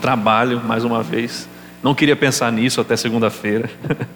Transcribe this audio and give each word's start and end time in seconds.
trabalho, 0.00 0.62
mais 0.64 0.84
uma 0.84 1.02
vez. 1.02 1.48
Não 1.82 1.94
queria 1.94 2.16
pensar 2.16 2.50
nisso 2.50 2.80
até 2.80 2.96
segunda-feira, 2.96 3.70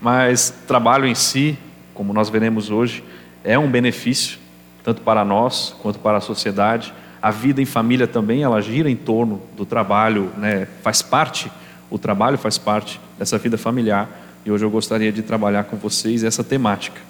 mas 0.00 0.54
trabalho 0.66 1.06
em 1.06 1.14
si, 1.14 1.58
como 1.94 2.12
nós 2.12 2.28
veremos 2.28 2.70
hoje, 2.70 3.02
é 3.42 3.58
um 3.58 3.70
benefício, 3.70 4.38
tanto 4.84 5.02
para 5.02 5.24
nós 5.24 5.74
quanto 5.82 5.98
para 5.98 6.18
a 6.18 6.20
sociedade. 6.20 6.92
A 7.20 7.30
vida 7.30 7.60
em 7.60 7.66
família 7.66 8.06
também, 8.06 8.42
ela 8.42 8.60
gira 8.60 8.90
em 8.90 8.96
torno 8.96 9.40
do 9.56 9.66
trabalho, 9.66 10.30
né? 10.36 10.66
faz 10.82 11.02
parte, 11.02 11.50
o 11.90 11.98
trabalho 11.98 12.38
faz 12.38 12.56
parte 12.56 13.00
dessa 13.18 13.36
vida 13.38 13.58
familiar. 13.58 14.08
E 14.44 14.50
hoje 14.50 14.64
eu 14.64 14.70
gostaria 14.70 15.12
de 15.12 15.22
trabalhar 15.22 15.64
com 15.64 15.76
vocês 15.76 16.24
essa 16.24 16.42
temática. 16.42 17.00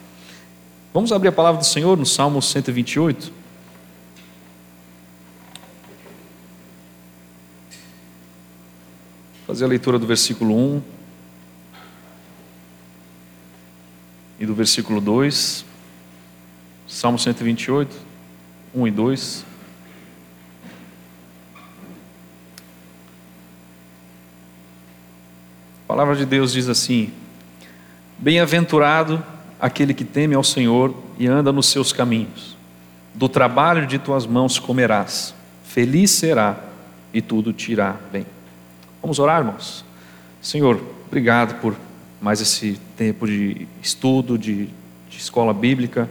Vamos 0.93 1.13
abrir 1.13 1.29
a 1.29 1.33
palavra 1.33 1.61
do 1.61 1.67
Senhor 1.67 1.97
no 1.97 2.05
Salmo 2.05 2.43
128. 2.43 3.40
Fazer 9.51 9.65
a 9.65 9.69
leitura 9.69 9.99
do 9.99 10.07
versículo 10.07 10.55
1 10.55 10.83
e 14.39 14.47
do 14.47 14.55
versículo 14.55 15.01
2. 15.01 15.65
Salmo 16.87 17.19
128, 17.19 17.97
1 18.73 18.87
e 18.87 18.91
2. 18.93 19.45
A 25.83 25.89
palavra 25.89 26.15
de 26.15 26.25
Deus 26.25 26.53
diz 26.53 26.69
assim: 26.69 27.13
Bem-aventurado 28.17 29.21
aquele 29.59 29.93
que 29.93 30.05
teme 30.05 30.37
ao 30.37 30.45
Senhor 30.45 30.95
e 31.19 31.27
anda 31.27 31.51
nos 31.51 31.67
seus 31.67 31.93
caminhos. 31.93 32.57
Do 33.13 33.29
trabalho 33.29 33.85
de 33.85 33.99
tuas 33.99 34.27
mãos 34.27 34.61
comerás, 34.61 35.35
feliz 35.65 36.13
será 36.13 36.57
e 37.13 37.21
tudo 37.21 37.53
te 37.53 37.73
irá 37.73 37.97
bem. 38.13 38.25
Vamos 39.03 39.19
orar, 39.19 39.41
irmãos? 39.41 39.83
Senhor, 40.43 40.79
obrigado 41.07 41.59
por 41.61 41.75
mais 42.21 42.41
esse 42.43 42.79
tempo 42.99 43.27
de 43.27 43.67
estudo, 43.83 44.37
de, 44.37 44.67
de 45.09 45.17
escola 45.17 45.55
bíblica. 45.55 46.07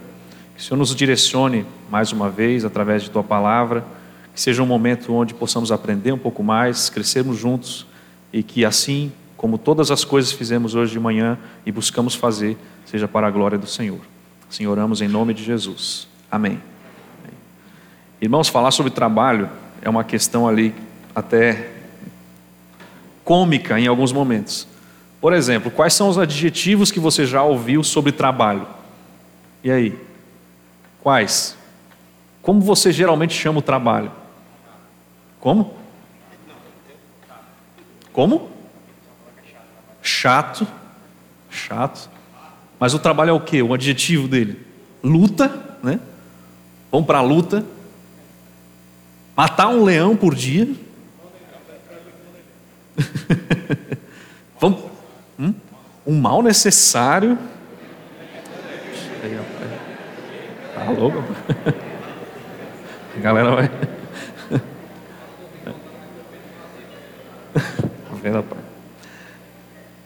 Que 0.56 0.62
o 0.62 0.64
Senhor 0.64 0.78
nos 0.78 0.96
direcione 0.96 1.68
mais 1.90 2.12
uma 2.12 2.32
vez 2.32 2.66
através 2.66 3.04
de 3.04 3.12
Tua 3.12 3.24
palavra. 3.24 3.86
Que 4.34 4.42
seja 4.42 4.64
um 4.64 4.66
momento 4.66 5.14
onde 5.14 5.36
possamos 5.36 5.72
aprender 5.72 6.12
um 6.12 6.18
pouco 6.18 6.44
mais, 6.44 6.90
crescermos 6.90 7.38
juntos 7.38 7.86
e 8.34 8.42
que 8.42 8.66
assim, 8.66 9.12
como 9.38 9.60
todas 9.60 9.92
as 9.92 10.04
coisas 10.04 10.32
fizemos 10.32 10.74
hoje 10.74 10.92
de 10.92 11.00
manhã 11.00 11.38
e 11.68 11.72
buscamos 11.72 12.16
fazer, 12.16 12.58
seja 12.88 13.08
para 13.08 13.28
a 13.28 13.32
glória 13.32 13.58
do 13.58 13.68
Senhor. 13.68 14.00
Assim 14.50 14.66
oramos 14.66 15.00
em 15.00 15.08
nome 15.08 15.36
de 15.36 15.44
Jesus. 15.44 16.08
Amém. 16.32 16.60
Irmãos, 18.20 18.48
falar 18.48 18.72
sobre 18.72 18.92
trabalho 18.92 19.48
é 19.80 19.90
uma 19.90 20.04
questão 20.04 20.48
ali 20.48 20.74
até 21.14 21.79
cômica 23.30 23.80
em 23.80 23.86
alguns 23.86 24.12
momentos. 24.12 24.68
Por 25.22 25.34
exemplo, 25.34 25.70
quais 25.70 25.94
são 25.94 26.10
os 26.10 26.18
adjetivos 26.18 26.92
que 26.92 27.00
você 27.00 27.28
já 27.28 27.44
ouviu 27.44 27.84
sobre 27.84 28.12
trabalho? 28.12 28.66
E 29.64 29.70
aí? 29.70 29.96
Quais? 31.00 31.56
Como 32.42 32.60
você 32.60 32.92
geralmente 32.92 33.36
chama 33.36 33.60
o 33.60 33.62
trabalho? 33.62 34.12
Como? 35.40 35.76
Como? 38.12 38.50
Chato. 40.02 40.66
Chato. 41.52 42.10
Mas 42.80 42.96
o 42.96 43.00
trabalho 43.00 43.30
é 43.30 43.34
o 43.34 43.42
que? 43.42 43.62
O 43.62 43.76
adjetivo 43.76 44.28
dele? 44.28 44.66
Luta, 45.04 45.78
né? 45.84 46.00
Vamos 46.92 47.06
para 47.06 47.20
a 47.20 47.22
luta. 47.22 47.64
Matar 49.38 49.68
um 49.68 49.84
leão 49.84 50.16
por 50.16 50.34
dia. 50.34 50.89
Vamos, 54.60 54.84
hum? 55.40 55.54
Um 56.06 56.20
mal 56.20 56.42
necessário. 56.42 57.38
Tá 60.76 60.92
louco? 60.92 61.24
A 63.16 63.20
galera 63.22 63.52
vai. 63.52 63.70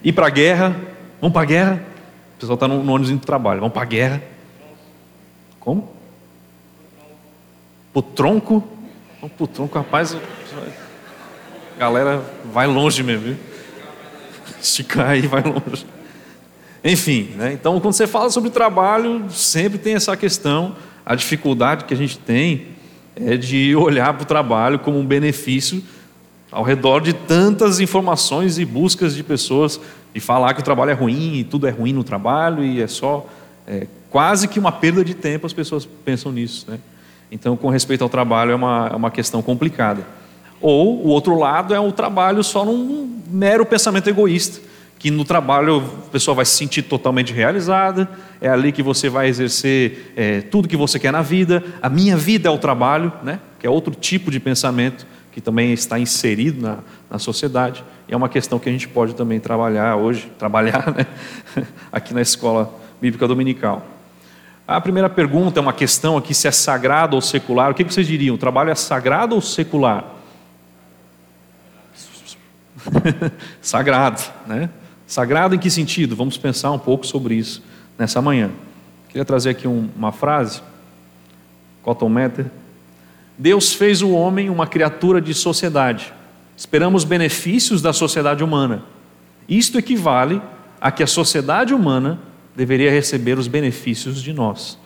Ir 0.03 0.13
para 0.13 0.27
a 0.27 0.29
guerra. 0.29 0.75
Vamos 1.21 1.33
para 1.33 1.43
a 1.43 1.45
guerra. 1.45 1.81
O 2.35 2.39
pessoal 2.39 2.55
está 2.55 2.67
no, 2.67 2.83
no 2.83 2.93
ônibus 2.93 3.11
do 3.11 3.19
trabalho. 3.19 3.59
Vamos 3.59 3.73
para 3.73 3.83
a 3.83 3.85
guerra. 3.85 4.21
Como? 5.59 5.93
Para 7.93 7.99
o 7.99 8.01
tronco. 8.03 8.63
Vamos 9.21 9.35
para 9.37 9.43
o 9.43 9.47
tronco, 9.47 9.77
rapaz. 9.77 10.15
A 10.15 10.19
galera 11.83 12.23
vai 12.53 12.65
longe 12.65 13.03
mesmo, 13.03 13.23
viu? 13.23 13.35
Esticar 14.61 15.09
aí 15.09 15.27
vai 15.27 15.43
longe. 15.43 15.85
Enfim, 16.83 17.31
né? 17.35 17.53
então 17.53 17.79
quando 17.79 17.93
você 17.93 18.07
fala 18.07 18.29
sobre 18.29 18.49
trabalho, 18.49 19.25
sempre 19.29 19.77
tem 19.77 19.95
essa 19.95 20.15
questão, 20.15 20.75
a 21.05 21.15
dificuldade 21.15 21.85
que 21.85 21.93
a 21.93 21.97
gente 21.97 22.17
tem 22.17 22.67
é 23.15 23.35
de 23.37 23.75
olhar 23.75 24.13
para 24.13 24.23
o 24.23 24.25
trabalho 24.25 24.79
como 24.79 24.97
um 24.97 25.05
benefício 25.05 25.83
ao 26.51 26.63
redor 26.63 27.01
de 27.01 27.13
tantas 27.13 27.79
informações 27.79 28.57
e 28.57 28.65
buscas 28.65 29.15
de 29.15 29.23
pessoas 29.23 29.79
de 30.13 30.19
falar 30.19 30.53
que 30.53 30.61
o 30.61 30.63
trabalho 30.63 30.91
é 30.91 30.93
ruim 30.93 31.39
e 31.39 31.43
tudo 31.43 31.67
é 31.67 31.71
ruim 31.71 31.91
no 31.91 32.03
trabalho 32.03 32.63
e 32.63 32.81
é 32.81 32.87
só 32.87 33.27
é, 33.67 33.87
quase 34.09 34.47
que 34.47 34.59
uma 34.59 34.71
perda 34.71 35.03
de 35.03 35.13
tempo 35.13 35.45
as 35.45 35.53
pessoas 35.53 35.85
pensam 36.05 36.31
nisso, 36.31 36.65
né? 36.69 36.79
Então, 37.31 37.57
com 37.57 37.69
respeito 37.69 38.03
ao 38.03 38.09
trabalho, 38.09 38.51
é 38.51 38.55
uma, 38.55 38.89
é 38.93 38.95
uma 38.95 39.09
questão 39.09 39.41
complicada. 39.41 40.05
Ou 40.63 41.05
o 41.05 41.09
outro 41.09 41.37
lado 41.37 41.75
é 41.75 41.79
o 41.79 41.91
trabalho 41.91 42.41
só 42.41 42.63
num 42.63 43.21
mero 43.27 43.65
pensamento 43.65 44.09
egoísta, 44.09 44.61
que 44.97 45.11
no 45.11 45.25
trabalho 45.25 45.83
a 46.07 46.09
pessoa 46.09 46.33
vai 46.33 46.45
se 46.45 46.53
sentir 46.55 46.83
totalmente 46.83 47.33
realizada, 47.33 48.09
é 48.39 48.47
ali 48.47 48.71
que 48.71 48.81
você 48.81 49.09
vai 49.09 49.27
exercer 49.27 50.13
é, 50.15 50.39
tudo 50.39 50.69
que 50.69 50.77
você 50.77 50.97
quer 50.97 51.11
na 51.11 51.21
vida, 51.21 51.61
a 51.81 51.89
minha 51.89 52.15
vida 52.15 52.47
é 52.47 52.51
o 52.51 52.57
trabalho, 52.57 53.11
né? 53.21 53.41
que 53.59 53.67
é 53.67 53.69
outro 53.69 53.93
tipo 53.93 54.31
de 54.31 54.39
pensamento 54.39 55.05
que 55.33 55.41
também 55.41 55.73
está 55.73 55.99
inserido 55.99 56.61
na, 56.61 56.77
na 57.11 57.19
sociedade, 57.19 57.83
e 58.07 58.13
é 58.13 58.15
uma 58.15 58.29
questão 58.29 58.57
que 58.57 58.69
a 58.69 58.71
gente 58.71 58.87
pode 58.87 59.15
também 59.15 59.41
trabalhar 59.41 59.97
hoje, 59.97 60.31
trabalhar 60.39 60.93
né? 60.95 61.05
aqui 61.91 62.13
na 62.13 62.21
escola 62.21 62.73
bíblica 63.01 63.27
dominical. 63.27 63.85
A 64.65 64.79
primeira 64.79 65.09
pergunta 65.09 65.59
é 65.59 65.61
uma 65.61 65.73
questão 65.73 66.15
aqui 66.15 66.33
se 66.33 66.47
é 66.47 66.51
sagrado 66.51 67.17
ou 67.17 67.21
secular. 67.21 67.69
O 67.71 67.73
que 67.73 67.83
vocês 67.83 68.07
diriam? 68.07 68.35
O 68.35 68.37
trabalho 68.37 68.69
é 68.69 68.75
sagrado 68.75 69.35
ou 69.35 69.41
secular? 69.41 70.22
Sagrado, 73.61 74.21
né? 74.47 74.69
Sagrado 75.05 75.55
em 75.55 75.59
que 75.59 75.69
sentido? 75.69 76.15
Vamos 76.15 76.37
pensar 76.37 76.71
um 76.71 76.79
pouco 76.79 77.05
sobre 77.05 77.35
isso 77.35 77.61
nessa 77.97 78.21
manhã. 78.21 78.51
Queria 79.09 79.25
trazer 79.25 79.51
aqui 79.51 79.67
um, 79.67 79.89
uma 79.95 80.11
frase, 80.11 80.61
Cotton 81.81 82.09
Mather. 82.09 82.47
Deus 83.37 83.73
fez 83.73 84.01
o 84.01 84.11
homem 84.11 84.49
uma 84.49 84.65
criatura 84.65 85.21
de 85.21 85.33
sociedade. 85.33 86.13
Esperamos 86.55 87.03
benefícios 87.03 87.81
da 87.81 87.93
sociedade 87.93 88.43
humana. 88.43 88.83
Isto 89.47 89.77
equivale 89.77 90.41
a 90.79 90.91
que 90.91 91.03
a 91.03 91.07
sociedade 91.07 91.73
humana 91.73 92.19
deveria 92.55 92.91
receber 92.91 93.37
os 93.37 93.47
benefícios 93.47 94.21
de 94.21 94.33
nós. 94.33 94.77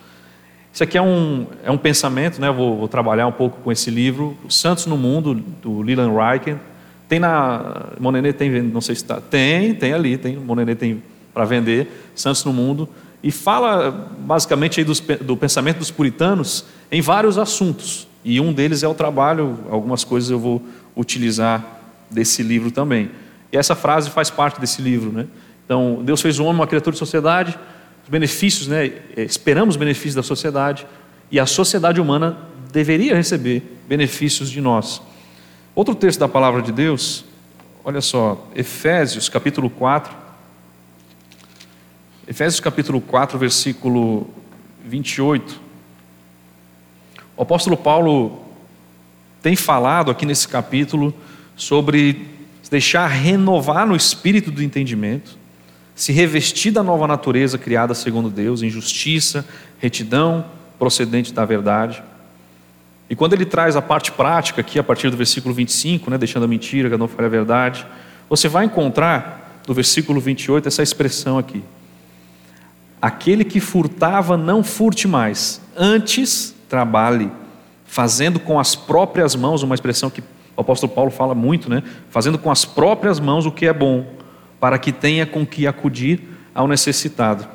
Isso 0.72 0.84
aqui 0.84 0.97
é 0.97 1.02
um, 1.02 1.47
é 1.64 1.72
um 1.72 1.78
pensamento, 1.78 2.40
né? 2.40 2.52
Vou, 2.52 2.78
vou 2.78 2.88
trabalhar 2.88 3.28
um 3.28 3.31
pouco 3.31 3.62
com 3.62 3.72
esse 3.72 3.90
livro, 3.90 4.38
Santos 4.50 4.85
no 4.85 4.97
Mundo, 4.97 5.34
do 5.34 5.81
Leland 5.81 6.14
Reichen. 6.16 6.59
Tem 7.07 7.19
na. 7.19 7.94
Monenê 8.00 8.34
tem, 8.34 8.62
não 8.62 8.81
sei 8.81 8.95
se 8.95 9.03
está. 9.03 9.22
Tem, 9.22 9.73
tem 9.73 9.94
ali, 9.94 10.18
tem. 10.18 10.35
Monenê 10.35 10.75
tem 10.75 11.01
para 11.34 11.45
vender, 11.45 11.88
Santos 12.16 12.44
no 12.44 12.51
Mundo. 12.51 12.90
E 13.23 13.31
fala 13.31 14.12
basicamente 14.19 14.79
aí 14.79 14.84
dos, 14.84 15.00
do 15.00 15.35
pensamento 15.35 15.78
dos 15.78 15.91
puritanos 15.91 16.66
em 16.91 17.01
vários 17.01 17.38
assuntos. 17.38 18.07
E 18.23 18.40
um 18.41 18.51
deles 18.51 18.84
é 18.84 18.88
o 18.88 18.94
trabalho, 18.94 19.57
algumas 19.69 20.03
coisas 20.03 20.29
eu 20.29 20.40
vou 20.40 20.62
utilizar 20.96 21.63
desse 22.09 22.44
livro 22.44 22.72
também. 22.72 23.09
E 23.52 23.58
essa 23.58 23.76
frase 23.76 24.09
faz 24.09 24.29
parte 24.29 24.59
desse 24.59 24.81
livro, 24.81 25.11
né? 25.11 25.28
Então, 25.66 26.02
Deus 26.03 26.22
fez 26.22 26.40
o 26.40 26.43
homem 26.43 26.55
uma 26.55 26.67
criatura 26.67 26.93
de 26.93 26.99
sociedade, 26.99 27.58
os 28.03 28.09
benefícios, 28.09 28.67
né? 28.67 28.91
Esperamos 29.16 29.76
benefícios 29.76 30.16
da 30.16 30.23
sociedade, 30.23 30.85
e 31.29 31.40
a 31.40 31.46
sociedade 31.46 31.99
humana 31.99 32.37
deveria 32.72 33.16
receber 33.16 33.64
benefícios 33.87 34.49
de 34.49 34.61
nós. 34.61 35.02
Outro 35.78 35.94
texto 35.94 36.20
da 36.20 36.28
palavra 36.28 36.59
de 36.64 36.72
Deus, 36.72 37.24
olha 37.85 38.02
só, 38.02 38.47
Efésios 38.56 39.29
capítulo 39.29 39.70
4. 39.70 40.12
Efésios 42.28 42.59
capítulo 42.59 43.00
4, 43.00 43.38
versículo 43.38 44.28
28. 44.84 45.62
O 47.35 47.44
apóstolo 47.44 47.78
Paulo 47.78 48.41
tem 49.40 49.56
falado 49.56 50.09
aqui 50.09 50.26
nesse 50.26 50.47
capítulo 50.47 51.14
sobre 51.56 52.26
deixar 52.72 53.06
renovar 53.06 53.85
no 53.85 53.96
espírito 53.96 54.50
do 54.50 54.64
entendimento, 54.64 55.38
se 55.94 56.12
revestir 56.12 56.72
da 56.72 56.82
nova 56.82 57.06
natureza 57.06 57.56
criada 57.56 57.94
segundo 57.94 58.32
Deus, 58.32 58.64
em 58.64 58.70
justiça, 58.72 59.47
retidão, 59.78 60.44
procedente 60.79 61.32
da 61.32 61.46
verdade. 61.46 62.02
E 63.09 63.15
quando 63.15 63.33
ele 63.33 63.45
traz 63.45 63.75
a 63.75 63.81
parte 63.81 64.11
prática, 64.11 64.61
aqui 64.61 64.77
a 64.77 64.83
partir 64.83 65.09
do 65.09 65.17
versículo 65.17 65.53
25, 65.53 66.09
né, 66.09 66.17
deixando 66.17 66.43
a 66.43 66.47
mentira, 66.47 66.89
que 66.89 66.97
não 66.97 67.07
fale 67.07 67.25
a 67.25 67.29
verdade, 67.29 67.85
você 68.29 68.47
vai 68.47 68.65
encontrar 68.65 69.61
no 69.67 69.73
versículo 69.73 70.19
28 70.19 70.67
essa 70.67 70.83
expressão 70.83 71.37
aqui. 71.37 71.63
Aquele 73.01 73.43
que 73.43 73.59
furtava, 73.59 74.35
não 74.35 74.63
furte 74.63 75.07
mais, 75.07 75.61
antes 75.75 76.55
trabalhe, 76.67 77.31
fazendo 77.85 78.39
com 78.39 78.59
as 78.59 78.75
próprias 78.75 79.35
mãos, 79.35 79.63
uma 79.63 79.75
expressão 79.75 80.09
que 80.09 80.21
o 80.55 80.61
apóstolo 80.61 80.91
Paulo 80.91 81.11
fala 81.11 81.35
muito, 81.35 81.69
né? 81.69 81.83
Fazendo 82.09 82.37
com 82.37 82.51
as 82.51 82.65
próprias 82.65 83.19
mãos 83.19 83.45
o 83.45 83.51
que 83.51 83.67
é 83.67 83.73
bom, 83.73 84.05
para 84.59 84.79
que 84.79 84.91
tenha 84.91 85.25
com 85.25 85.45
que 85.45 85.67
acudir 85.67 86.21
ao 86.53 86.67
necessitado. 86.67 87.47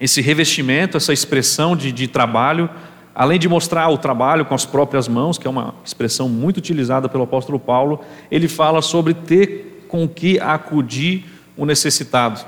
Esse 0.00 0.22
revestimento, 0.22 0.96
essa 0.96 1.12
expressão 1.12 1.76
de, 1.76 1.90
de 1.92 2.06
trabalho, 2.06 2.70
além 3.14 3.38
de 3.38 3.48
mostrar 3.48 3.88
o 3.88 3.98
trabalho 3.98 4.44
com 4.44 4.54
as 4.54 4.64
próprias 4.64 5.08
mãos, 5.08 5.38
que 5.38 5.46
é 5.46 5.50
uma 5.50 5.74
expressão 5.84 6.28
muito 6.28 6.58
utilizada 6.58 7.08
pelo 7.08 7.24
apóstolo 7.24 7.58
Paulo, 7.58 8.00
ele 8.30 8.48
fala 8.48 8.80
sobre 8.82 9.14
ter 9.14 9.86
com 9.88 10.08
que 10.08 10.38
acudir 10.38 11.24
o 11.56 11.66
necessitado. 11.66 12.44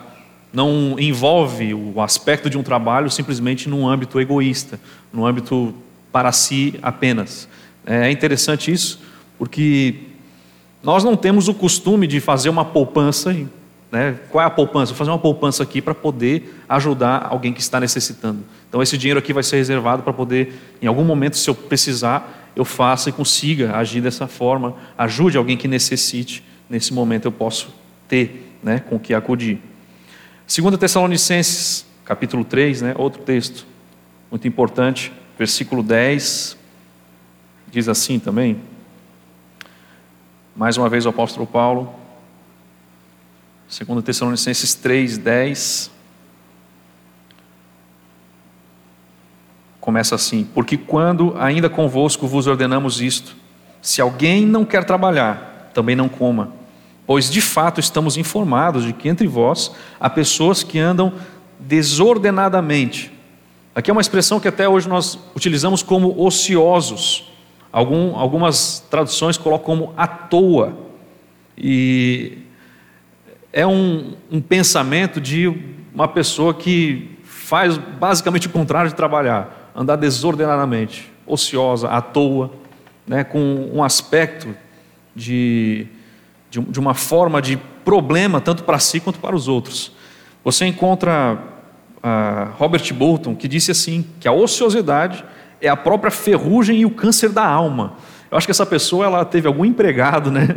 Não 0.53 0.97
envolve 0.99 1.75
o 1.75 2.01
aspecto 2.01 2.49
de 2.49 2.57
um 2.59 2.63
trabalho 2.63 3.11
simplesmente 3.11 3.69
num 3.69 3.89
âmbito 3.89 4.21
egoísta, 4.21 4.79
num 5.13 5.27
âmbito 5.27 5.75
para 6.13 6.31
si 6.31 6.79
apenas. 6.83 7.49
É 7.85 8.11
interessante 8.11 8.71
isso, 8.71 9.01
porque 9.39 9.97
nós 10.83 11.03
não 11.03 11.17
temos 11.17 11.49
o 11.49 11.55
costume 11.55 12.07
de 12.07 12.21
fazer 12.21 12.49
uma 12.49 12.65
poupança. 12.65 13.35
Né? 13.93 14.19
Qual 14.31 14.43
é 14.43 14.47
a 14.47 14.51
poupança? 14.51 14.93
Vou 14.93 14.97
fazer 14.97 15.11
uma 15.11 15.19
poupança 15.19 15.63
aqui 15.63 15.83
para 15.83 15.95
poder 15.95 16.59
ajudar 16.67 17.27
alguém 17.29 17.53
que 17.53 17.61
está 17.61 17.79
necessitando. 17.79 18.43
Então, 18.67 18.83
esse 18.83 18.97
dinheiro 18.97 19.19
aqui 19.19 19.35
vai 19.35 19.43
ser 19.43 19.57
reservado 19.57 20.03
para 20.03 20.15
poder, 20.15 20.55
em 20.81 20.87
algum 20.87 21.05
momento, 21.05 21.37
se 21.37 21.51
eu 21.51 21.55
precisar, 21.55 22.51
eu 22.57 22.65
faça 22.65 23.11
e 23.11 23.13
consiga 23.13 23.77
agir 23.77 24.01
dessa 24.01 24.27
forma, 24.27 24.75
ajude 24.97 25.37
alguém 25.37 25.59
que 25.59 25.69
necessite. 25.69 26.43
Nesse 26.71 26.95
momento, 26.95 27.27
eu 27.27 27.33
posso 27.33 27.69
ter 28.09 28.57
né, 28.63 28.81
com 28.81 28.99
que 28.99 29.13
acudir. 29.13 29.61
2 30.49 30.79
Tessalonicenses, 30.79 31.85
capítulo 32.03 32.47
3, 32.47 32.81
né, 32.81 32.95
outro 32.97 33.21
texto 33.23 33.67
muito 34.31 34.49
importante, 34.49 35.13
versículo 35.39 35.83
10, 35.83 36.57
diz 37.71 37.89
assim 37.91 38.19
também. 38.19 38.57
Mais 40.57 40.79
uma 40.79 40.89
vez 40.89 41.05
o 41.05 41.11
apóstolo 41.11 41.47
Paulo, 41.47 42.02
2 43.73 44.05
Tessalonicenses 44.05 44.75
3, 44.75 45.17
10. 45.17 45.91
Começa 49.81 50.15
assim: 50.15 50.47
Porque 50.53 50.77
quando 50.77 51.35
ainda 51.39 51.71
convosco 51.71 52.27
vos 52.27 52.47
ordenamos 52.47 53.01
isto, 53.01 53.35
se 53.81 54.03
alguém 54.03 54.45
não 54.45 54.67
quer 54.67 54.85
trabalhar, 54.85 55.71
também 55.73 55.97
não 55.97 56.07
coma, 56.07 56.53
pois 57.07 57.31
de 57.31 57.41
fato 57.41 57.81
estamos 57.81 58.19
informados 58.19 58.85
de 58.85 58.93
que 58.93 59.09
entre 59.09 59.27
vós 59.27 59.73
há 59.99 60.11
pessoas 60.11 60.63
que 60.63 60.79
andam 60.79 61.15
desordenadamente. 61.59 63.11
Aqui 63.75 63.91
é 63.91 63.93
uma 63.93 64.03
expressão 64.03 64.39
que 64.39 64.49
até 64.49 64.69
hoje 64.69 64.87
nós 64.87 65.19
utilizamos 65.35 65.83
como 65.83 66.23
ociosos. 66.23 67.33
Algum, 67.73 68.15
algumas 68.17 68.81
traduções 68.91 69.39
colocam 69.39 69.65
como 69.65 69.95
à 69.97 70.07
toa. 70.07 70.77
E 71.57 72.43
é 73.53 73.67
um, 73.67 74.15
um 74.31 74.41
pensamento 74.41 75.21
de 75.21 75.53
uma 75.95 76.09
pessoa 76.09 76.55
que 76.55 77.19
faz 77.23 77.77
basicamente 77.77 78.47
o 78.47 78.51
contrário 78.51 78.89
de 78.89 78.97
trabalhar, 78.97 79.71
andar 79.77 79.97
desordenadamente, 79.97 81.13
ociosa, 81.27 81.89
à 81.89 82.01
toa, 82.01 82.51
né, 83.07 83.23
com 83.25 83.71
um 83.73 83.83
aspecto 83.83 84.55
de, 85.15 85.87
de, 86.51 86.61
de 86.61 86.81
uma 86.81 86.95
forma 86.95 87.43
de 87.43 87.59
problema 87.85 88.41
tanto 88.41 88.65
para 88.65 88.79
si 88.79 89.01
quanto 89.01 89.19
para 89.19 89.37
os 89.37 89.49
outros. 89.49 89.93
Você 90.43 90.65
encontra 90.65 91.39
uh, 91.99 92.53
Robert 92.57 92.93
Bolton 92.95 93.35
que 93.35 93.47
disse 93.47 93.71
assim 93.71 94.07
que 94.19 94.27
a 94.27 94.33
ociosidade 94.33 95.25
é 95.61 95.69
a 95.69 95.77
própria 95.77 96.11
ferrugem 96.11 96.81
e 96.81 96.87
o 96.87 96.91
câncer 96.91 97.29
da 97.29 97.45
alma. 97.45 97.95
Eu 98.33 98.39
acho 98.39 98.47
que 98.47 98.51
essa 98.51 98.65
pessoa 98.65 99.05
ela 99.05 99.25
teve 99.27 99.47
algum 99.47 99.63
empregado, 99.63 100.31
né, 100.31 100.49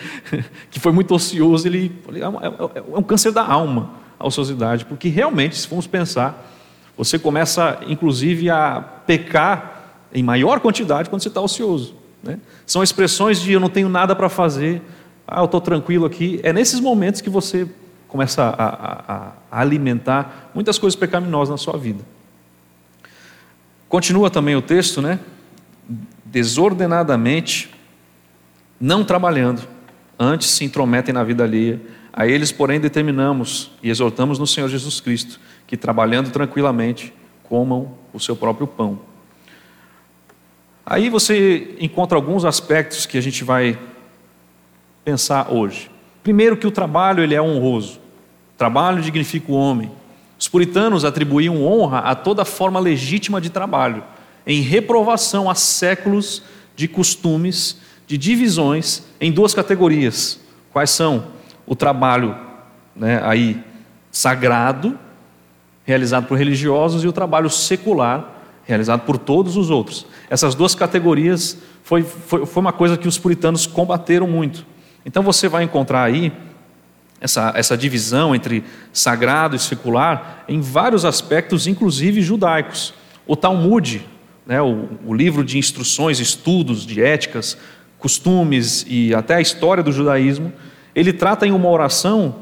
que 0.70 0.80
foi 0.80 0.90
muito 0.90 1.14
ocioso. 1.14 1.68
Ele 1.68 1.92
é, 2.14 2.18
é, 2.18 2.78
é 2.78 2.98
um 2.98 3.02
câncer 3.02 3.30
da 3.30 3.44
alma, 3.44 3.90
a 4.18 4.26
ociosidade, 4.26 4.86
porque 4.86 5.10
realmente, 5.10 5.54
se 5.54 5.68
formos 5.68 5.86
pensar, 5.86 6.50
você 6.96 7.18
começa, 7.18 7.78
inclusive, 7.86 8.48
a 8.48 8.80
pecar 9.06 9.98
em 10.14 10.22
maior 10.22 10.60
quantidade 10.60 11.10
quando 11.10 11.20
você 11.20 11.28
está 11.28 11.42
ocioso. 11.42 11.94
Né? 12.22 12.38
São 12.64 12.82
expressões 12.82 13.38
de 13.38 13.52
eu 13.52 13.60
não 13.60 13.68
tenho 13.68 13.90
nada 13.90 14.16
para 14.16 14.30
fazer, 14.30 14.80
ah, 15.28 15.40
eu 15.40 15.44
estou 15.44 15.60
tranquilo 15.60 16.06
aqui. 16.06 16.40
É 16.42 16.54
nesses 16.54 16.80
momentos 16.80 17.20
que 17.20 17.28
você 17.28 17.68
começa 18.08 18.44
a, 18.44 18.64
a, 18.64 19.32
a 19.52 19.60
alimentar 19.60 20.50
muitas 20.54 20.78
coisas 20.78 20.98
pecaminosas 20.98 21.50
na 21.50 21.58
sua 21.58 21.76
vida. 21.76 22.02
Continua 23.90 24.30
também 24.30 24.56
o 24.56 24.62
texto, 24.62 25.02
né? 25.02 25.20
Desordenadamente, 26.30 27.74
não 28.80 29.02
trabalhando, 29.02 29.66
antes 30.16 30.48
se 30.50 30.64
intrometem 30.64 31.12
na 31.12 31.24
vida 31.24 31.42
alheia. 31.42 31.80
A 32.12 32.24
eles, 32.24 32.52
porém, 32.52 32.78
determinamos 32.78 33.72
e 33.82 33.90
exortamos 33.90 34.38
no 34.38 34.46
Senhor 34.46 34.68
Jesus 34.68 35.00
Cristo 35.00 35.40
que, 35.66 35.76
trabalhando 35.76 36.30
tranquilamente, 36.30 37.12
comam 37.42 37.94
o 38.12 38.20
seu 38.20 38.36
próprio 38.36 38.68
pão. 38.68 39.00
Aí 40.86 41.08
você 41.08 41.74
encontra 41.80 42.16
alguns 42.16 42.44
aspectos 42.44 43.06
que 43.06 43.18
a 43.18 43.20
gente 43.20 43.42
vai 43.42 43.76
pensar 45.04 45.52
hoje. 45.52 45.90
Primeiro, 46.22 46.56
que 46.56 46.66
o 46.66 46.70
trabalho 46.70 47.24
ele 47.24 47.34
é 47.34 47.42
honroso. 47.42 47.94
O 48.54 48.58
trabalho 48.58 49.02
dignifica 49.02 49.50
o 49.50 49.56
homem. 49.56 49.90
Os 50.38 50.46
puritanos 50.46 51.04
atribuíam 51.04 51.60
honra 51.60 51.98
a 51.98 52.14
toda 52.14 52.44
forma 52.44 52.78
legítima 52.78 53.40
de 53.40 53.50
trabalho, 53.50 54.04
em 54.46 54.60
reprovação 54.60 55.50
a 55.50 55.54
séculos 55.54 56.42
de 56.74 56.88
costumes, 56.88 57.78
de 58.06 58.16
divisões 58.16 59.02
em 59.20 59.30
duas 59.30 59.54
categorias. 59.54 60.40
Quais 60.72 60.90
são? 60.90 61.28
O 61.66 61.76
trabalho 61.76 62.36
né, 62.96 63.20
aí 63.24 63.62
sagrado, 64.10 64.98
realizado 65.84 66.26
por 66.26 66.36
religiosos, 66.36 67.04
e 67.04 67.08
o 67.08 67.12
trabalho 67.12 67.48
secular, 67.48 68.42
realizado 68.64 69.02
por 69.02 69.18
todos 69.18 69.56
os 69.56 69.70
outros. 69.70 70.06
Essas 70.28 70.54
duas 70.54 70.74
categorias 70.74 71.56
foi, 71.82 72.02
foi, 72.02 72.46
foi 72.46 72.60
uma 72.60 72.72
coisa 72.72 72.96
que 72.96 73.08
os 73.08 73.18
puritanos 73.18 73.66
combateram 73.66 74.26
muito. 74.26 74.66
Então 75.04 75.22
você 75.22 75.48
vai 75.48 75.64
encontrar 75.64 76.04
aí 76.04 76.32
essa, 77.20 77.52
essa 77.54 77.76
divisão 77.76 78.34
entre 78.34 78.64
sagrado 78.92 79.54
e 79.54 79.58
secular 79.58 80.44
em 80.48 80.60
vários 80.60 81.04
aspectos, 81.04 81.66
inclusive 81.66 82.22
judaicos. 82.22 82.94
O 83.26 83.36
Talmud, 83.36 84.06
né, 84.50 84.60
o, 84.60 84.88
o 85.06 85.14
livro 85.14 85.44
de 85.44 85.58
instruções, 85.58 86.18
estudos 86.18 86.84
de 86.84 87.00
éticas, 87.00 87.56
costumes 88.00 88.84
e 88.88 89.14
até 89.14 89.36
a 89.36 89.40
história 89.40 89.80
do 89.80 89.92
judaísmo, 89.92 90.52
ele 90.92 91.12
trata 91.12 91.46
em 91.46 91.52
uma 91.52 91.68
oração 91.68 92.34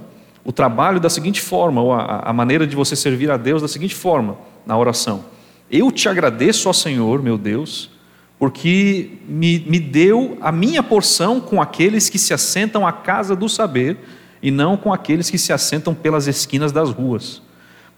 o 0.43 0.51
trabalho 0.51 0.99
da 0.99 1.11
seguinte 1.11 1.43
forma, 1.43 1.83
ou 1.83 1.93
a, 1.93 2.21
a 2.25 2.33
maneira 2.33 2.67
de 2.67 2.75
você 2.75 2.97
servir 2.97 3.31
a 3.31 3.37
Deus 3.37 3.61
da 3.61 3.69
seguinte 3.69 3.95
forma, 3.95 4.39
na 4.65 4.79
oração: 4.79 5.27
Eu 5.71 5.93
te 5.93 6.09
agradeço, 6.09 6.71
ó 6.71 6.73
Senhor, 6.73 7.23
meu 7.23 7.37
Deus, 7.37 7.91
porque 8.39 9.19
me, 9.29 9.59
me 9.69 9.79
deu 9.79 10.39
a 10.41 10.51
minha 10.51 10.83
porção 10.83 11.39
com 11.39 11.61
aqueles 11.61 12.09
que 12.09 12.19
se 12.19 12.33
assentam 12.33 12.87
à 12.87 12.93
casa 12.93 13.37
do 13.37 13.51
saber 13.51 13.99
e 14.43 14.51
não 14.51 14.79
com 14.79 14.95
aqueles 14.95 15.29
que 15.29 15.37
se 15.37 15.53
assentam 15.53 15.95
pelas 15.95 16.27
esquinas 16.27 16.73
das 16.73 16.89
ruas. 16.89 17.43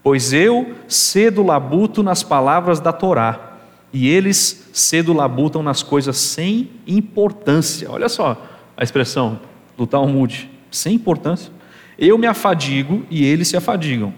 Pois 0.03 0.33
eu 0.33 0.73
cedo 0.85 1.41
labuto 1.41 2.03
nas 2.03 2.23
palavras 2.23 2.81
da 2.81 2.91
Torá, 2.91 3.50
e 3.93 4.07
eles 4.07 4.69
cedo 4.73 5.13
labutam 5.13 5.61
nas 5.61 5.83
coisas 5.83 6.17
sem 6.17 6.69
importância. 6.87 7.89
Olha 7.91 8.07
só 8.07 8.41
a 8.75 8.83
expressão 8.83 9.39
do 9.77 9.85
Talmud, 9.85 10.49
sem 10.69 10.95
importância. 10.95 11.51
Eu 11.97 12.17
me 12.17 12.27
afadigo 12.27 13.05
e 13.09 13.23
eles 13.23 13.47
se 13.47 13.57
afadigam. 13.57 14.13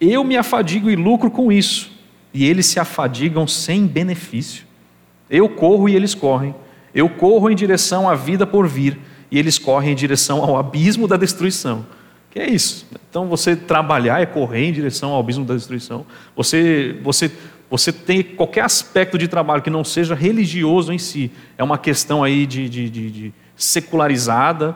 Eu 0.00 0.24
me 0.24 0.36
afadigo 0.36 0.88
e 0.88 0.96
lucro 0.96 1.30
com 1.30 1.50
isso, 1.50 1.90
e 2.32 2.44
eles 2.44 2.66
se 2.66 2.78
afadigam 2.78 3.46
sem 3.46 3.86
benefício. 3.86 4.64
Eu 5.28 5.48
corro 5.48 5.88
e 5.88 5.94
eles 5.96 6.14
correm. 6.14 6.54
Eu 6.94 7.08
corro 7.08 7.50
em 7.50 7.56
direção 7.56 8.08
à 8.08 8.14
vida 8.14 8.46
por 8.46 8.66
vir, 8.66 8.98
e 9.30 9.38
eles 9.38 9.58
correm 9.58 9.92
em 9.92 9.96
direção 9.96 10.42
ao 10.42 10.56
abismo 10.56 11.06
da 11.06 11.16
destruição. 11.16 11.84
Que 12.30 12.38
é 12.38 12.48
isso? 12.50 12.86
Então 13.08 13.26
você 13.26 13.56
trabalhar 13.56 14.20
é 14.20 14.26
correr 14.26 14.66
em 14.66 14.72
direção 14.72 15.10
ao 15.10 15.20
abismo 15.20 15.44
da 15.44 15.54
destruição. 15.54 16.06
Você, 16.36 16.96
você, 17.02 17.30
você 17.70 17.92
tem 17.92 18.22
qualquer 18.22 18.64
aspecto 18.64 19.18
de 19.18 19.28
trabalho 19.28 19.62
que 19.62 19.70
não 19.70 19.84
seja 19.84 20.14
religioso 20.14 20.92
em 20.92 20.98
si, 20.98 21.30
é 21.56 21.62
uma 21.62 21.76
questão 21.76 22.24
aí 22.24 22.46
de, 22.46 22.68
de, 22.68 22.88
de, 22.88 23.10
de 23.10 23.34
secularizada, 23.56 24.74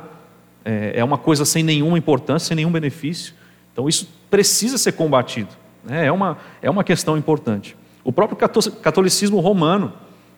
é, 0.64 0.92
é, 0.96 1.04
uma 1.04 1.18
coisa 1.18 1.44
sem 1.44 1.62
nenhuma 1.62 1.96
importância, 1.96 2.48
sem 2.48 2.56
nenhum 2.56 2.70
benefício. 2.70 3.34
Então 3.72 3.88
isso 3.88 4.08
precisa 4.30 4.76
ser 4.76 4.92
combatido. 4.92 5.48
Né? 5.84 6.06
É, 6.06 6.12
uma, 6.12 6.38
é 6.60 6.70
uma 6.70 6.84
questão 6.84 7.16
importante. 7.16 7.76
O 8.04 8.12
próprio 8.12 8.36
catolicismo 8.80 9.40
romano 9.40 9.92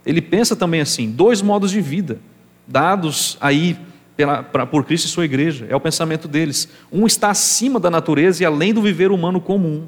ele 0.06 0.20
pensa 0.20 0.54
também 0.54 0.80
assim: 0.80 1.10
dois 1.10 1.42
modos 1.42 1.70
de 1.70 1.80
vida 1.80 2.18
dados 2.66 3.36
aí 3.40 3.76
pela, 4.16 4.42
pra, 4.42 4.66
por 4.66 4.84
Cristo 4.84 5.06
e 5.06 5.08
sua 5.08 5.24
igreja. 5.24 5.66
É 5.68 5.76
o 5.76 5.80
pensamento 5.80 6.28
deles. 6.28 6.68
Um 6.90 7.06
está 7.06 7.30
acima 7.30 7.78
da 7.78 7.90
natureza 7.90 8.42
e 8.42 8.46
além 8.46 8.72
do 8.72 8.82
viver 8.82 9.10
humano 9.10 9.40
comum. 9.40 9.86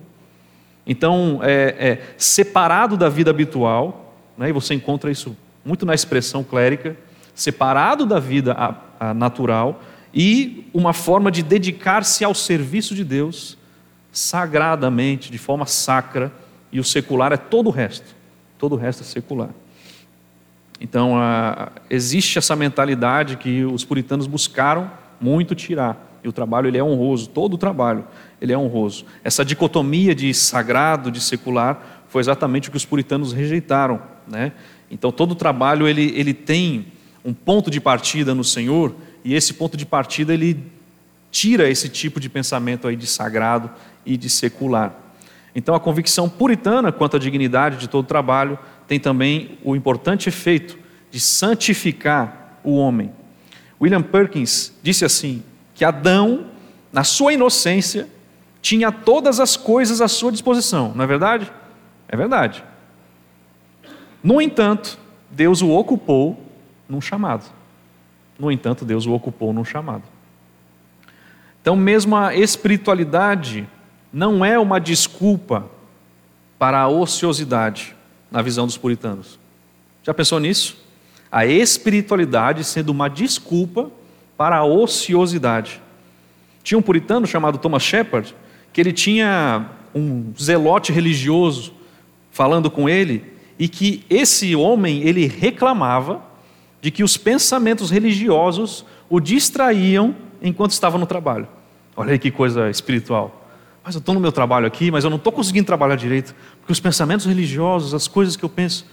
Então, 0.87 1.41
é, 1.43 1.75
é 1.79 2.03
separado 2.17 2.97
da 2.97 3.09
vida 3.09 3.31
habitual, 3.31 4.15
né, 4.39 4.51
e 4.51 4.53
você 4.53 4.75
encontra 4.75 5.11
isso 5.11 5.37
muito 5.65 5.85
na 5.85 5.95
expressão 5.95 6.45
clérica, 6.45 6.97
separado 7.35 8.07
da 8.07 8.21
vida 8.21 8.53
a, 8.53 9.09
a 9.09 9.15
natural 9.15 9.83
e 10.15 10.69
uma 10.73 10.93
forma 10.93 11.31
de 11.31 11.43
dedicar-se 11.43 12.25
ao 12.25 12.35
serviço 12.35 12.95
de 12.95 13.05
Deus 13.05 13.59
sagradamente, 14.13 15.31
de 15.31 15.37
forma 15.37 15.67
sacra, 15.67 16.33
e 16.73 16.81
o 16.81 16.85
secular 16.85 17.33
é 17.33 17.37
todo 17.37 17.67
o 17.67 17.71
resto. 17.71 18.15
Todo 18.59 18.75
o 18.75 18.79
resto 18.79 19.03
é 19.03 19.05
secular. 19.05 19.51
Então, 20.81 21.19
a, 21.19 21.71
existe 21.91 22.39
essa 22.39 22.57
mentalidade 22.57 23.37
que 23.37 23.65
os 23.65 23.85
puritanos 23.85 24.27
buscaram 24.27 24.91
muito 25.21 25.55
tirar. 25.55 26.19
E 26.25 26.29
o 26.29 26.33
trabalho 26.33 26.69
ele 26.69 26.79
é 26.79 26.85
honroso, 26.85 27.29
todo 27.29 27.55
o 27.55 27.59
trabalho 27.59 28.05
ele 28.41 28.53
é 28.53 28.59
honroso. 28.59 29.05
Essa 29.25 29.45
dicotomia 29.45 30.15
de 30.15 30.33
sagrado, 30.35 31.11
de 31.11 31.21
secular, 31.21 32.05
foi 32.09 32.21
exatamente 32.21 32.69
o 32.69 32.71
que 32.71 32.77
os 32.77 32.85
puritanos 32.85 33.33
rejeitaram. 33.33 34.01
Né? 34.27 34.53
Então, 34.91 35.11
todo 35.11 35.35
trabalho 35.35 35.87
ele, 35.89 36.13
ele 36.17 36.35
tem 36.35 36.87
um 37.25 37.33
ponto 37.33 37.71
de 37.71 37.81
partida 37.81 38.35
no 38.35 38.45
Senhor, 38.45 38.95
e 39.25 39.35
esse 39.35 39.55
ponto 39.55 39.77
de 39.77 39.85
partida 39.85 40.33
ele 40.33 40.63
tira 41.31 41.69
esse 41.69 41.89
tipo 41.89 42.21
de 42.21 42.29
pensamento 42.29 42.87
aí 42.87 42.95
de 42.95 43.07
sagrado 43.07 43.71
e 44.05 44.17
de 44.17 44.31
secular. 44.31 44.95
Então, 45.55 45.75
a 45.75 45.81
convicção 45.81 46.29
puritana 46.29 46.93
quanto 46.93 47.17
à 47.17 47.19
dignidade 47.19 47.79
de 47.79 47.89
todo 47.89 48.07
trabalho 48.07 48.59
tem 48.87 49.01
também 49.01 49.59
o 49.65 49.75
importante 49.75 50.29
efeito 50.29 50.79
de 51.11 51.19
santificar 51.19 52.61
o 52.63 52.77
homem. 52.77 53.11
William 53.81 54.03
Perkins 54.03 54.73
disse 54.83 55.05
assim: 55.05 55.43
que 55.75 55.85
Adão, 55.85 56.47
na 56.93 57.05
sua 57.05 57.33
inocência, 57.33 58.09
tinha 58.67 58.91
todas 58.91 59.39
as 59.39 59.57
coisas 59.57 60.01
à 60.01 60.09
sua 60.09 60.33
disposição, 60.33 60.93
não 60.93 61.05
é 61.05 61.07
verdade? 61.07 61.53
É 62.09 62.17
verdade. 62.17 62.65
No 64.21 64.43
entanto, 64.43 64.99
Deus 65.31 65.63
o 65.63 65.71
ocupou 65.71 66.37
num 66.89 67.01
chamado. 67.01 67.45
No 68.37 68.51
entanto, 68.51 68.85
Deus 68.85 69.07
o 69.07 69.13
ocupou 69.13 69.53
num 69.53 69.65
chamado. 69.65 70.03
Então, 71.63 71.77
mesmo 71.77 72.17
a 72.17 72.35
espiritualidade 72.35 73.69
não 74.13 74.45
é 74.45 74.59
uma 74.59 74.81
desculpa 74.81 75.65
para 76.59 76.81
a 76.81 76.89
ociosidade, 76.89 77.95
na 78.33 78.43
visão 78.43 78.67
dos 78.67 78.77
puritanos. 78.77 79.39
Já 80.03 80.13
pensou 80.13 80.41
nisso? 80.41 80.77
A 81.31 81.47
espiritualidade 81.47 82.65
sendo 82.65 82.89
uma 82.89 83.09
desculpa 83.09 83.93
para 84.37 84.57
a 84.57 84.65
ociosidade. 84.65 85.81
Tinha 86.65 86.77
um 86.77 86.83
puritano 86.83 87.29
chamado 87.29 87.59
Thomas 87.59 87.85
Shepard, 87.85 88.35
que 88.77 88.81
ele 88.83 88.93
tinha 88.93 89.71
um 89.95 90.35
zelote 90.39 90.93
religioso 90.93 91.73
falando 92.31 92.71
com 92.71 92.87
ele, 92.87 93.25
e 93.59 93.69
que 93.69 94.05
esse 94.11 94.55
homem, 94.55 95.01
ele 95.01 95.27
reclamava 95.27 96.23
de 96.83 96.91
que 96.91 97.03
os 97.03 97.17
pensamentos 97.17 97.91
religiosos 97.91 98.85
o 99.09 99.19
distraíam 99.19 100.15
enquanto 100.43 100.73
estava 100.73 100.99
no 100.99 101.07
trabalho. 101.07 101.49
Olha 101.97 102.13
aí 102.13 102.19
que 102.19 102.31
coisa 102.31 102.69
espiritual. 102.69 103.49
Mas 103.83 103.95
eu 103.95 103.99
estou 104.01 104.15
no 104.15 104.21
meu 104.21 104.31
trabalho 104.31 104.67
aqui, 104.67 104.91
mas 104.91 105.05
eu 105.05 105.09
não 105.09 105.17
estou 105.17 105.33
conseguindo 105.33 105.65
trabalhar 105.65 105.97
direito, 105.97 106.35
porque 106.61 106.71
os 106.71 106.79
pensamentos 106.79 107.25
religiosos, 107.25 107.95
as 107.95 108.07
coisas 108.07 108.37
que 108.37 108.45
eu 108.45 108.51
penso, 108.51 108.85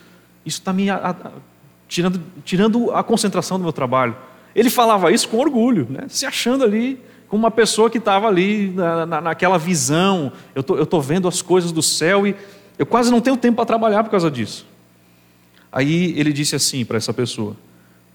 isso 0.45 0.59
está 0.59 0.71
me 0.71 0.89
a, 0.89 0.95
a, 0.95 1.31
tirando, 1.89 2.21
tirando 2.45 2.89
a 2.91 3.03
concentração 3.03 3.57
do 3.57 3.63
meu 3.63 3.73
trabalho. 3.73 4.15
Ele 4.55 4.69
falava 4.69 5.11
isso 5.11 5.27
com 5.27 5.39
orgulho, 5.39 5.85
né? 5.89 6.05
se 6.07 6.25
achando 6.25 6.63
ali 6.63 7.03
como 7.33 7.45
uma 7.45 7.51
pessoa 7.51 7.89
que 7.89 7.97
estava 7.97 8.27
ali 8.27 8.71
na, 8.75 9.07
na, 9.07 9.19
naquela 9.19 9.57
visão. 9.57 10.31
Eu 10.53 10.61
tô, 10.61 10.79
estou 10.79 11.01
vendo 11.01 11.27
as 11.27 11.41
coisas 11.41 11.71
do 11.71 11.81
céu 11.81 12.27
e 12.27 12.35
eu 12.77 12.85
quase 12.85 13.09
não 13.09 13.19
tenho 13.19 13.35
tempo 13.35 13.55
para 13.55 13.65
trabalhar 13.65 14.03
por 14.03 14.11
causa 14.11 14.29
disso. 14.29 14.67
Aí 15.71 16.13
ele 16.15 16.31
disse 16.31 16.55
assim 16.55 16.85
para 16.85 16.97
essa 16.97 17.11
pessoa: 17.11 17.55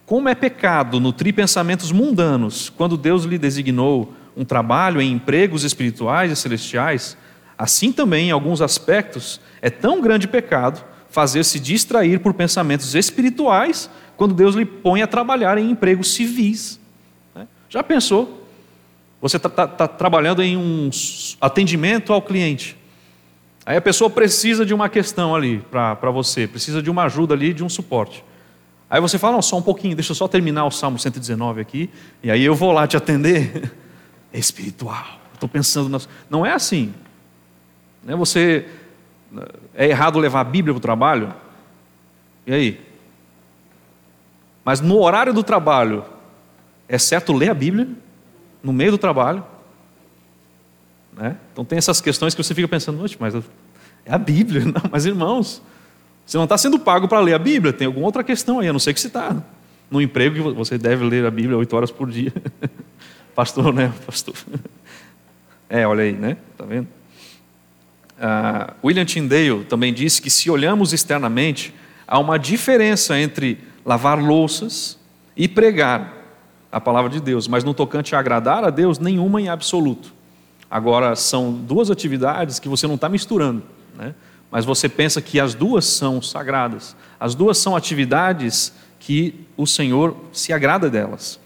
Como 0.06 0.28
é 0.28 0.36
pecado 0.36 1.00
nutrir 1.00 1.34
pensamentos 1.34 1.90
mundanos 1.90 2.70
quando 2.70 2.96
Deus 2.96 3.24
lhe 3.24 3.38
designou 3.38 4.12
um 4.36 4.44
trabalho 4.44 5.00
em 5.00 5.10
empregos 5.10 5.64
espirituais 5.64 6.30
e 6.30 6.36
celestiais, 6.36 7.16
assim 7.58 7.90
também, 7.90 8.28
em 8.28 8.30
alguns 8.30 8.62
aspectos, 8.62 9.40
é 9.60 9.68
tão 9.68 10.00
grande 10.00 10.28
pecado 10.28 10.80
fazer-se 11.10 11.58
distrair 11.58 12.20
por 12.20 12.34
pensamentos 12.34 12.94
espirituais 12.94 13.90
quando 14.16 14.32
Deus 14.32 14.54
lhe 14.54 14.64
põe 14.64 15.02
a 15.02 15.08
trabalhar 15.08 15.58
em 15.58 15.72
empregos 15.72 16.14
civis. 16.14 16.78
Né? 17.34 17.48
Já 17.68 17.82
pensou? 17.82 18.46
Você 19.20 19.36
está 19.36 19.48
tá, 19.48 19.66
tá 19.66 19.88
trabalhando 19.88 20.42
em 20.42 20.56
um 20.56 20.90
atendimento 21.40 22.12
ao 22.12 22.22
cliente. 22.22 22.76
Aí 23.66 23.76
a 23.76 23.80
pessoa 23.80 24.08
precisa 24.08 24.64
de 24.64 24.72
uma 24.72 24.88
questão 24.88 25.34
ali 25.34 25.58
para 25.70 26.10
você, 26.10 26.46
precisa 26.46 26.80
de 26.80 26.88
uma 26.88 27.04
ajuda 27.04 27.34
ali, 27.34 27.52
de 27.52 27.62
um 27.62 27.68
suporte. 27.68 28.24
Aí 28.88 29.00
você 29.00 29.18
fala, 29.18 29.34
não, 29.34 29.42
só 29.42 29.58
um 29.58 29.62
pouquinho, 29.62 29.94
deixa 29.94 30.12
eu 30.12 30.16
só 30.16 30.26
terminar 30.26 30.64
o 30.64 30.70
Salmo 30.70 30.98
119 30.98 31.60
aqui, 31.60 31.90
e 32.22 32.30
aí 32.30 32.42
eu 32.42 32.54
vou 32.54 32.72
lá 32.72 32.86
te 32.86 32.96
atender. 32.96 33.72
É 34.30 34.38
espiritual. 34.38 35.06
Estou 35.32 35.48
pensando 35.48 35.88
nas. 35.88 36.06
Não 36.28 36.44
é 36.44 36.52
assim. 36.52 36.92
Né? 38.04 38.14
Você 38.14 38.66
é 39.74 39.86
errado 39.86 40.18
levar 40.18 40.40
a 40.40 40.44
Bíblia 40.44 40.74
para 40.74 40.78
o 40.78 40.82
trabalho? 40.82 41.32
E 42.46 42.52
aí? 42.52 42.80
Mas 44.62 44.82
no 44.82 44.98
horário 44.98 45.32
do 45.32 45.42
trabalho, 45.42 46.04
é 46.86 46.98
certo 46.98 47.32
ler 47.32 47.48
a 47.48 47.54
Bíblia 47.54 47.88
no 48.62 48.72
meio 48.72 48.92
do 48.92 48.98
trabalho? 48.98 49.44
Né? 51.16 51.36
Então 51.52 51.64
tem 51.64 51.78
essas 51.78 52.00
questões 52.00 52.34
que 52.34 52.42
você 52.42 52.54
fica 52.54 52.68
pensando, 52.68 53.04
mas 53.18 53.34
é 53.34 54.12
a 54.12 54.18
Bíblia, 54.18 54.64
não, 54.66 54.90
mas 54.90 55.04
irmãos, 55.04 55.60
você 56.24 56.36
não 56.36 56.44
está 56.44 56.56
sendo 56.56 56.78
pago 56.78 57.08
para 57.08 57.20
ler 57.20 57.34
a 57.34 57.38
Bíblia, 57.38 57.72
tem 57.72 57.86
alguma 57.86 58.06
outra 58.06 58.22
questão 58.22 58.60
aí, 58.60 58.68
a 58.68 58.72
não 58.72 58.78
ser 58.78 58.94
que 58.94 59.00
você 59.00 59.08
está 59.08 59.36
no 59.90 60.00
emprego 60.00 60.34
que 60.34 60.56
você 60.56 60.76
deve 60.76 61.04
ler 61.04 61.24
a 61.24 61.30
Bíblia 61.30 61.56
oito 61.56 61.74
horas 61.74 61.90
por 61.90 62.10
dia. 62.10 62.32
Pastor, 63.34 63.72
né? 63.72 63.92
Pastor. 64.06 64.34
É, 65.70 65.86
olha 65.86 66.02
aí, 66.02 66.12
né? 66.12 66.38
Tá 66.56 66.64
vendo? 66.64 66.88
Uh, 68.18 68.74
William 68.82 69.04
Tyndale 69.04 69.66
também 69.66 69.92
disse 69.92 70.22
que 70.22 70.30
se 70.30 70.50
olhamos 70.50 70.94
externamente, 70.94 71.74
há 72.06 72.18
uma 72.18 72.38
diferença 72.38 73.20
entre 73.20 73.58
lavar 73.84 74.18
louças 74.18 74.98
e 75.36 75.46
pregar 75.46 76.17
a 76.70 76.80
palavra 76.80 77.10
de 77.10 77.20
Deus, 77.20 77.48
mas 77.48 77.64
no 77.64 77.72
tocante 77.72 78.14
a 78.14 78.18
agradar 78.18 78.64
a 78.64 78.70
Deus, 78.70 78.98
nenhuma 78.98 79.40
em 79.40 79.48
absoluto. 79.48 80.12
Agora, 80.70 81.16
são 81.16 81.52
duas 81.52 81.90
atividades 81.90 82.58
que 82.58 82.68
você 82.68 82.86
não 82.86 82.96
está 82.96 83.08
misturando, 83.08 83.62
né? 83.96 84.14
mas 84.50 84.64
você 84.64 84.88
pensa 84.88 85.20
que 85.20 85.40
as 85.40 85.54
duas 85.54 85.84
são 85.84 86.20
sagradas, 86.20 86.94
as 87.18 87.34
duas 87.34 87.58
são 87.58 87.74
atividades 87.74 88.72
que 89.00 89.46
o 89.56 89.66
Senhor 89.66 90.14
se 90.32 90.52
agrada 90.52 90.90
delas. 90.90 91.40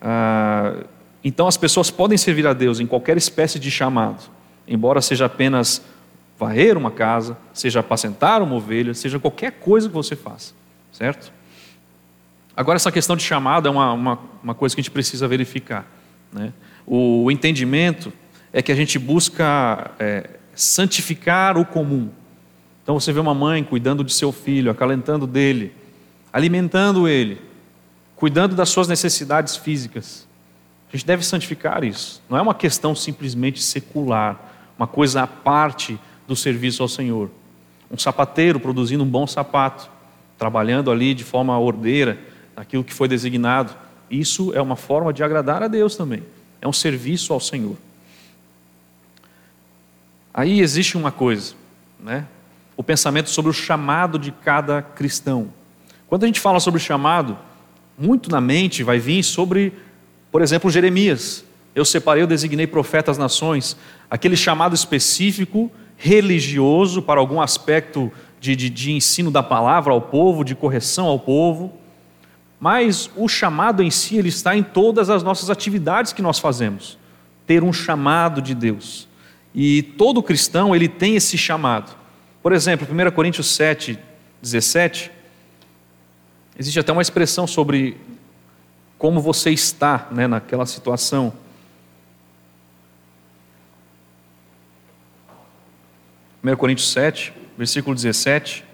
Uh, 0.00 0.84
então 1.22 1.46
as 1.46 1.56
pessoas 1.56 1.90
podem 1.90 2.16
servir 2.18 2.46
a 2.46 2.52
Deus 2.52 2.80
em 2.80 2.86
qualquer 2.86 3.16
espécie 3.16 3.58
de 3.58 3.70
chamado, 3.70 4.22
embora 4.66 5.00
seja 5.00 5.26
apenas 5.26 5.82
varrer 6.38 6.76
uma 6.76 6.90
casa, 6.90 7.36
seja 7.52 7.80
apacentar 7.80 8.42
uma 8.42 8.54
ovelha, 8.54 8.94
seja 8.94 9.18
qualquer 9.18 9.52
coisa 9.52 9.88
que 9.88 9.94
você 9.94 10.16
faça, 10.16 10.54
certo? 10.90 11.30
Agora, 12.60 12.76
essa 12.76 12.92
questão 12.92 13.16
de 13.16 13.22
chamado 13.22 13.66
é 13.66 13.70
uma, 13.70 13.90
uma, 13.94 14.18
uma 14.42 14.54
coisa 14.54 14.74
que 14.74 14.82
a 14.82 14.82
gente 14.82 14.90
precisa 14.90 15.26
verificar. 15.26 15.90
Né? 16.30 16.52
O, 16.86 17.24
o, 17.24 17.30
entendimento 17.30 18.12
é 18.52 18.60
que 18.60 18.70
a 18.70 18.74
gente 18.74 18.98
busca 18.98 19.92
é, 19.98 20.28
santificar 20.54 21.56
o 21.56 21.64
comum. 21.64 22.10
Então, 22.82 23.00
você 23.00 23.14
vê 23.14 23.18
uma 23.18 23.32
mãe 23.32 23.64
cuidando 23.64 24.04
de 24.04 24.12
seu 24.12 24.30
filho, 24.30 24.70
acalentando 24.70 25.26
dele, 25.26 25.72
alimentando 26.30 27.08
ele, 27.08 27.40
cuidando 28.14 28.54
das 28.54 28.68
suas 28.68 28.86
necessidades 28.86 29.56
físicas. 29.56 30.28
A 30.92 30.94
gente 30.94 31.06
deve 31.06 31.24
santificar 31.24 31.82
isso. 31.82 32.22
Não 32.28 32.36
é 32.36 32.42
uma 32.42 32.54
questão 32.54 32.94
simplesmente 32.94 33.62
secular, 33.62 34.38
uma 34.76 34.86
coisa 34.86 35.22
à 35.22 35.26
parte 35.26 35.98
do 36.28 36.36
serviço 36.36 36.82
ao 36.82 36.90
Senhor. 36.90 37.30
Um 37.90 37.96
sapateiro 37.96 38.60
produzindo 38.60 39.02
um 39.02 39.08
bom 39.08 39.26
sapato, 39.26 39.90
trabalhando 40.36 40.90
ali 40.90 41.14
de 41.14 41.24
forma 41.24 41.58
ordeira, 41.58 42.18
aquilo 42.60 42.84
que 42.84 42.94
foi 42.94 43.08
designado. 43.08 43.74
Isso 44.10 44.52
é 44.54 44.60
uma 44.60 44.76
forma 44.76 45.12
de 45.12 45.22
agradar 45.22 45.62
a 45.62 45.68
Deus 45.68 45.96
também. 45.96 46.22
É 46.60 46.68
um 46.68 46.72
serviço 46.72 47.32
ao 47.32 47.40
Senhor. 47.40 47.76
Aí 50.32 50.60
existe 50.60 50.96
uma 50.96 51.10
coisa, 51.10 51.54
né? 51.98 52.26
O 52.76 52.82
pensamento 52.82 53.30
sobre 53.30 53.50
o 53.50 53.54
chamado 53.54 54.18
de 54.18 54.30
cada 54.30 54.80
cristão. 54.82 55.52
Quando 56.06 56.24
a 56.24 56.26
gente 56.26 56.40
fala 56.40 56.60
sobre 56.60 56.80
chamado, 56.80 57.36
muito 57.98 58.30
na 58.30 58.40
mente 58.40 58.82
vai 58.82 58.98
vir 58.98 59.22
sobre 59.22 59.72
por 60.30 60.42
exemplo, 60.42 60.70
Jeremias. 60.70 61.44
Eu 61.74 61.84
separei, 61.84 62.22
eu 62.22 62.26
designei 62.26 62.66
profetas 62.66 63.18
nações, 63.18 63.76
aquele 64.10 64.36
chamado 64.36 64.74
específico 64.74 65.70
religioso 65.96 67.02
para 67.02 67.20
algum 67.20 67.40
aspecto 67.40 68.10
de, 68.40 68.56
de, 68.56 68.70
de 68.70 68.92
ensino 68.92 69.30
da 69.30 69.42
palavra 69.42 69.92
ao 69.92 70.00
povo, 70.00 70.44
de 70.44 70.54
correção 70.54 71.06
ao 71.06 71.18
povo, 71.18 71.72
mas 72.60 73.10
o 73.16 73.26
chamado 73.26 73.82
em 73.82 73.90
si, 73.90 74.18
ele 74.18 74.28
está 74.28 74.54
em 74.54 74.62
todas 74.62 75.08
as 75.08 75.22
nossas 75.22 75.48
atividades 75.48 76.12
que 76.12 76.20
nós 76.20 76.38
fazemos. 76.38 76.98
Ter 77.46 77.64
um 77.64 77.72
chamado 77.72 78.42
de 78.42 78.54
Deus. 78.54 79.08
E 79.54 79.82
todo 79.82 80.22
cristão, 80.22 80.76
ele 80.76 80.86
tem 80.86 81.16
esse 81.16 81.38
chamado. 81.38 81.96
Por 82.42 82.52
exemplo, 82.52 82.86
1 82.86 83.10
Coríntios 83.12 83.54
7, 83.54 83.98
17, 84.42 85.10
existe 86.58 86.78
até 86.78 86.92
uma 86.92 87.00
expressão 87.00 87.46
sobre 87.46 87.96
como 88.98 89.20
você 89.20 89.50
está 89.50 90.06
né, 90.10 90.26
naquela 90.26 90.66
situação. 90.66 91.32
1 96.44 96.56
Coríntios 96.56 96.92
7, 96.92 97.32
versículo 97.56 97.94
17. 97.94 98.69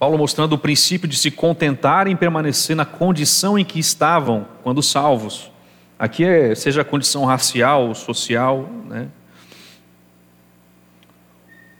Paulo 0.00 0.16
mostrando 0.16 0.54
o 0.54 0.58
princípio 0.58 1.06
de 1.06 1.14
se 1.14 1.30
contentar 1.30 2.06
em 2.06 2.16
permanecer 2.16 2.74
na 2.74 2.86
condição 2.86 3.58
em 3.58 3.64
que 3.66 3.78
estavam 3.78 4.48
quando 4.62 4.82
salvos. 4.82 5.52
Aqui 5.98 6.24
é, 6.24 6.54
seja 6.54 6.80
a 6.80 6.84
condição 6.86 7.26
racial, 7.26 7.94
social, 7.94 8.66
né? 8.88 9.08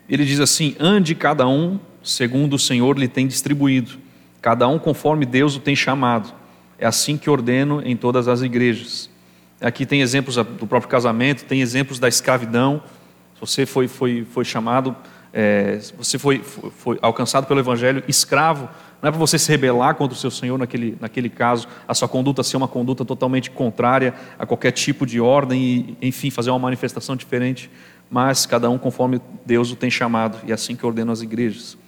Ele 0.06 0.26
diz 0.26 0.38
assim: 0.38 0.76
ande 0.78 1.14
cada 1.14 1.48
um 1.48 1.80
segundo 2.02 2.56
o 2.56 2.58
Senhor 2.58 2.98
lhe 2.98 3.08
tem 3.08 3.26
distribuído, 3.26 3.92
cada 4.42 4.68
um 4.68 4.78
conforme 4.78 5.24
Deus 5.24 5.56
o 5.56 5.60
tem 5.60 5.74
chamado. 5.74 6.34
É 6.78 6.84
assim 6.86 7.16
que 7.16 7.30
ordeno 7.30 7.80
em 7.82 7.96
todas 7.96 8.28
as 8.28 8.42
igrejas. 8.42 9.08
Aqui 9.62 9.86
tem 9.86 10.02
exemplos 10.02 10.36
do 10.36 10.66
próprio 10.66 10.90
casamento, 10.90 11.46
tem 11.46 11.62
exemplos 11.62 11.98
da 11.98 12.08
escravidão. 12.08 12.82
Se 13.34 13.40
você 13.40 13.64
foi, 13.64 13.88
foi, 13.88 14.26
foi 14.30 14.44
chamado, 14.44 14.94
é, 15.32 15.78
você 15.96 16.18
foi, 16.18 16.38
foi, 16.38 16.70
foi, 16.70 16.98
alcançado 17.00 17.46
pelo 17.46 17.60
Evangelho 17.60 18.02
escravo, 18.08 18.68
não 19.00 19.08
é 19.08 19.10
para 19.10 19.18
você 19.18 19.38
se 19.38 19.48
rebelar 19.48 19.94
contra 19.94 20.14
o 20.14 20.18
seu 20.18 20.30
Senhor 20.30 20.58
naquele, 20.58 20.98
naquele 21.00 21.28
caso, 21.28 21.66
a 21.86 21.94
sua 21.94 22.08
conduta 22.08 22.42
ser 22.42 22.56
uma 22.56 22.68
conduta 22.68 23.04
totalmente 23.04 23.50
contrária 23.50 24.12
a 24.38 24.44
qualquer 24.44 24.72
tipo 24.72 25.06
de 25.06 25.20
ordem 25.20 25.96
e, 26.00 26.08
enfim, 26.08 26.30
fazer 26.30 26.50
uma 26.50 26.58
manifestação 26.58 27.16
diferente, 27.16 27.70
mas 28.10 28.44
cada 28.44 28.68
um 28.68 28.76
conforme 28.76 29.20
Deus 29.46 29.70
o 29.70 29.76
tem 29.76 29.90
chamado, 29.90 30.38
e 30.46 30.50
é 30.50 30.54
assim 30.54 30.74
que 30.74 30.84
ordena 30.84 31.12
as 31.12 31.22
igrejas. 31.22 31.78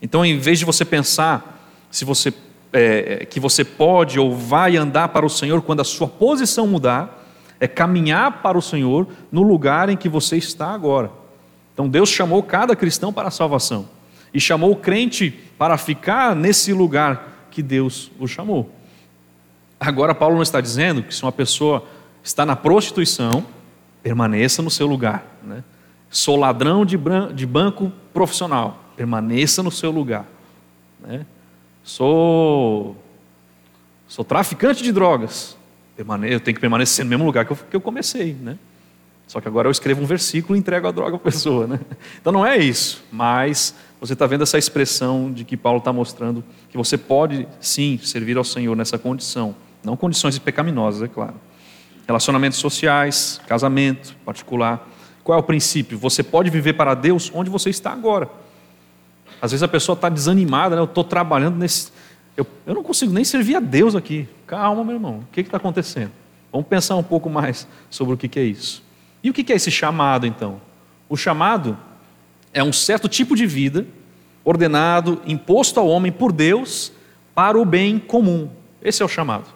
Então, 0.00 0.24
em 0.24 0.38
vez 0.38 0.58
de 0.58 0.64
você 0.64 0.84
pensar 0.84 1.68
se 1.90 2.04
você, 2.04 2.32
é, 2.72 3.26
que 3.26 3.38
você 3.38 3.64
pode 3.64 4.18
ou 4.18 4.34
vai 4.34 4.76
andar 4.76 5.08
para 5.08 5.26
o 5.26 5.30
Senhor 5.30 5.60
quando 5.60 5.80
a 5.80 5.84
sua 5.84 6.08
posição 6.08 6.66
mudar, 6.66 7.20
é 7.60 7.68
caminhar 7.68 8.42
para 8.42 8.56
o 8.56 8.62
Senhor 8.62 9.06
no 9.30 9.42
lugar 9.42 9.88
em 9.88 9.96
que 9.96 10.08
você 10.08 10.36
está 10.36 10.70
agora. 10.70 11.21
Então 11.82 11.90
Deus 11.90 12.10
chamou 12.10 12.40
cada 12.44 12.76
cristão 12.76 13.12
para 13.12 13.26
a 13.26 13.30
salvação 13.30 13.88
e 14.32 14.40
chamou 14.40 14.70
o 14.70 14.76
crente 14.76 15.32
para 15.58 15.76
ficar 15.76 16.36
nesse 16.36 16.72
lugar 16.72 17.48
que 17.50 17.60
Deus 17.60 18.08
o 18.20 18.28
chamou. 18.28 18.70
Agora, 19.80 20.14
Paulo 20.14 20.36
não 20.36 20.44
está 20.44 20.60
dizendo 20.60 21.02
que 21.02 21.12
se 21.12 21.24
uma 21.24 21.32
pessoa 21.32 21.84
está 22.22 22.46
na 22.46 22.54
prostituição, 22.54 23.44
permaneça 24.00 24.62
no 24.62 24.70
seu 24.70 24.86
lugar. 24.86 25.24
Né? 25.42 25.64
Sou 26.08 26.36
ladrão 26.36 26.86
de, 26.86 26.96
de 27.34 27.46
banco 27.46 27.90
profissional, 28.14 28.80
permaneça 28.96 29.60
no 29.60 29.72
seu 29.72 29.90
lugar. 29.90 30.24
Né? 31.00 31.26
Sou, 31.82 32.96
sou 34.06 34.24
traficante 34.24 34.84
de 34.84 34.92
drogas, 34.92 35.58
eu 35.98 36.38
tenho 36.38 36.54
que 36.54 36.60
permanecer 36.60 37.04
no 37.04 37.08
mesmo 37.08 37.24
lugar 37.24 37.44
que 37.44 37.50
eu, 37.50 37.56
que 37.56 37.74
eu 37.74 37.80
comecei, 37.80 38.34
né? 38.34 38.56
Só 39.32 39.40
que 39.40 39.48
agora 39.48 39.66
eu 39.66 39.72
escrevo 39.72 40.02
um 40.02 40.04
versículo 40.04 40.54
e 40.54 40.58
entrego 40.58 40.86
a 40.86 40.90
droga 40.90 41.16
à 41.16 41.18
pessoa, 41.18 41.66
né? 41.66 41.80
Então 42.20 42.30
não 42.30 42.46
é 42.46 42.58
isso, 42.58 43.02
mas 43.10 43.74
você 43.98 44.12
está 44.12 44.26
vendo 44.26 44.42
essa 44.42 44.58
expressão 44.58 45.32
de 45.32 45.42
que 45.42 45.56
Paulo 45.56 45.78
está 45.78 45.90
mostrando 45.90 46.44
que 46.68 46.76
você 46.76 46.98
pode 46.98 47.48
sim 47.58 47.98
servir 48.02 48.36
ao 48.36 48.44
Senhor 48.44 48.76
nessa 48.76 48.98
condição, 48.98 49.56
não 49.82 49.96
condições 49.96 50.38
pecaminosas, 50.38 51.00
é 51.00 51.08
claro. 51.08 51.32
Relacionamentos 52.06 52.58
sociais, 52.58 53.40
casamento 53.46 54.14
particular. 54.22 54.86
Qual 55.24 55.38
é 55.38 55.40
o 55.40 55.42
princípio? 55.42 55.96
Você 55.96 56.22
pode 56.22 56.50
viver 56.50 56.74
para 56.74 56.92
Deus 56.92 57.32
onde 57.34 57.48
você 57.48 57.70
está 57.70 57.90
agora. 57.90 58.28
Às 59.40 59.52
vezes 59.52 59.62
a 59.62 59.68
pessoa 59.68 59.94
está 59.94 60.10
desanimada, 60.10 60.76
né? 60.76 60.82
eu 60.82 60.84
estou 60.84 61.04
trabalhando 61.04 61.56
nesse, 61.56 61.90
eu, 62.36 62.46
eu 62.66 62.74
não 62.74 62.82
consigo 62.82 63.14
nem 63.14 63.24
servir 63.24 63.56
a 63.56 63.60
Deus 63.60 63.96
aqui. 63.96 64.28
Calma, 64.46 64.84
meu 64.84 64.96
irmão, 64.96 65.20
o 65.20 65.32
que 65.32 65.40
está 65.40 65.56
acontecendo? 65.56 66.12
Vamos 66.52 66.66
pensar 66.66 66.96
um 66.96 67.02
pouco 67.02 67.30
mais 67.30 67.66
sobre 67.88 68.12
o 68.12 68.18
que, 68.18 68.28
que 68.28 68.38
é 68.38 68.44
isso. 68.44 68.91
E 69.22 69.30
o 69.30 69.32
que, 69.32 69.52
é 69.52 69.56
esse 69.56 69.70
chamado, 69.70 70.26
então? 70.26 70.60
O 71.08 71.16
chamado 71.16 71.78
é 72.52 72.62
um 72.62 72.72
certo 72.72 73.08
tipo 73.08 73.36
de 73.36 73.46
vida 73.46 73.86
ordenado, 74.44 75.22
imposto 75.26 75.78
ao 75.78 75.86
homem 75.86 76.10
por 76.10 76.32
Deus 76.32 76.92
para 77.34 77.58
o 77.58 77.64
bem 77.64 77.98
comum. 77.98 78.48
Esse 78.82 79.02
é 79.02 79.04
o 79.04 79.08
chamado. 79.08 79.46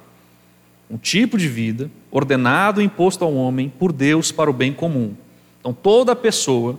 Um 0.88 0.96
tipo 0.96 1.36
de 1.36 1.48
vida 1.48 1.90
ordenado 2.10 2.80
e 2.80 2.84
imposto 2.84 3.24
ao 3.24 3.34
homem 3.34 3.68
por 3.68 3.92
Deus 3.92 4.30
para 4.30 4.48
o 4.48 4.52
bem 4.52 4.72
comum. 4.72 5.14
Então, 5.58 5.72
toda 5.72 6.14
pessoa, 6.14 6.78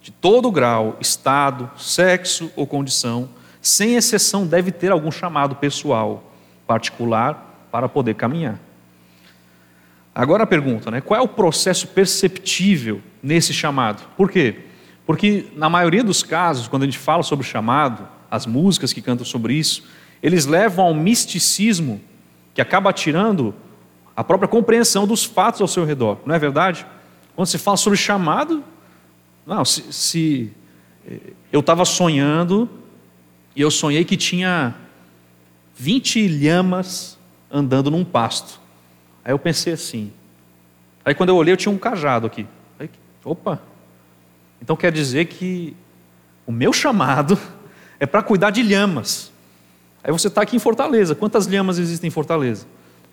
de 0.00 0.10
todo 0.10 0.50
grau, 0.50 0.96
estado, 1.00 1.70
sexo 1.76 2.50
ou 2.56 2.66
condição, 2.66 3.28
sem 3.60 3.96
exceção, 3.96 4.46
deve 4.46 4.72
ter 4.72 4.90
algum 4.90 5.10
chamado 5.10 5.56
pessoal, 5.56 6.32
particular, 6.66 7.66
para 7.70 7.88
poder 7.88 8.14
caminhar. 8.14 8.58
Agora 10.18 10.42
a 10.42 10.46
pergunta, 10.48 10.90
né? 10.90 11.00
Qual 11.00 11.20
é 11.20 11.22
o 11.22 11.28
processo 11.28 11.86
perceptível 11.86 13.00
nesse 13.22 13.54
chamado? 13.54 14.02
Por 14.16 14.28
quê? 14.28 14.64
Porque 15.06 15.46
na 15.54 15.70
maioria 15.70 16.02
dos 16.02 16.24
casos, 16.24 16.66
quando 16.66 16.82
a 16.82 16.86
gente 16.86 16.98
fala 16.98 17.22
sobre 17.22 17.46
o 17.46 17.48
chamado, 17.48 18.08
as 18.28 18.44
músicas 18.44 18.92
que 18.92 19.00
cantam 19.00 19.24
sobre 19.24 19.54
isso, 19.54 19.84
eles 20.20 20.44
levam 20.44 20.86
ao 20.86 20.92
misticismo 20.92 22.00
que 22.52 22.60
acaba 22.60 22.92
tirando 22.92 23.54
a 24.16 24.24
própria 24.24 24.48
compreensão 24.48 25.06
dos 25.06 25.22
fatos 25.22 25.60
ao 25.60 25.68
seu 25.68 25.84
redor, 25.84 26.18
não 26.26 26.34
é 26.34 26.38
verdade? 26.40 26.84
Quando 27.36 27.46
se 27.46 27.56
fala 27.56 27.76
sobre 27.76 27.96
chamado, 27.96 28.64
não, 29.46 29.64
se, 29.64 29.92
se 29.92 30.52
eh, 31.08 31.20
eu 31.52 31.60
estava 31.60 31.84
sonhando 31.84 32.68
e 33.54 33.60
eu 33.60 33.70
sonhei 33.70 34.04
que 34.04 34.16
tinha 34.16 34.74
20 35.76 36.26
lhamas 36.26 37.16
andando 37.48 37.88
num 37.88 38.04
pasto. 38.04 38.66
Aí 39.28 39.34
eu 39.34 39.38
pensei 39.38 39.74
assim. 39.74 40.10
Aí 41.04 41.14
quando 41.14 41.28
eu 41.28 41.36
olhei, 41.36 41.52
eu 41.52 41.56
tinha 41.58 41.70
um 41.70 41.76
cajado 41.76 42.26
aqui. 42.26 42.46
Aí, 42.80 42.88
opa! 43.22 43.60
Então 44.62 44.74
quer 44.74 44.90
dizer 44.90 45.26
que 45.26 45.76
o 46.46 46.50
meu 46.50 46.72
chamado 46.72 47.38
é 48.00 48.06
para 48.06 48.22
cuidar 48.22 48.48
de 48.48 48.62
lhamas. 48.62 49.30
Aí 50.02 50.10
você 50.10 50.28
está 50.28 50.40
aqui 50.40 50.56
em 50.56 50.58
Fortaleza. 50.58 51.14
Quantas 51.14 51.46
lhamas 51.46 51.78
existem 51.78 52.08
em 52.08 52.10
Fortaleza? 52.10 52.66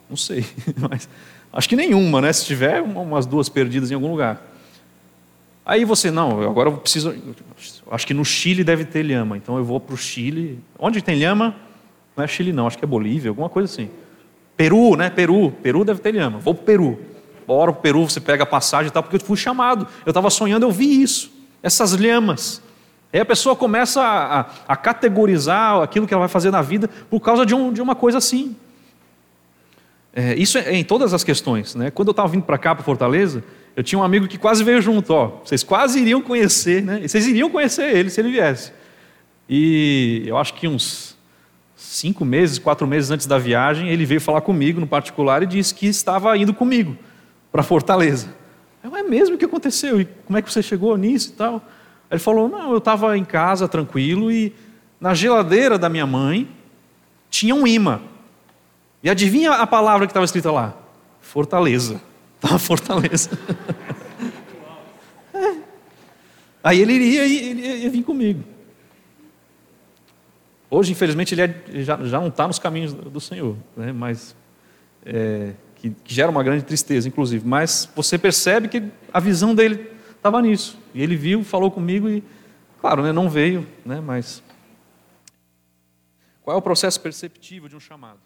Não 0.10 0.16
sei, 0.16 0.46
mas 0.90 1.10
acho 1.52 1.68
que 1.68 1.76
nenhuma, 1.76 2.22
né? 2.22 2.32
Se 2.32 2.46
tiver, 2.46 2.82
umas 2.82 3.26
duas 3.26 3.50
perdidas 3.50 3.92
em 3.92 3.96
algum 3.96 4.10
lugar. 4.10 4.42
Aí 5.66 5.84
você, 5.84 6.12
não, 6.12 6.44
agora 6.44 6.70
eu 6.70 6.78
preciso. 6.78 7.14
Acho 7.92 8.08
que 8.08 8.14
no 8.14 8.24
Chile 8.24 8.64
deve 8.64 8.86
ter 8.86 9.04
lhama, 9.04 9.36
então 9.36 9.58
eu 9.58 9.66
vou 9.66 9.82
para 9.82 9.94
o 9.94 9.98
Chile. 9.98 10.62
Onde 10.80 11.02
tem 11.02 11.20
lhama? 11.20 11.54
Não 12.16 12.24
é 12.24 12.28
Chile, 12.28 12.54
não, 12.54 12.68
acho 12.68 12.78
que 12.78 12.86
é 12.86 12.88
Bolívia, 12.88 13.32
alguma 13.32 13.50
coisa 13.50 13.70
assim. 13.70 13.90
Peru, 14.58 14.96
né? 14.96 15.10
Peru. 15.10 15.52
Peru 15.64 15.84
deve 15.84 16.00
ter 16.00 16.14
lhama. 16.14 16.40
Vou 16.40 16.54
para 16.54 16.62
o 16.62 16.66
Peru. 16.66 17.00
Bora 17.48 17.72
para 17.72 17.80
o 17.80 17.82
Peru, 17.82 18.10
você 18.10 18.20
pega 18.20 18.44
a 18.44 18.46
passagem 18.46 18.88
e 18.88 18.92
tal, 18.92 19.04
porque 19.04 19.18
eu 19.18 19.20
fui 19.20 19.38
chamado. 19.38 19.88
Eu 20.06 20.10
estava 20.10 20.30
sonhando, 20.30 20.66
eu 20.66 20.72
vi 20.72 21.02
isso. 21.02 21.32
Essas 21.62 21.94
lhamas. 21.94 22.62
Aí 23.14 23.20
a 23.20 23.26
pessoa 23.26 23.56
começa 23.56 24.02
a, 24.02 24.42
a, 24.42 24.46
a, 24.68 24.76
categorizar 24.76 25.82
aquilo 25.82 26.06
que 26.06 26.14
ela 26.14 26.22
vai 26.22 26.28
fazer 26.28 26.52
na 26.52 26.62
vida 26.62 26.90
por 27.10 27.20
causa 27.22 27.46
de, 27.46 27.56
um, 27.56 27.72
de 27.72 27.82
uma 27.82 27.96
coisa 27.96 28.18
assim. 28.18 28.56
É, 30.14 30.34
isso 30.36 30.58
é 30.58 30.74
em 30.74 30.84
todas 30.84 31.14
as 31.14 31.24
questões. 31.24 31.76
Né? 31.76 31.92
Quando 31.92 32.10
eu 32.10 32.12
estava 32.12 32.28
vindo 32.28 32.44
para 32.44 32.58
cá, 32.58 32.74
para 32.74 32.84
Fortaleza, 32.84 33.44
eu 33.76 33.84
tinha 33.84 34.00
um 34.00 34.04
amigo 34.04 34.28
que 34.28 34.38
quase 34.38 34.64
veio 34.64 34.82
junto, 34.82 35.14
ó. 35.14 35.40
Vocês 35.44 35.64
quase 35.64 36.00
iriam 36.00 36.22
conhecer, 36.22 36.82
né? 36.82 37.08
Vocês 37.08 37.28
iriam 37.28 37.50
conhecer 37.50 37.96
ele 37.96 38.10
se 38.10 38.20
ele 38.20 38.32
viesse. 38.32 38.72
E 39.50 40.24
eu 40.26 40.38
acho 40.38 40.54
que 40.54 40.68
uns 40.68 41.15
cinco 41.86 42.26
meses, 42.26 42.60
quatro 42.60 42.86
meses 42.88 43.12
antes 43.12 43.26
da 43.26 43.38
viagem, 43.38 43.90
ele 43.90 44.06
veio 44.06 44.22
falar 44.22 44.42
comigo 44.42 44.80
no 44.80 44.88
particular 44.88 45.44
e 45.44 45.46
disse 45.46 45.74
que 45.74 45.88
estava 45.88 46.36
indo 46.38 46.54
comigo 46.54 46.98
para 47.52 47.64
Fortaleza. 47.64 48.34
Eu, 48.84 48.96
é 48.96 49.04
mesmo 49.04 49.36
o 49.36 49.38
que 49.38 49.46
aconteceu? 49.46 50.02
E 50.02 50.06
como 50.06 50.38
é 50.38 50.42
que 50.42 50.52
você 50.52 50.62
chegou 50.62 50.96
nisso 50.98 51.30
e 51.30 51.34
tal? 51.34 51.62
Ele 52.10 52.20
falou: 52.20 52.50
não, 52.50 52.72
eu 52.72 52.78
estava 52.78 53.18
em 53.18 53.24
casa 53.24 53.68
tranquilo 53.68 54.32
e 54.32 54.54
na 55.00 55.14
geladeira 55.14 55.78
da 55.78 55.90
minha 55.90 56.06
mãe 56.06 56.50
tinha 57.30 57.56
um 57.56 57.66
imã. 57.66 58.02
E 59.04 59.10
adivinha 59.10 59.52
a 59.52 59.68
palavra 59.68 60.08
que 60.08 60.12
estava 60.12 60.26
escrita 60.26 60.52
lá? 60.52 60.74
Fortaleza. 61.22 62.02
Estava 62.36 62.60
Fortaleza. 62.60 63.30
é. 65.34 65.56
Aí 66.64 66.82
ele 66.82 66.94
iria 66.94 67.26
e 67.26 67.50
ele 67.50 67.84
ia 67.84 67.90
vir 67.90 68.04
comigo. 68.04 68.44
Hoje, 70.76 70.92
infelizmente, 70.92 71.34
ele, 71.34 71.42
é, 71.42 71.64
ele 71.70 71.84
já, 71.86 71.96
já, 72.04 72.20
não 72.20 72.28
está 72.28 72.46
nos 72.46 72.60
caminhos 72.60 72.94
do 72.94 73.22
Senhor, 73.22 73.56
né? 73.78 73.94
mas 73.94 74.36
é, 75.06 75.54
que, 75.74 75.92
que 75.92 76.14
gera 76.14 76.30
uma 76.30 76.44
grande 76.44 76.66
tristeza, 76.66 77.08
inclusive. 77.08 77.48
Mas 77.48 77.90
você 77.96 78.18
percebe 78.18 78.68
que 78.68 78.84
a 79.14 79.22
visão 79.22 79.56
dele 79.56 79.90
estava 80.18 80.42
nisso. 80.42 80.78
E 80.94 81.02
ele 81.02 81.16
viu, 81.16 81.46
falou 81.46 81.72
comigo 81.72 82.10
e, 82.10 82.22
claro, 82.82 83.04
né, 83.04 83.14
não 83.14 83.30
veio, 83.30 83.66
né, 83.86 84.02
mas. 84.02 84.44
Qual 86.42 86.54
é 86.54 86.60
o 86.60 86.62
processo 86.62 87.00
perceptivo 87.00 87.70
de 87.70 87.76
um 87.78 87.80
chamado? 87.80 88.20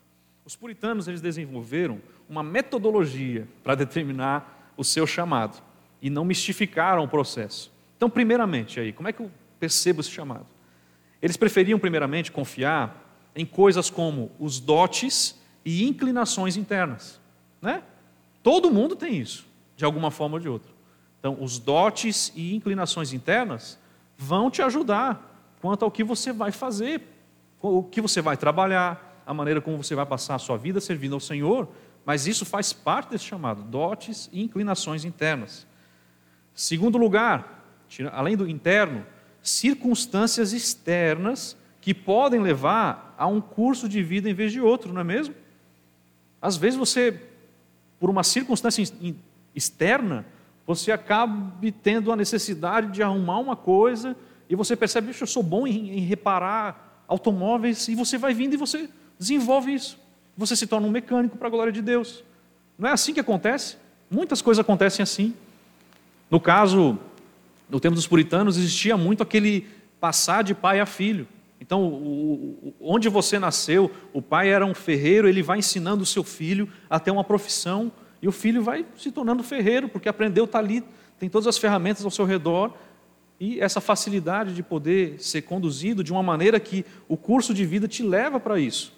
Os 0.43 0.55
puritanos 0.55 1.07
eles 1.07 1.21
desenvolveram 1.21 2.01
uma 2.27 2.41
metodologia 2.41 3.47
para 3.63 3.75
determinar 3.75 4.73
o 4.75 4.83
seu 4.83 5.05
chamado 5.05 5.61
e 6.01 6.09
não 6.09 6.25
mistificaram 6.25 7.03
o 7.03 7.07
processo. 7.07 7.71
Então, 7.95 8.09
primeiramente, 8.09 8.79
aí, 8.79 8.91
como 8.91 9.07
é 9.07 9.13
que 9.13 9.21
eu 9.21 9.29
percebo 9.59 10.01
esse 10.01 10.09
chamado? 10.09 10.47
Eles 11.21 11.37
preferiam, 11.37 11.77
primeiramente, 11.79 12.31
confiar 12.31 13.29
em 13.35 13.45
coisas 13.45 13.89
como 13.89 14.31
os 14.39 14.59
dotes 14.59 15.39
e 15.63 15.87
inclinações 15.87 16.57
internas. 16.57 17.19
Né? 17.61 17.83
Todo 18.41 18.71
mundo 18.71 18.95
tem 18.95 19.17
isso, 19.17 19.45
de 19.75 19.85
alguma 19.85 20.11
forma 20.11 20.35
ou 20.35 20.39
de 20.39 20.49
outra. 20.49 20.71
Então, 21.19 21.37
os 21.41 21.59
dotes 21.59 22.31
e 22.35 22.55
inclinações 22.55 23.11
internas 23.11 23.77
vão 24.17 24.49
te 24.49 24.61
ajudar 24.61 25.57
quanto 25.61 25.83
ao 25.83 25.91
que 25.91 26.03
você 26.03 26.31
vai 26.31 26.51
fazer, 26.51 27.01
o 27.61 27.83
que 27.83 27.99
você 27.99 28.21
vai 28.21 28.37
trabalhar, 28.37 29.21
a 29.25 29.33
maneira 29.33 29.61
como 29.61 29.77
você 29.77 29.93
vai 29.93 30.05
passar 30.05 30.35
a 30.35 30.39
sua 30.39 30.57
vida 30.57 30.79
servindo 30.79 31.13
ao 31.13 31.19
Senhor, 31.19 31.67
mas 32.05 32.25
isso 32.25 32.45
faz 32.45 32.71
parte 32.71 33.11
desse 33.11 33.25
chamado, 33.25 33.61
dotes 33.61 34.29
e 34.31 34.41
inclinações 34.41 35.03
internas. 35.03 35.67
Segundo 36.53 36.97
lugar, 36.97 37.63
além 38.11 38.35
do 38.35 38.49
interno, 38.49 39.05
circunstâncias 39.41 40.53
externas 40.53 41.57
que 41.81 41.93
podem 41.93 42.39
levar 42.39 43.15
a 43.17 43.27
um 43.27 43.41
curso 43.41 43.87
de 43.87 44.03
vida 44.03 44.29
em 44.29 44.33
vez 44.33 44.51
de 44.51 44.61
outro, 44.61 44.93
não 44.93 45.01
é 45.01 45.03
mesmo? 45.03 45.35
Às 46.41 46.55
vezes 46.57 46.77
você, 46.77 47.21
por 47.99 48.09
uma 48.09 48.23
circunstância 48.23 48.83
externa, 49.55 50.25
você 50.65 50.91
acabe 50.91 51.71
tendo 51.71 52.11
a 52.11 52.15
necessidade 52.15 52.91
de 52.91 53.01
arrumar 53.01 53.39
uma 53.39 53.55
coisa 53.55 54.15
e 54.49 54.55
você 54.55 54.75
percebe, 54.75 55.13
eu 55.19 55.27
sou 55.27 55.43
bom 55.43 55.65
em, 55.65 55.97
em 55.97 55.99
reparar 56.01 57.03
automóveis 57.07 57.87
e 57.87 57.95
você 57.95 58.17
vai 58.17 58.33
vindo 58.33 58.53
e 58.53 58.57
você 58.57 58.89
desenvolve 59.17 59.73
isso. 59.73 59.99
Você 60.37 60.55
se 60.55 60.67
torna 60.67 60.87
um 60.87 60.91
mecânico 60.91 61.37
para 61.37 61.47
a 61.47 61.51
glória 61.51 61.73
de 61.73 61.81
Deus. 61.81 62.23
Não 62.77 62.87
é 62.87 62.93
assim 62.93 63.13
que 63.13 63.19
acontece? 63.19 63.77
Muitas 64.09 64.41
coisas 64.41 64.61
acontecem 64.61 65.03
assim. 65.03 65.33
No 66.31 66.39
caso, 66.39 66.97
no 67.69 67.79
tempo 67.79 67.95
dos 67.95 68.07
puritanos, 68.07 68.57
existia 68.57 68.97
muito 68.97 69.21
aquele 69.21 69.67
passar 69.99 70.43
de 70.43 70.55
pai 70.55 70.79
a 70.79 70.85
filho. 70.85 71.27
Então, 71.61 71.83
o, 71.83 72.73
o, 72.79 72.93
onde 72.93 73.09
você 73.09 73.37
nasceu, 73.37 73.91
o 74.13 74.21
pai 74.21 74.49
era 74.49 74.65
um 74.65 74.73
ferreiro, 74.73 75.27
ele 75.27 75.43
vai 75.43 75.59
ensinando 75.59 76.03
o 76.03 76.05
seu 76.05 76.23
filho 76.23 76.69
a 76.89 76.99
ter 76.99 77.11
uma 77.11 77.23
profissão, 77.23 77.91
e 78.21 78.27
o 78.27 78.31
filho 78.31 78.63
vai 78.63 78.85
se 78.97 79.11
tornando 79.11 79.43
ferreiro, 79.43 79.87
porque 79.87 80.09
aprendeu, 80.09 80.45
está 80.45 80.59
ali, 80.59 80.83
tem 81.19 81.29
todas 81.29 81.47
as 81.47 81.57
ferramentas 81.57 82.03
ao 82.03 82.11
seu 82.11 82.25
redor, 82.25 82.73
e 83.39 83.59
essa 83.59 83.79
facilidade 83.79 84.53
de 84.53 84.63
poder 84.63 85.21
ser 85.21 85.43
conduzido 85.43 86.03
de 86.03 86.11
uma 86.11 86.23
maneira 86.23 86.59
que 86.59 86.85
o 87.07 87.15
curso 87.15 87.53
de 87.53 87.65
vida 87.65 87.87
te 87.87 88.03
leva 88.03 88.39
para 88.39 88.59
isso. 88.59 88.93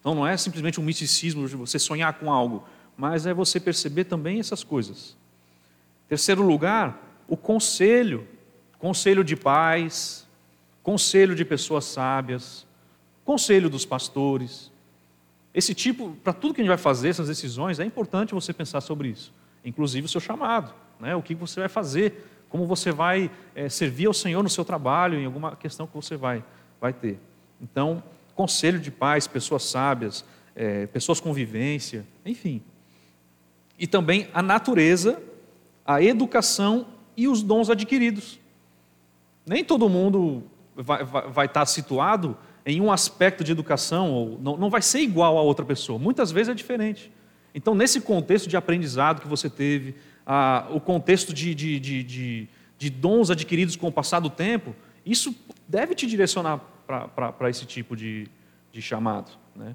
Então, 0.00 0.14
não 0.14 0.26
é 0.26 0.36
simplesmente 0.36 0.80
um 0.80 0.82
misticismo 0.82 1.46
de 1.46 1.56
você 1.56 1.78
sonhar 1.78 2.14
com 2.14 2.32
algo, 2.32 2.64
mas 2.96 3.26
é 3.26 3.32
você 3.32 3.60
perceber 3.60 4.04
também 4.04 4.40
essas 4.40 4.64
coisas. 4.64 5.16
Terceiro 6.08 6.42
lugar, 6.42 7.07
o 7.28 7.36
conselho, 7.36 8.26
conselho 8.78 9.22
de 9.22 9.36
pais, 9.36 10.26
conselho 10.82 11.34
de 11.34 11.44
pessoas 11.44 11.84
sábias, 11.84 12.66
conselho 13.24 13.68
dos 13.68 13.84
pastores. 13.84 14.72
Esse 15.52 15.74
tipo, 15.74 16.16
para 16.24 16.32
tudo 16.32 16.54
que 16.54 16.62
a 16.62 16.64
gente 16.64 16.70
vai 16.70 16.78
fazer, 16.78 17.10
essas 17.10 17.28
decisões, 17.28 17.78
é 17.78 17.84
importante 17.84 18.32
você 18.32 18.52
pensar 18.54 18.80
sobre 18.80 19.08
isso. 19.08 19.32
Inclusive 19.62 20.06
o 20.06 20.08
seu 20.08 20.20
chamado, 20.20 20.72
né? 20.98 21.14
o 21.14 21.22
que 21.22 21.34
você 21.34 21.60
vai 21.60 21.68
fazer, 21.68 22.26
como 22.48 22.66
você 22.66 22.90
vai 22.90 23.30
é, 23.54 23.68
servir 23.68 24.06
ao 24.06 24.14
Senhor 24.14 24.42
no 24.42 24.48
seu 24.48 24.64
trabalho, 24.64 25.18
em 25.18 25.26
alguma 25.26 25.54
questão 25.54 25.86
que 25.86 25.94
você 25.94 26.16
vai, 26.16 26.42
vai 26.80 26.94
ter. 26.94 27.18
Então, 27.60 28.02
conselho 28.34 28.80
de 28.80 28.90
pais, 28.90 29.26
pessoas 29.26 29.64
sábias, 29.64 30.24
é, 30.56 30.86
pessoas 30.86 31.20
com 31.20 31.32
vivência, 31.34 32.06
enfim. 32.24 32.62
E 33.78 33.86
também 33.86 34.28
a 34.32 34.40
natureza, 34.40 35.22
a 35.84 36.02
educação 36.02 36.86
e 37.18 37.26
os 37.26 37.42
dons 37.42 37.68
adquiridos. 37.68 38.38
Nem 39.44 39.64
todo 39.64 39.88
mundo 39.88 40.44
vai, 40.76 41.02
vai, 41.02 41.28
vai 41.28 41.46
estar 41.46 41.66
situado 41.66 42.38
em 42.64 42.80
um 42.80 42.92
aspecto 42.92 43.42
de 43.42 43.50
educação, 43.50 44.12
ou 44.12 44.38
não, 44.40 44.56
não 44.56 44.70
vai 44.70 44.80
ser 44.80 45.00
igual 45.00 45.36
a 45.36 45.42
outra 45.42 45.66
pessoa, 45.66 45.98
muitas 45.98 46.30
vezes 46.30 46.50
é 46.50 46.54
diferente. 46.54 47.10
Então, 47.52 47.74
nesse 47.74 48.00
contexto 48.00 48.48
de 48.48 48.56
aprendizado 48.56 49.20
que 49.20 49.26
você 49.26 49.50
teve, 49.50 49.96
o 50.70 50.78
contexto 50.78 51.32
de, 51.32 51.54
de, 51.56 51.80
de, 51.80 52.04
de, 52.04 52.48
de 52.78 52.90
dons 52.90 53.30
adquiridos 53.30 53.74
com 53.74 53.88
o 53.88 53.92
passar 53.92 54.20
do 54.20 54.30
tempo, 54.30 54.76
isso 55.04 55.34
deve 55.66 55.96
te 55.96 56.06
direcionar 56.06 56.60
para 56.86 57.50
esse 57.50 57.66
tipo 57.66 57.96
de, 57.96 58.28
de 58.70 58.80
chamado. 58.80 59.32
Né? 59.56 59.74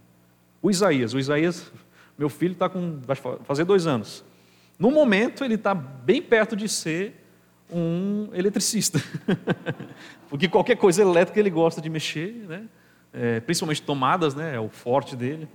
O 0.62 0.72
Isaías, 0.72 1.14
o 1.14 1.20
Isaías, 1.20 1.70
meu 2.18 2.30
filho 2.30 2.54
está 2.54 2.70
com, 2.70 3.02
vai 3.02 3.18
fazer 3.44 3.66
dois 3.66 3.86
anos. 3.86 4.24
No 4.80 4.92
momento, 4.92 5.44
ele 5.44 5.56
está 5.56 5.76
bem 5.76 6.22
perto 6.22 6.56
de 6.56 6.70
ser 6.70 7.23
um 7.72 8.30
eletricista. 8.34 9.02
Porque 10.30 10.48
qualquer 10.48 10.76
coisa 10.78 11.02
elétrica 11.02 11.40
ele 11.40 11.50
gosta 11.50 11.82
de 11.82 11.90
mexer, 11.90 12.34
né? 12.48 12.68
É, 13.12 13.40
principalmente 13.40 13.82
tomadas, 13.82 14.34
né? 14.34 14.56
é 14.56 14.60
o 14.60 14.70
forte 14.70 15.16
dele. 15.16 15.48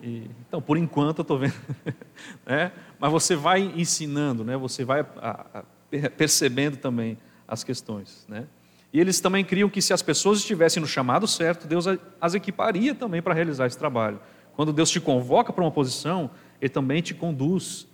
E, 0.00 0.28
então, 0.46 0.62
por 0.62 0.76
enquanto, 0.76 1.18
eu 1.18 1.22
estou 1.22 1.38
vendo. 1.38 1.54
né? 2.46 2.72
Mas 2.98 3.10
você 3.10 3.34
vai 3.34 3.62
ensinando, 3.76 4.44
né? 4.44 4.56
você 4.56 4.84
vai 4.84 5.00
a, 5.16 5.46
a, 5.54 6.10
percebendo 6.10 6.76
também 6.76 7.18
as 7.46 7.64
questões. 7.64 8.24
Né? 8.28 8.46
E 8.92 9.00
eles 9.00 9.20
também 9.20 9.44
criam 9.44 9.68
que 9.68 9.82
se 9.82 9.92
as 9.92 10.02
pessoas 10.02 10.38
estivessem 10.38 10.80
no 10.80 10.86
chamado 10.86 11.26
certo, 11.26 11.66
Deus 11.66 11.86
as 12.20 12.34
equiparia 12.34 12.94
também 12.94 13.22
para 13.22 13.34
realizar 13.34 13.66
esse 13.66 13.78
trabalho. 13.78 14.20
Quando 14.54 14.72
Deus 14.72 14.90
te 14.90 15.00
convoca 15.00 15.52
para 15.52 15.64
uma 15.64 15.70
posição, 15.70 16.30
Ele 16.60 16.68
também 16.68 17.00
te 17.00 17.14
conduz 17.14 17.88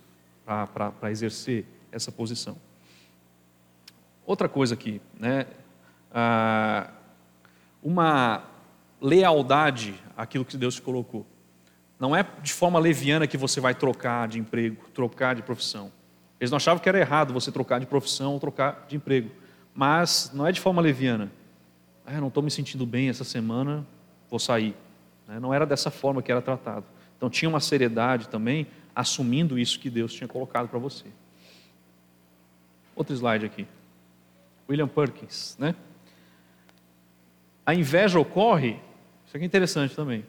para 0.45 1.11
exercer 1.11 1.65
essa 1.91 2.11
posição. 2.11 2.57
Outra 4.29 4.47
coisa 4.47 4.75
aqui, 4.75 5.01
né? 5.19 5.47
Ah, 6.13 6.91
uma 7.81 8.43
lealdade 9.01 9.95
àquilo 10.15 10.45
que 10.45 10.55
Deus 10.55 10.75
te 10.75 10.83
colocou. 10.83 11.25
Não 11.99 12.15
é 12.15 12.23
de 12.39 12.53
forma 12.53 12.77
leviana 12.77 13.25
que 13.25 13.35
você 13.35 13.59
vai 13.59 13.73
trocar 13.73 14.27
de 14.27 14.37
emprego, 14.37 14.87
trocar 14.93 15.33
de 15.33 15.41
profissão. 15.41 15.91
Eles 16.39 16.51
não 16.51 16.57
achavam 16.57 16.79
que 16.79 16.87
era 16.87 16.99
errado 16.99 17.33
você 17.33 17.51
trocar 17.51 17.79
de 17.79 17.87
profissão 17.87 18.33
ou 18.33 18.39
trocar 18.39 18.85
de 18.87 18.97
emprego. 18.97 19.31
Mas 19.73 20.29
não 20.31 20.45
é 20.45 20.51
de 20.51 20.61
forma 20.61 20.79
leviana. 20.79 21.31
Ah, 22.05 22.21
não 22.21 22.27
estou 22.27 22.43
me 22.43 22.51
sentindo 22.51 22.85
bem 22.85 23.09
essa 23.09 23.23
semana, 23.23 23.83
vou 24.29 24.37
sair. 24.37 24.75
Né? 25.27 25.39
Não 25.39 25.51
era 25.51 25.65
dessa 25.65 25.89
forma 25.89 26.21
que 26.21 26.31
era 26.31 26.39
tratado. 26.39 26.85
Então 27.17 27.31
tinha 27.31 27.49
uma 27.49 27.59
seriedade 27.59 28.29
também, 28.29 28.67
assumindo 28.95 29.57
isso 29.57 29.79
que 29.79 29.89
Deus 29.89 30.13
tinha 30.13 30.27
colocado 30.27 30.67
para 30.67 30.77
você. 30.77 31.07
Outro 32.95 33.15
slide 33.15 33.43
aqui. 33.43 33.65
William 34.69 34.87
Perkins, 34.87 35.57
né? 35.57 35.73
A 37.65 37.73
inveja 37.73 38.19
ocorre, 38.19 38.79
isso 39.25 39.35
aqui 39.35 39.43
é 39.43 39.45
interessante 39.45 39.95
também, 39.95 40.25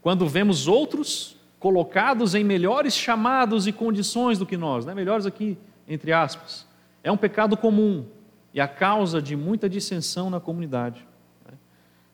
quando 0.00 0.26
vemos 0.28 0.68
outros 0.68 1.36
colocados 1.58 2.34
em 2.34 2.44
melhores 2.44 2.94
chamados 2.94 3.66
e 3.66 3.72
condições 3.72 4.38
do 4.38 4.46
que 4.46 4.56
nós, 4.56 4.86
né? 4.86 4.94
melhores 4.94 5.26
aqui, 5.26 5.58
entre 5.88 6.12
aspas. 6.12 6.66
É 7.02 7.10
um 7.10 7.16
pecado 7.16 7.56
comum 7.56 8.06
e 8.54 8.60
a 8.60 8.68
causa 8.68 9.20
de 9.20 9.36
muita 9.36 9.68
dissensão 9.68 10.30
na 10.30 10.40
comunidade. 10.40 11.06
Né? 11.46 11.56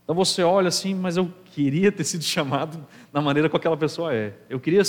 Então 0.03 0.15
você 0.15 0.43
olha 0.43 0.69
assim, 0.69 0.95
mas 0.95 1.17
eu 1.17 1.33
queria 1.47 1.93
ter 1.93 2.05
sido 2.05 2.25
chamado 2.25 2.85
da 3.13 3.21
maneira 3.21 3.49
que 3.49 3.57
aquela 3.57 3.77
pessoa 3.77 4.15
é. 4.15 4.35
Eu 4.49 4.59
queria, 4.59 4.83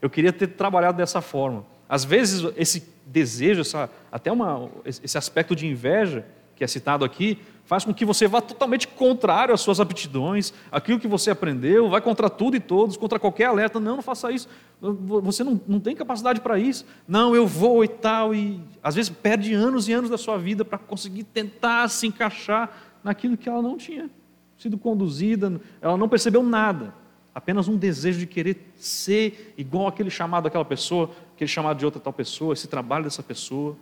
eu 0.00 0.10
queria 0.10 0.32
ter 0.32 0.48
trabalhado 0.48 0.98
dessa 0.98 1.20
forma. 1.20 1.64
Às 1.92 2.06
vezes 2.06 2.50
esse 2.56 2.88
desejo, 3.04 3.60
essa, 3.60 3.90
até 4.10 4.32
uma, 4.32 4.70
esse 4.82 5.18
aspecto 5.18 5.54
de 5.54 5.66
inveja 5.66 6.24
que 6.56 6.64
é 6.64 6.66
citado 6.66 7.04
aqui, 7.04 7.38
faz 7.66 7.84
com 7.84 7.92
que 7.92 8.02
você 8.02 8.26
vá 8.26 8.40
totalmente 8.40 8.88
contrário 8.88 9.52
às 9.52 9.60
suas 9.60 9.78
aptidões, 9.78 10.54
aquilo 10.70 10.98
que 10.98 11.06
você 11.06 11.30
aprendeu, 11.30 11.90
vai 11.90 12.00
contra 12.00 12.30
tudo 12.30 12.56
e 12.56 12.60
todos, 12.60 12.96
contra 12.96 13.18
qualquer 13.18 13.44
alerta. 13.44 13.78
Não, 13.78 13.96
não 13.96 14.02
faça 14.02 14.32
isso. 14.32 14.48
Você 14.80 15.44
não, 15.44 15.60
não 15.68 15.78
tem 15.78 15.94
capacidade 15.94 16.40
para 16.40 16.58
isso. 16.58 16.86
Não, 17.06 17.36
eu 17.36 17.46
vou 17.46 17.84
e 17.84 17.88
tal. 17.88 18.34
E 18.34 18.58
às 18.82 18.94
vezes 18.94 19.10
perde 19.10 19.52
anos 19.52 19.86
e 19.86 19.92
anos 19.92 20.08
da 20.08 20.16
sua 20.16 20.38
vida 20.38 20.64
para 20.64 20.78
conseguir 20.78 21.24
tentar 21.24 21.88
se 21.88 22.06
encaixar 22.06 22.70
naquilo 23.04 23.36
que 23.36 23.50
ela 23.50 23.60
não 23.60 23.76
tinha 23.76 24.08
sido 24.56 24.78
conduzida, 24.78 25.60
ela 25.82 25.98
não 25.98 26.08
percebeu 26.08 26.42
nada 26.42 27.01
apenas 27.34 27.68
um 27.68 27.76
desejo 27.76 28.18
de 28.18 28.26
querer 28.26 28.72
ser 28.76 29.54
igual 29.56 29.86
aquele 29.86 30.10
chamado 30.10 30.44
daquela 30.44 30.64
pessoa, 30.64 31.10
aquele 31.34 31.48
chamado 31.48 31.78
de 31.78 31.84
outra 31.84 32.00
tal 32.00 32.12
pessoa, 32.12 32.52
esse 32.52 32.68
trabalho 32.68 33.04
dessa 33.04 33.22
pessoa. 33.22 33.76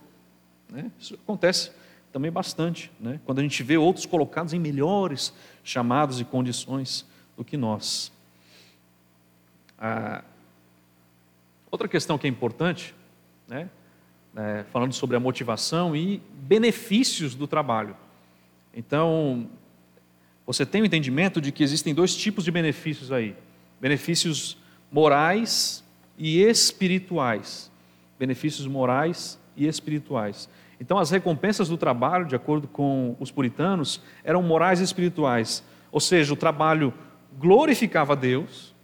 Né? 0.69 0.91
Isso 0.99 1.15
acontece 1.15 1.73
também 2.13 2.31
bastante, 2.31 2.91
né? 2.99 3.21
quando 3.25 3.39
a 3.39 3.43
gente 3.43 3.63
vê 3.63 3.77
outros 3.77 4.07
colocados 4.07 4.53
em 4.53 4.59
melhores 4.59 5.33
chamados 5.63 6.21
e 6.21 6.25
condições 6.25 7.07
do 7.37 7.45
que 7.45 7.57
nós. 7.57 8.13
Ah, 9.79 10.23
Outra 11.71 11.87
questão 11.87 12.19
que 12.19 12.27
é 12.27 12.31
importante, 12.31 12.95
né, 13.47 13.71
é, 14.35 14.65
falando 14.73 14.93
sobre 14.93 15.17
a 15.17 15.21
motivação 15.21 15.95
e 15.95 16.21
benefícios 16.33 17.37
do 17.37 17.47
trabalho. 17.47 17.97
Então, 18.75 19.49
você 20.53 20.67
tem 20.67 20.83
o 20.83 20.85
entendimento 20.85 21.41
de 21.41 21.53
que 21.53 21.63
existem 21.63 21.95
dois 21.95 22.17
tipos 22.17 22.43
de 22.43 22.51
benefícios 22.51 23.13
aí: 23.13 23.37
benefícios 23.81 24.59
morais 24.91 25.85
e 26.19 26.43
espirituais. 26.43 27.71
Benefícios 28.19 28.67
morais 28.67 29.39
e 29.57 29.69
espirituais. 29.69 30.49
Então, 30.81 30.99
as 30.99 31.09
recompensas 31.09 31.69
do 31.69 31.77
trabalho, 31.77 32.27
de 32.27 32.35
acordo 32.35 32.67
com 32.67 33.15
os 33.21 33.31
puritanos, 33.31 34.03
eram 34.25 34.43
morais 34.43 34.81
e 34.81 34.83
espirituais. 34.83 35.63
Ou 35.93 36.01
seja, 36.01 36.33
o 36.33 36.37
trabalho 36.37 36.93
glorificava 37.39 38.17
Deus 38.17 38.75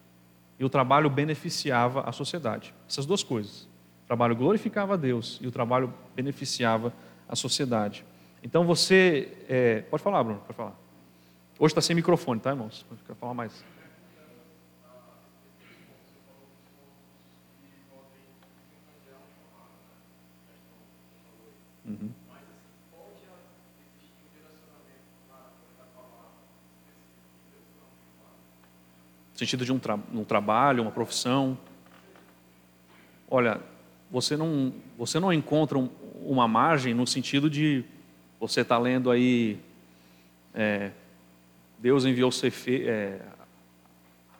e 0.61 0.65
o 0.65 0.69
trabalho 0.69 1.11
beneficiava 1.11 2.03
a 2.03 2.13
sociedade. 2.13 2.73
Essas 2.89 3.07
duas 3.07 3.25
coisas. 3.25 3.63
O 4.05 4.07
trabalho 4.07 4.37
glorificava 4.37 4.95
a 4.95 4.97
Deus 4.97 5.41
e 5.43 5.49
o 5.49 5.51
trabalho 5.51 5.93
beneficiava 6.15 6.93
a 7.29 7.35
sociedade. 7.35 8.05
Então 8.41 8.65
você. 8.65 9.33
É... 9.49 9.81
pode 9.91 10.01
falar, 10.01 10.23
Bruno, 10.23 10.41
pode 10.47 10.57
falar. 10.57 10.86
Hoje 11.59 11.73
está 11.73 11.81
sem 11.81 11.97
microfone, 11.97 12.39
tá, 12.39 12.51
irmãos? 12.51 12.85
Pode 12.87 13.19
falar 13.19 13.33
mais. 13.33 13.65
Uhum. 21.87 22.11
No 29.33 29.39
sentido 29.39 29.65
de 29.65 29.73
um, 29.73 29.79
tra 29.79 29.99
um 30.13 30.25
trabalho, 30.25 30.83
uma 30.83 30.93
profissão. 30.93 31.57
Olha, 33.31 33.63
você 34.11 34.37
não, 34.37 34.75
você 34.99 35.19
não 35.19 35.33
encontra 35.33 35.79
um, 35.79 35.89
uma 36.21 36.47
margem 36.47 36.93
no 36.93 37.07
sentido 37.07 37.49
de 37.49 37.83
você 38.39 38.61
estar 38.61 38.77
tá 38.77 38.81
lendo 38.81 39.11
aí. 39.11 39.59
É, 40.53 40.91
Deus 41.79 42.05
enviou 42.05 42.31
Cefe, 42.33 42.87
é, 42.87 43.21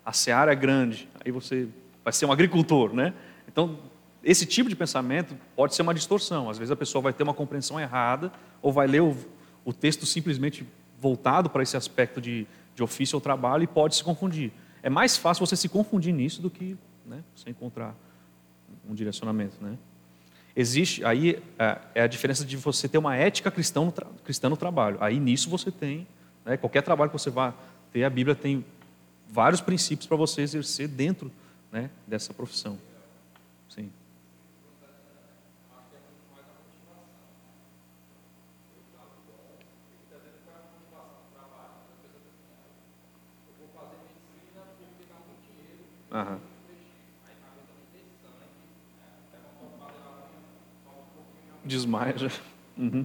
a 0.05 0.13
seara 0.13 0.53
é 0.53 0.55
grande, 0.55 1.09
aí 1.25 1.31
você 1.31 1.69
vai 2.03 2.13
ser 2.13 2.27
um 2.27 2.33
agricultor, 2.33 2.95
né? 2.95 3.13
Então, 3.49 3.79
esse 4.23 4.47
tipo 4.47 4.69
de 4.69 4.77
pensamento 4.77 5.37
pode 5.55 5.75
ser 5.75 5.83
uma 5.83 5.95
distorção. 5.95 6.51
Às 6.51 6.59
vezes 6.59 6.71
a 6.71 6.77
pessoa 6.77 7.03
vai 7.03 7.13
ter 7.13 7.23
uma 7.23 7.35
compreensão 7.35 7.79
errada 7.79 8.33
ou 8.61 8.73
vai 8.73 8.87
ler 8.87 9.03
o, 9.03 9.17
o 9.65 9.73
texto 9.73 10.05
simplesmente 10.07 10.67
voltado 11.01 11.49
para 11.51 11.63
esse 11.63 11.77
aspecto 11.77 12.21
de, 12.21 12.47
de 12.75 12.83
ofício 12.83 13.17
ou 13.17 13.21
trabalho 13.21 13.65
e 13.65 13.67
pode 13.67 13.95
se 13.95 14.03
confundir. 14.03 14.53
É 14.83 14.91
mais 14.91 15.17
fácil 15.17 15.47
você 15.47 15.57
se 15.57 15.69
confundir 15.69 16.13
nisso 16.13 16.41
do 16.41 16.51
que 16.51 16.77
né, 17.05 17.23
você 17.35 17.51
encontrar 17.51 17.95
um 18.89 18.95
direcionamento. 18.95 19.57
Né? 19.61 19.77
Existe, 20.55 21.05
aí 21.05 21.43
é, 21.59 21.79
é 21.97 22.03
a 22.03 22.07
diferença 22.07 22.45
de 22.45 22.57
você 22.57 22.89
ter 22.89 22.99
uma 22.99 23.15
ética 23.15 23.51
cristã 23.51 23.85
no, 23.85 23.93
tra, 23.93 24.07
cristã 24.25 24.49
no 24.49 24.57
trabalho. 24.57 24.97
Aí 25.01 25.21
nisso 25.21 25.51
você 25.51 25.71
tem, 25.71 26.07
né, 26.47 26.57
qualquer 26.57 26.83
trabalho 26.83 27.11
que 27.11 27.19
você 27.19 27.29
vá 27.29 27.53
ter, 27.93 28.05
a 28.05 28.11
Bíblia 28.11 28.37
tem 28.37 28.65
vários 29.29 29.61
princípios 29.61 30.07
para 30.07 30.17
você 30.17 30.43
exercer 30.43 30.87
dentro 30.87 31.31
né, 31.73 31.91
dessa 32.07 32.33
profissão. 32.33 32.79
Sim. 33.69 33.91
Aham. 46.13 46.39
Desmaia 51.65 52.17
já. 52.17 52.31
Uhum. 52.77 53.05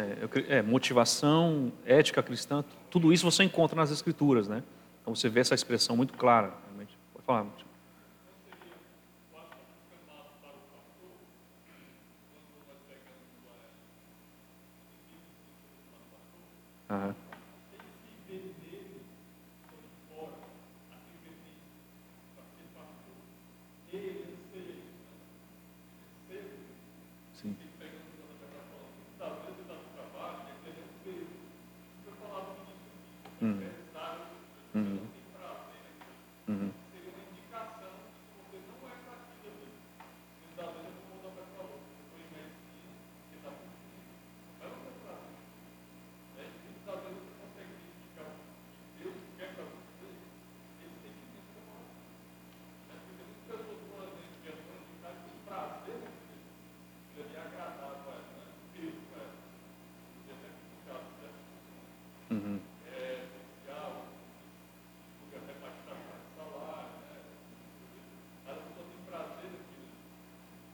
É, 0.00 0.58
é, 0.58 0.62
motivação, 0.62 1.72
ética 1.84 2.22
cristã, 2.22 2.64
tudo 2.90 3.12
isso 3.12 3.30
você 3.30 3.44
encontra 3.44 3.76
nas 3.76 3.90
escrituras, 3.90 4.48
né? 4.48 4.62
Então 5.02 5.14
você 5.14 5.28
vê 5.28 5.40
essa 5.40 5.54
expressão 5.54 5.96
muito 5.96 6.14
clara. 6.14 6.52
Realmente. 6.68 6.96
Pode 7.12 7.24
falar. 7.24 7.40
Aham. 7.40 7.69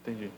Entendi. 0.07 0.31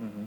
Uhum. 0.00 0.26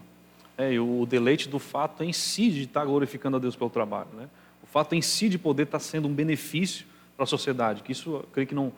É, 0.58 0.71
e 0.71 0.80
o 0.80 1.06
deleite 1.06 1.50
do 1.50 1.60
fato 1.60 2.02
em 2.02 2.13
si 2.13 2.50
de 2.50 2.63
estar 2.63 2.86
glorificando 2.86 3.36
a 3.36 3.39
Deus 3.41 3.58
pelo 3.58 3.69
trabalho, 3.69 4.08
né? 4.13 4.30
O 4.63 4.65
fato 4.65 4.95
em 4.95 5.02
si 5.02 5.28
de 5.28 5.38
poder 5.38 5.63
estar 5.63 5.80
sendo 5.80 6.08
um 6.08 6.13
benefício 6.13 6.86
para 7.17 7.26
a 7.26 7.28
sociedade, 7.28 7.84
que 7.84 7.91
isso, 7.91 8.15
eu 8.15 8.30
creio 8.32 8.48
que 8.48 8.56
não, 8.56 8.71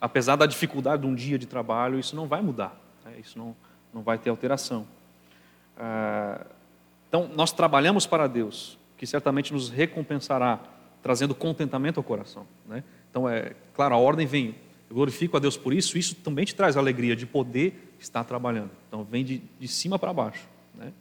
apesar 0.00 0.36
da 0.36 0.46
dificuldade 0.46 1.02
de 1.02 1.08
um 1.08 1.14
dia 1.14 1.36
de 1.36 1.46
trabalho, 1.46 1.98
isso 1.98 2.14
não 2.14 2.28
vai 2.28 2.40
mudar, 2.40 2.80
né? 3.04 3.16
isso 3.18 3.36
não, 3.36 3.56
não 3.92 4.02
vai 4.02 4.16
ter 4.16 4.30
alteração. 4.30 4.86
Ah, 5.76 6.46
então, 7.08 7.28
nós 7.34 7.50
trabalhamos 7.50 8.06
para 8.06 8.28
Deus, 8.28 8.78
que 8.96 9.08
certamente 9.08 9.52
nos 9.52 9.70
recompensará, 9.70 10.60
trazendo 11.02 11.34
contentamento 11.34 11.98
ao 11.98 12.04
coração, 12.04 12.46
né? 12.64 12.84
Então, 13.14 13.28
é 13.28 13.52
claro, 13.72 13.94
a 13.94 13.96
ordem 13.96 14.26
vem, 14.26 14.56
eu 14.90 14.96
glorifico 14.96 15.36
a 15.36 15.40
Deus 15.40 15.56
por 15.56 15.72
isso, 15.72 15.96
isso 15.96 16.16
também 16.16 16.44
te 16.44 16.52
traz 16.52 16.76
alegria 16.76 17.14
de 17.14 17.24
poder 17.24 17.94
estar 17.96 18.24
trabalhando. 18.24 18.72
Então, 18.88 19.04
vem 19.04 19.24
de, 19.24 19.40
de 19.60 19.68
cima 19.68 20.00
para 20.00 20.12
baixo. 20.12 20.48
Né? 20.74 20.92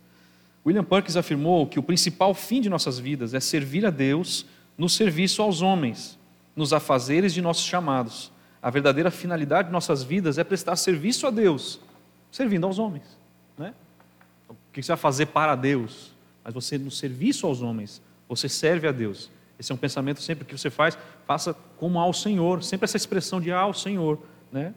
William 0.64 0.84
Perkins 0.84 1.18
afirmou 1.18 1.66
que 1.66 1.80
o 1.80 1.84
principal 1.84 2.36
fim 2.36 2.62
de 2.62 2.70
nossas 2.70 3.00
vidas 3.00 3.34
é 3.34 3.40
servir 3.40 3.84
a 3.84 3.90
Deus 3.90 4.46
no 4.78 4.88
serviço 4.88 5.42
aos 5.42 5.64
homens, 5.64 6.20
nos 6.56 6.72
afazeres 6.72 7.34
de 7.34 7.42
nossos 7.42 7.66
chamados. 7.66 8.32
A 8.62 8.70
verdadeira 8.70 9.10
finalidade 9.10 9.70
de 9.70 9.72
nossas 9.72 10.04
vidas 10.04 10.38
é 10.38 10.44
prestar 10.44 10.76
serviço 10.76 11.26
a 11.26 11.32
Deus, 11.32 11.80
servindo 12.32 12.68
aos 12.68 12.78
homens. 12.78 13.18
Né? 13.58 13.74
Então, 14.44 14.56
o 14.56 14.72
que 14.72 14.84
você 14.84 14.92
vai 14.92 14.98
fazer 14.98 15.26
para 15.26 15.56
Deus? 15.56 16.14
Mas 16.44 16.54
você, 16.54 16.78
no 16.78 16.92
serviço 16.92 17.48
aos 17.48 17.64
homens, 17.64 18.04
você 18.30 18.48
serve 18.48 18.88
a 18.88 18.92
Deus. 18.92 19.32
Esse 19.60 19.72
é 19.72 19.76
um 19.76 19.78
pensamento 19.78 20.22
sempre 20.22 20.46
que 20.46 20.58
você 20.58 20.70
faz, 20.70 20.98
faça 21.26 21.54
como 21.78 22.00
ao 22.00 22.14
Senhor, 22.14 22.64
sempre 22.64 22.86
essa 22.86 22.98
expressão 22.98 23.40
de 23.40 23.52
ao 23.52 23.74
Senhor, 23.74 24.20
né? 24.52 24.74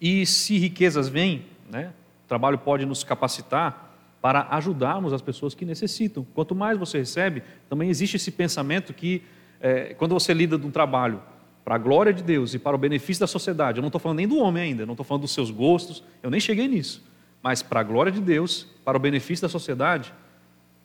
E 0.00 0.26
se 0.26 0.58
riquezas 0.58 1.08
vêm, 1.08 1.46
né? 1.70 1.92
O 2.24 2.28
trabalho 2.28 2.58
pode 2.58 2.84
nos 2.84 3.02
capacitar 3.02 3.86
para 4.20 4.48
ajudarmos 4.50 5.12
as 5.12 5.22
pessoas 5.22 5.54
que 5.54 5.64
necessitam. 5.64 6.26
Quanto 6.34 6.54
mais 6.54 6.78
você 6.78 6.98
recebe, 6.98 7.42
também 7.68 7.88
existe 7.88 8.16
esse 8.16 8.30
pensamento 8.30 8.92
que, 8.92 9.22
é, 9.60 9.94
quando 9.94 10.12
você 10.12 10.34
lida 10.34 10.58
de 10.58 10.66
um 10.66 10.70
trabalho 10.70 11.22
para 11.64 11.76
a 11.76 11.78
glória 11.78 12.12
de 12.12 12.22
Deus 12.22 12.54
e 12.54 12.58
para 12.58 12.74
o 12.74 12.78
benefício 12.78 13.20
da 13.20 13.26
sociedade, 13.26 13.78
eu 13.78 13.82
não 13.82 13.88
estou 13.88 14.00
falando 14.00 14.18
nem 14.18 14.28
do 14.28 14.38
homem 14.38 14.62
ainda, 14.62 14.86
não 14.86 14.94
estou 14.94 15.04
falando 15.04 15.22
dos 15.22 15.32
seus 15.32 15.50
gostos, 15.50 16.02
eu 16.22 16.30
nem 16.30 16.40
cheguei 16.40 16.68
nisso, 16.68 17.04
mas 17.42 17.62
para 17.62 17.80
a 17.80 17.82
glória 17.82 18.10
de 18.12 18.20
Deus, 18.20 18.66
para 18.84 18.96
o 18.96 19.00
benefício 19.00 19.42
da 19.42 19.48
sociedade, 19.48 20.12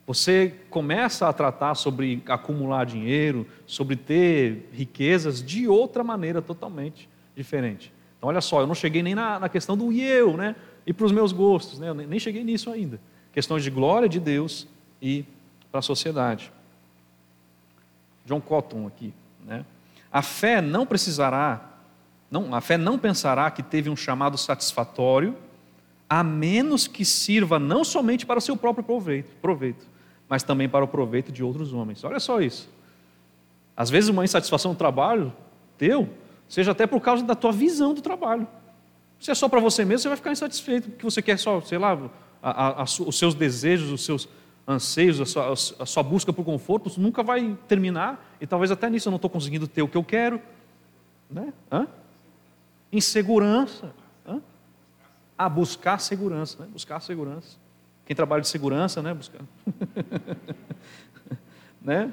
você 0.06 0.54
começa 0.68 1.28
a 1.28 1.32
tratar 1.32 1.74
sobre 1.74 2.22
acumular 2.26 2.84
dinheiro, 2.84 3.46
sobre 3.66 3.96
ter 3.96 4.68
riquezas 4.72 5.42
de 5.42 5.68
outra 5.68 6.02
maneira 6.02 6.42
totalmente 6.42 7.08
diferente. 7.36 7.92
Então, 8.18 8.28
olha 8.28 8.40
só, 8.40 8.60
eu 8.60 8.66
não 8.66 8.74
cheguei 8.74 9.02
nem 9.02 9.14
na, 9.14 9.38
na 9.38 9.48
questão 9.48 9.76
do 9.76 9.92
eu, 9.92 10.36
né? 10.36 10.56
E 10.86 10.92
para 10.92 11.06
os 11.06 11.12
meus 11.12 11.32
gostos, 11.32 11.78
né? 11.78 11.88
Eu 11.88 11.94
nem 11.94 12.18
cheguei 12.18 12.42
nisso 12.42 12.70
ainda. 12.70 13.00
Questões 13.32 13.62
de 13.62 13.70
glória 13.70 14.08
de 14.08 14.18
Deus 14.18 14.66
e 15.00 15.24
para 15.70 15.78
a 15.78 15.82
sociedade. 15.82 16.52
John 18.26 18.40
Cotton 18.40 18.86
aqui, 18.86 19.14
né? 19.44 19.64
A 20.12 20.20
fé 20.20 20.60
não 20.60 20.84
precisará, 20.84 21.78
não, 22.30 22.54
a 22.54 22.60
fé 22.60 22.76
não 22.76 22.98
pensará 22.98 23.50
que 23.50 23.62
teve 23.62 23.88
um 23.88 23.96
chamado 23.96 24.36
satisfatório, 24.36 25.34
a 26.08 26.22
menos 26.22 26.86
que 26.86 27.04
sirva 27.04 27.58
não 27.58 27.82
somente 27.82 28.26
para 28.26 28.38
o 28.38 28.42
seu 28.42 28.56
próprio 28.56 28.84
proveito, 28.84 29.30
proveito, 29.40 29.86
mas 30.32 30.42
também 30.42 30.66
para 30.66 30.82
o 30.82 30.88
proveito 30.88 31.30
de 31.30 31.44
outros 31.44 31.74
homens. 31.74 32.02
Olha 32.04 32.18
só 32.18 32.40
isso. 32.40 32.66
Às 33.76 33.90
vezes 33.90 34.08
uma 34.08 34.24
insatisfação 34.24 34.72
no 34.72 34.78
trabalho 34.78 35.30
teu 35.76 36.08
Seja 36.48 36.72
até 36.72 36.86
por 36.86 37.00
causa 37.00 37.22
da 37.22 37.34
tua 37.34 37.52
visão 37.52 37.92
do 37.92 38.00
trabalho. 38.00 38.48
Se 39.20 39.30
é 39.30 39.34
só 39.34 39.46
para 39.46 39.60
você 39.60 39.84
mesmo, 39.84 40.00
você 40.00 40.08
vai 40.08 40.16
ficar 40.16 40.32
insatisfeito, 40.32 40.88
porque 40.88 41.04
você 41.04 41.20
quer 41.20 41.38
só, 41.38 41.60
sei 41.60 41.76
lá, 41.76 41.98
a, 42.42 42.50
a, 42.50 42.80
a, 42.80 42.84
os 42.84 43.18
seus 43.18 43.34
desejos, 43.34 43.90
os 43.90 44.02
seus 44.06 44.26
anseios, 44.66 45.20
a 45.20 45.26
sua, 45.26 45.52
a 45.52 45.86
sua 45.86 46.02
busca 46.02 46.32
por 46.32 46.46
conforto, 46.46 46.98
nunca 46.98 47.22
vai 47.22 47.54
terminar, 47.68 48.34
e 48.40 48.46
talvez 48.46 48.70
até 48.70 48.88
nisso 48.88 49.08
eu 49.08 49.10
não 49.10 49.16
estou 49.16 49.28
conseguindo 49.28 49.68
ter 49.68 49.82
o 49.82 49.88
que 49.88 49.98
eu 49.98 50.04
quero. 50.04 50.40
Né? 51.30 51.52
Hã? 51.70 51.86
Insegurança. 52.90 53.94
Hã? 54.26 54.40
Ah, 55.36 55.48
buscar 55.48 55.98
segurança, 56.00 56.62
né? 56.62 56.68
buscar 56.72 57.00
segurança. 57.00 57.61
Quem 58.12 58.16
trabalha 58.16 58.42
de 58.42 58.48
segurança, 58.48 59.00
né? 59.00 59.14
Buscar. 59.14 59.40
né? 61.80 62.12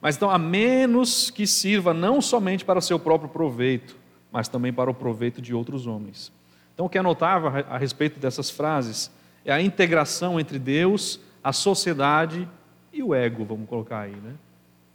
Mas 0.00 0.16
então, 0.16 0.30
a 0.30 0.38
menos 0.38 1.28
que 1.28 1.46
sirva 1.46 1.92
não 1.92 2.22
somente 2.22 2.64
para 2.64 2.78
o 2.78 2.82
seu 2.82 2.98
próprio 2.98 3.28
proveito, 3.28 3.94
mas 4.32 4.48
também 4.48 4.72
para 4.72 4.90
o 4.90 4.94
proveito 4.94 5.42
de 5.42 5.52
outros 5.52 5.86
homens. 5.86 6.32
Então, 6.72 6.86
o 6.86 6.88
que 6.88 6.96
anotava 6.96 7.60
a 7.68 7.76
respeito 7.76 8.18
dessas 8.18 8.48
frases 8.48 9.10
é 9.44 9.52
a 9.52 9.60
integração 9.60 10.40
entre 10.40 10.58
Deus, 10.58 11.20
a 11.42 11.52
sociedade 11.52 12.48
e 12.90 13.02
o 13.02 13.14
ego, 13.14 13.44
vamos 13.44 13.68
colocar 13.68 14.00
aí, 14.00 14.16
né? 14.16 14.32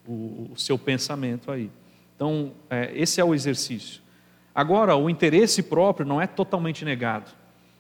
o, 0.08 0.50
o 0.52 0.58
seu 0.58 0.80
pensamento 0.80 1.52
aí. 1.52 1.70
Então, 2.16 2.54
é, 2.72 2.92
esse 2.96 3.22
é 3.22 3.24
o 3.24 3.36
exercício. 3.36 4.02
Agora, 4.56 4.96
o 4.96 5.12
interesse 5.12 5.62
próprio 5.62 6.08
não 6.08 6.20
é 6.20 6.26
totalmente 6.26 6.84
negado, 6.84 7.30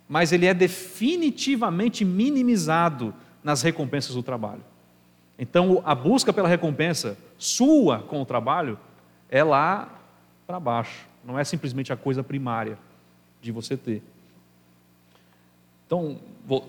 mas 0.10 0.32
ele 0.32 0.48
é 0.48 0.54
definitivamente 0.56 2.04
minimizado 2.04 3.14
nas 3.44 3.62
recompensas 3.62 4.16
do 4.16 4.24
trabalho. 4.24 4.64
Então, 5.38 5.84
a 5.86 5.94
busca 5.94 6.34
pela 6.34 6.50
recompensa 6.50 7.16
sua 7.38 8.00
com 8.00 8.20
o 8.20 8.26
trabalho 8.26 8.78
é 9.30 9.44
lá 9.44 9.88
para 10.48 10.60
baixo, 10.60 11.08
não 11.24 11.38
é 11.38 11.44
simplesmente 11.44 11.94
a 11.94 11.96
coisa 11.96 12.24
primária 12.24 12.78
de 13.40 13.52
você 13.52 13.78
ter. 13.78 14.02
Então, 15.86 16.18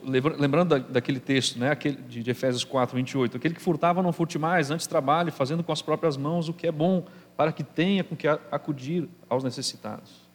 lembrando 0.04 0.78
daquele 0.78 1.18
texto, 1.18 1.58
né, 1.58 1.74
de 1.74 2.30
Efésios 2.30 2.62
4, 2.62 2.94
28, 2.96 3.38
aquele 3.38 3.54
que 3.54 3.60
furtava 3.60 4.02
não 4.02 4.12
furte 4.12 4.38
mais, 4.38 4.70
antes 4.70 4.86
trabalhe, 4.86 5.30
fazendo 5.30 5.64
com 5.64 5.72
as 5.72 5.82
próprias 5.82 6.16
mãos 6.16 6.48
o 6.48 6.52
que 6.52 6.66
é 6.66 6.72
bom, 6.72 7.06
para 7.36 7.52
que 7.52 7.64
tenha 7.64 8.04
com 8.04 8.14
que 8.14 8.28
acudir 8.28 9.08
aos 9.28 9.42
necessitados. 9.42 10.28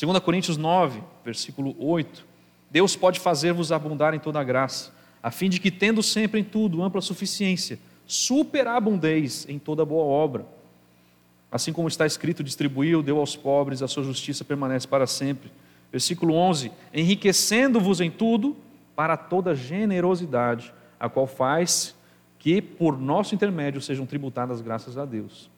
2 0.00 0.18
Coríntios 0.20 0.56
9, 0.56 1.02
versículo 1.24 1.76
8, 1.78 2.33
Deus 2.74 2.96
pode 2.96 3.20
fazer-vos 3.20 3.70
abundar 3.70 4.14
em 4.14 4.18
toda 4.18 4.40
a 4.40 4.42
graça, 4.42 4.92
a 5.22 5.30
fim 5.30 5.48
de 5.48 5.60
que, 5.60 5.70
tendo 5.70 6.02
sempre 6.02 6.40
em 6.40 6.42
tudo 6.42 6.82
ampla 6.82 7.00
suficiência, 7.00 7.78
superabundez 8.04 9.46
em 9.48 9.60
toda 9.60 9.84
boa 9.84 10.02
obra. 10.02 10.44
Assim 11.52 11.72
como 11.72 11.86
está 11.86 12.04
escrito, 12.04 12.42
distribuiu, 12.42 13.00
deu 13.00 13.20
aos 13.20 13.36
pobres, 13.36 13.80
a 13.80 13.86
sua 13.86 14.02
justiça 14.02 14.44
permanece 14.44 14.88
para 14.88 15.06
sempre. 15.06 15.52
Versículo 15.92 16.34
11: 16.34 16.72
Enriquecendo-vos 16.92 18.00
em 18.00 18.10
tudo, 18.10 18.56
para 18.96 19.16
toda 19.16 19.54
generosidade, 19.54 20.74
a 20.98 21.08
qual 21.08 21.28
faz 21.28 21.94
que, 22.40 22.60
por 22.60 22.98
nosso 22.98 23.36
intermédio, 23.36 23.80
sejam 23.80 24.04
tributadas 24.04 24.60
graças 24.60 24.98
a 24.98 25.04
Deus. 25.04 25.48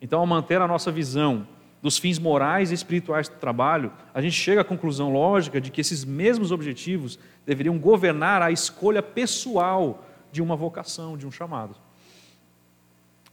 Então, 0.00 0.20
ao 0.20 0.26
manter 0.26 0.62
a 0.62 0.68
nossa 0.68 0.92
visão 0.92 1.48
dos 1.82 1.98
fins 1.98 2.18
morais 2.18 2.70
e 2.70 2.74
espirituais 2.74 3.28
do 3.28 3.36
trabalho, 3.36 3.92
a 4.12 4.20
gente 4.20 4.34
chega 4.34 4.60
à 4.60 4.64
conclusão 4.64 5.12
lógica 5.12 5.60
de 5.60 5.70
que 5.70 5.80
esses 5.80 6.04
mesmos 6.04 6.52
objetivos 6.52 7.18
deveriam 7.46 7.78
governar 7.78 8.42
a 8.42 8.50
escolha 8.50 9.02
pessoal 9.02 10.04
de 10.30 10.42
uma 10.42 10.54
vocação, 10.56 11.16
de 11.16 11.26
um 11.26 11.30
chamado. 11.30 11.74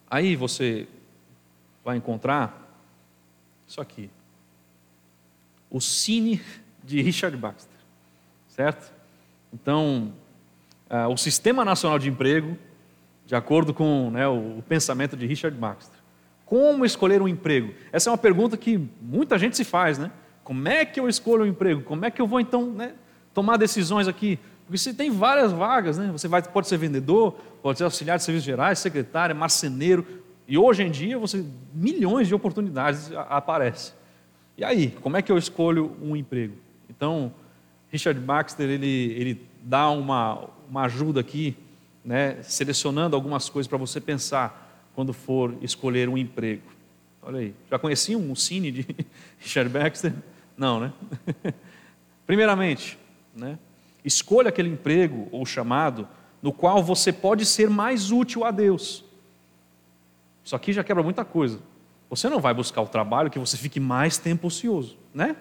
Aí 0.10 0.36
você 0.36 0.88
vai 1.84 1.98
encontrar 1.98 2.66
isso 3.68 3.82
aqui. 3.82 4.10
O 5.70 5.82
Cine 5.82 6.42
de 6.84 7.02
Richard 7.02 7.36
Baxter, 7.36 7.78
certo? 8.48 8.94
Então, 9.54 10.14
uh, 10.90 11.12
o 11.12 11.18
Sistema 11.18 11.66
Nacional 11.66 12.00
de 12.00 12.10
Emprego, 12.10 12.58
de 13.26 13.36
acordo 13.36 13.74
com 13.74 14.10
né, 14.10 14.26
o 14.26 14.64
pensamento 14.70 15.18
de 15.18 15.26
Richard 15.26 15.58
Baxter, 15.58 15.97
como 16.48 16.86
escolher 16.86 17.22
um 17.22 17.28
emprego? 17.28 17.74
Essa 17.92 18.10
é 18.10 18.12
uma 18.12 18.18
pergunta 18.18 18.56
que 18.56 18.80
muita 19.02 19.38
gente 19.38 19.56
se 19.58 19.66
faz, 19.66 20.00
né? 20.00 20.10
Como 20.46 20.66
é 20.68 20.86
que 20.86 20.98
eu 20.98 21.10
escolho 21.10 21.44
um 21.44 21.46
emprego? 21.46 21.82
Como 21.82 22.06
é 22.06 22.10
que 22.10 22.22
eu 22.22 22.26
vou 22.26 22.40
então 22.40 22.72
né, 22.72 22.94
tomar 23.34 23.58
decisões 23.58 24.08
aqui? 24.08 24.40
Porque 24.66 24.78
você 24.78 24.94
tem 24.94 25.12
várias 25.12 25.52
vagas, 25.52 25.98
né? 25.98 26.10
Você 26.10 26.26
vai, 26.28 26.42
pode 26.42 26.70
ser 26.70 26.78
vendedor, 26.78 27.34
pode 27.62 27.78
ser 27.78 27.84
auxiliar 27.84 28.18
de 28.18 28.24
serviços 28.24 28.46
gerais, 28.46 28.80
secretário, 28.80 29.36
marceneiro. 29.36 30.08
E 30.48 30.58
hoje 30.58 30.84
em 30.84 30.90
dia 30.90 31.20
você 31.20 31.46
milhões 31.74 32.30
de 32.30 32.34
oportunidades 32.34 33.12
aparecem. 33.30 33.94
E 34.58 34.64
aí, 34.64 34.92
como 35.02 35.18
é 35.18 35.22
que 35.22 35.32
eu 35.32 35.38
escolho 35.38 35.98
um 36.02 36.16
emprego? 36.16 36.56
Então, 36.90 37.34
Richard 37.92 38.18
Baxter 38.22 38.70
ele, 38.70 39.14
ele 39.18 39.48
dá 39.62 39.90
uma, 39.90 40.46
uma 40.70 40.84
ajuda 40.84 41.20
aqui, 41.20 41.58
né, 42.06 42.38
selecionando 42.42 43.18
algumas 43.18 43.50
coisas 43.50 43.68
para 43.68 43.78
você 43.78 44.00
pensar 44.00 44.67
quando 44.98 45.14
for 45.14 45.54
escolher 45.62 46.10
um 46.10 46.18
emprego. 46.18 46.64
Olha 47.22 47.38
aí, 47.38 47.54
já 47.70 47.78
conheciam 47.78 48.20
um 48.20 48.34
cine 48.34 48.72
de 48.72 48.88
Richard 49.38 49.70
Baxter? 49.70 50.12
Não, 50.58 50.80
né? 50.80 50.92
Primeiramente, 52.26 52.98
né, 53.36 53.60
escolha 54.04 54.50
aquele 54.50 54.70
emprego 54.70 55.28
ou 55.32 55.46
chamado 55.46 56.08
no 56.42 56.52
qual 56.52 56.82
você 56.82 57.14
pode 57.14 57.46
ser 57.46 57.70
mais 57.70 58.10
útil 58.10 58.44
a 58.44 58.50
Deus. 58.50 59.06
Isso 60.44 60.56
aqui 60.56 60.74
já 60.74 60.84
quebra 60.84 61.04
muita 61.04 61.24
coisa. 61.24 61.60
Você 62.10 62.28
não 62.28 62.40
vai 62.40 62.56
buscar 62.56 62.82
o 62.82 62.88
trabalho 62.88 63.30
que 63.30 63.38
você 63.38 63.56
fique 63.56 63.80
mais 63.80 64.18
tempo 64.18 64.48
ocioso, 64.48 64.98
né? 65.14 65.36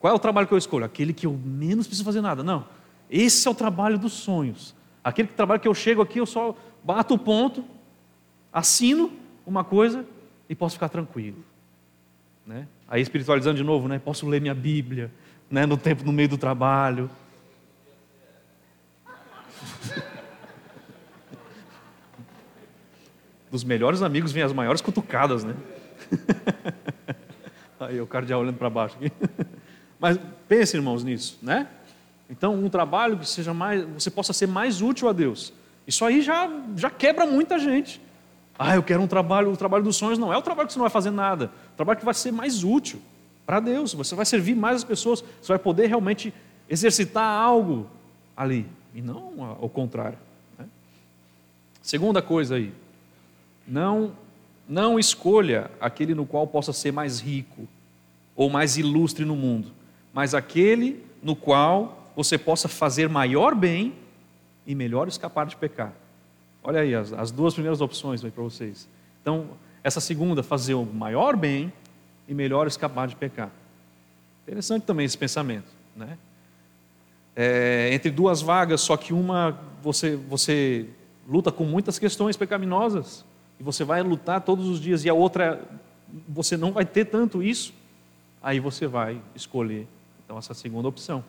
Qual 0.00 0.10
é 0.10 0.16
o 0.16 0.18
trabalho 0.18 0.46
que 0.46 0.54
eu 0.54 0.58
escolho? 0.58 0.86
Aquele 0.86 1.12
que 1.12 1.26
eu 1.26 1.38
menos 1.44 1.86
preciso 1.86 2.06
fazer 2.06 2.22
nada. 2.22 2.42
Não. 2.42 2.66
Esse 3.10 3.46
é 3.46 3.50
o 3.50 3.54
trabalho 3.54 3.98
dos 3.98 4.14
sonhos. 4.14 4.74
Aquele 5.04 5.28
trabalho 5.28 5.60
que 5.60 5.68
eu 5.68 5.74
chego 5.74 6.00
aqui, 6.00 6.18
eu 6.18 6.26
só 6.26 6.56
bato 6.82 7.12
o 7.12 7.18
ponto, 7.18 7.62
assino 8.56 9.12
uma 9.46 9.62
coisa 9.62 10.06
e 10.48 10.54
posso 10.54 10.76
ficar 10.76 10.88
tranquilo. 10.88 11.44
Né? 12.46 12.66
Aí 12.88 13.02
espiritualizando 13.02 13.58
de 13.58 13.62
novo, 13.62 13.86
né? 13.86 13.98
posso 13.98 14.26
ler 14.26 14.40
minha 14.40 14.54
Bíblia 14.54 15.12
né? 15.50 15.66
no 15.66 15.76
tempo, 15.76 16.02
no 16.02 16.12
meio 16.12 16.30
do 16.30 16.38
trabalho. 16.38 17.10
Dos 23.50 23.62
melhores 23.62 24.00
amigos 24.00 24.32
vêm 24.32 24.42
as 24.42 24.54
maiores 24.54 24.80
cutucadas, 24.80 25.44
né? 25.44 25.54
Aí 27.78 28.00
o 28.00 28.06
cardeal 28.06 28.40
olhando 28.40 28.56
para 28.56 28.70
baixo 28.70 28.96
aqui. 28.96 29.12
Mas 30.00 30.18
pense, 30.48 30.74
irmãos, 30.74 31.04
nisso, 31.04 31.38
né? 31.42 31.68
Então, 32.30 32.54
um 32.54 32.70
trabalho 32.70 33.18
que 33.18 33.28
seja 33.28 33.52
mais, 33.52 33.84
você 33.84 34.10
possa 34.10 34.32
ser 34.32 34.48
mais 34.48 34.80
útil 34.80 35.10
a 35.10 35.12
Deus. 35.12 35.52
Isso 35.86 36.04
aí 36.04 36.22
já, 36.22 36.50
já 36.74 36.90
quebra 36.90 37.26
muita 37.26 37.58
gente. 37.58 38.00
Ah, 38.58 38.74
eu 38.74 38.82
quero 38.82 39.02
um 39.02 39.06
trabalho, 39.06 39.52
o 39.52 39.56
trabalho 39.56 39.84
dos 39.84 39.96
sonhos 39.96 40.18
não 40.18 40.32
é 40.32 40.36
o 40.36 40.42
trabalho 40.42 40.66
que 40.66 40.72
você 40.72 40.78
não 40.78 40.84
vai 40.84 40.90
fazer 40.90 41.10
nada, 41.10 41.50
o 41.72 41.76
trabalho 41.76 41.98
que 41.98 42.04
vai 42.04 42.14
ser 42.14 42.32
mais 42.32 42.64
útil 42.64 43.00
para 43.44 43.60
Deus, 43.60 43.94
você 43.94 44.14
vai 44.14 44.24
servir 44.26 44.56
mais 44.56 44.76
as 44.76 44.84
pessoas, 44.84 45.22
você 45.40 45.48
vai 45.48 45.58
poder 45.58 45.86
realmente 45.86 46.32
exercitar 46.68 47.40
algo 47.40 47.86
ali, 48.36 48.66
e 48.94 49.00
não 49.00 49.56
ao 49.60 49.68
contrário. 49.68 50.18
Né? 50.58 50.66
Segunda 51.82 52.20
coisa 52.20 52.56
aí, 52.56 52.72
não, 53.66 54.12
não 54.68 54.98
escolha 54.98 55.70
aquele 55.80 56.14
no 56.14 56.26
qual 56.26 56.46
possa 56.46 56.72
ser 56.72 56.92
mais 56.92 57.20
rico 57.20 57.68
ou 58.34 58.50
mais 58.50 58.76
ilustre 58.76 59.24
no 59.24 59.36
mundo, 59.36 59.70
mas 60.12 60.34
aquele 60.34 61.04
no 61.22 61.36
qual 61.36 62.10
você 62.16 62.38
possa 62.38 62.68
fazer 62.68 63.08
maior 63.08 63.54
bem 63.54 63.94
e 64.66 64.74
melhor 64.74 65.06
escapar 65.06 65.46
de 65.46 65.56
pecar. 65.56 65.92
Olha 66.66 66.80
aí 66.80 66.96
as, 66.96 67.12
as 67.12 67.30
duas 67.30 67.54
primeiras 67.54 67.80
opções 67.80 68.20
para 68.22 68.42
vocês. 68.42 68.88
Então, 69.22 69.46
essa 69.84 70.00
segunda, 70.00 70.42
fazer 70.42 70.74
o 70.74 70.84
maior 70.84 71.36
bem 71.36 71.72
e 72.26 72.34
melhor 72.34 72.66
escapar 72.66 73.06
de 73.06 73.14
pecar. 73.14 73.52
Interessante 74.42 74.82
também 74.82 75.06
esse 75.06 75.16
pensamento, 75.16 75.68
né? 75.94 76.18
É, 77.36 77.90
entre 77.92 78.10
duas 78.10 78.42
vagas, 78.42 78.80
só 78.80 78.96
que 78.96 79.12
uma 79.12 79.56
você, 79.80 80.16
você 80.16 80.88
luta 81.28 81.52
com 81.52 81.62
muitas 81.62 82.00
questões 82.00 82.36
pecaminosas 82.36 83.24
e 83.60 83.62
você 83.62 83.84
vai 83.84 84.02
lutar 84.02 84.40
todos 84.40 84.66
os 84.66 84.80
dias 84.80 85.04
e 85.04 85.08
a 85.08 85.14
outra 85.14 85.62
você 86.28 86.56
não 86.56 86.72
vai 86.72 86.84
ter 86.84 87.04
tanto 87.04 87.44
isso, 87.44 87.72
aí 88.42 88.58
você 88.58 88.88
vai 88.88 89.20
escolher 89.36 89.86
então 90.24 90.36
essa 90.36 90.52
segunda 90.52 90.88
opção 90.88 91.22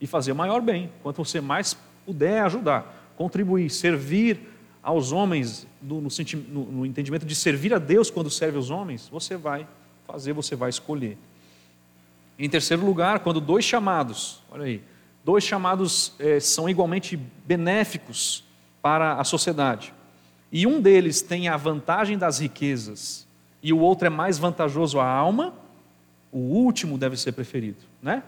e 0.00 0.06
fazer 0.06 0.30
o 0.30 0.36
maior 0.36 0.60
bem. 0.60 0.92
Quanto 1.02 1.24
você 1.24 1.40
mais 1.40 1.76
puder 2.06 2.42
ajudar, 2.42 3.12
contribuir, 3.16 3.68
servir 3.70 4.53
aos 4.84 5.12
homens 5.12 5.66
no, 5.80 6.02
no, 6.02 6.08
no, 6.48 6.64
no 6.72 6.86
entendimento 6.86 7.24
de 7.24 7.34
servir 7.34 7.72
a 7.72 7.78
Deus 7.78 8.10
quando 8.10 8.30
serve 8.30 8.58
aos 8.58 8.68
homens, 8.68 9.08
você 9.08 9.34
vai 9.34 9.66
fazer, 10.06 10.34
você 10.34 10.54
vai 10.54 10.68
escolher. 10.68 11.16
Em 12.38 12.50
terceiro 12.50 12.84
lugar, 12.84 13.20
quando 13.20 13.40
dois 13.40 13.64
chamados, 13.64 14.42
olha 14.50 14.64
aí, 14.64 14.82
dois 15.24 15.42
chamados 15.42 16.12
é, 16.18 16.38
são 16.38 16.68
igualmente 16.68 17.16
benéficos 17.46 18.44
para 18.82 19.14
a 19.14 19.24
sociedade, 19.24 19.94
e 20.52 20.66
um 20.66 20.80
deles 20.80 21.22
tem 21.22 21.48
a 21.48 21.56
vantagem 21.56 22.18
das 22.18 22.38
riquezas 22.38 23.26
e 23.62 23.72
o 23.72 23.78
outro 23.78 24.06
é 24.06 24.10
mais 24.10 24.36
vantajoso 24.36 25.00
à 25.00 25.06
alma, 25.06 25.54
o 26.30 26.38
último 26.38 26.98
deve 26.98 27.16
ser 27.16 27.32
preferido, 27.32 27.78
né? 28.02 28.22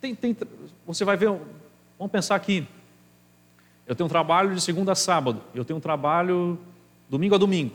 Tem, 0.00 0.14
tem, 0.14 0.36
você 0.84 1.04
vai 1.04 1.16
ver, 1.16 1.28
vamos 1.96 2.10
pensar 2.10 2.34
aqui, 2.34 2.66
eu 3.86 3.94
tenho 3.94 4.06
um 4.06 4.10
trabalho 4.10 4.54
de 4.54 4.60
segunda 4.60 4.92
a 4.92 4.94
sábado, 4.94 5.42
eu 5.54 5.64
tenho 5.64 5.78
um 5.78 5.80
trabalho 5.80 6.58
domingo 7.08 7.34
a 7.34 7.38
domingo. 7.38 7.74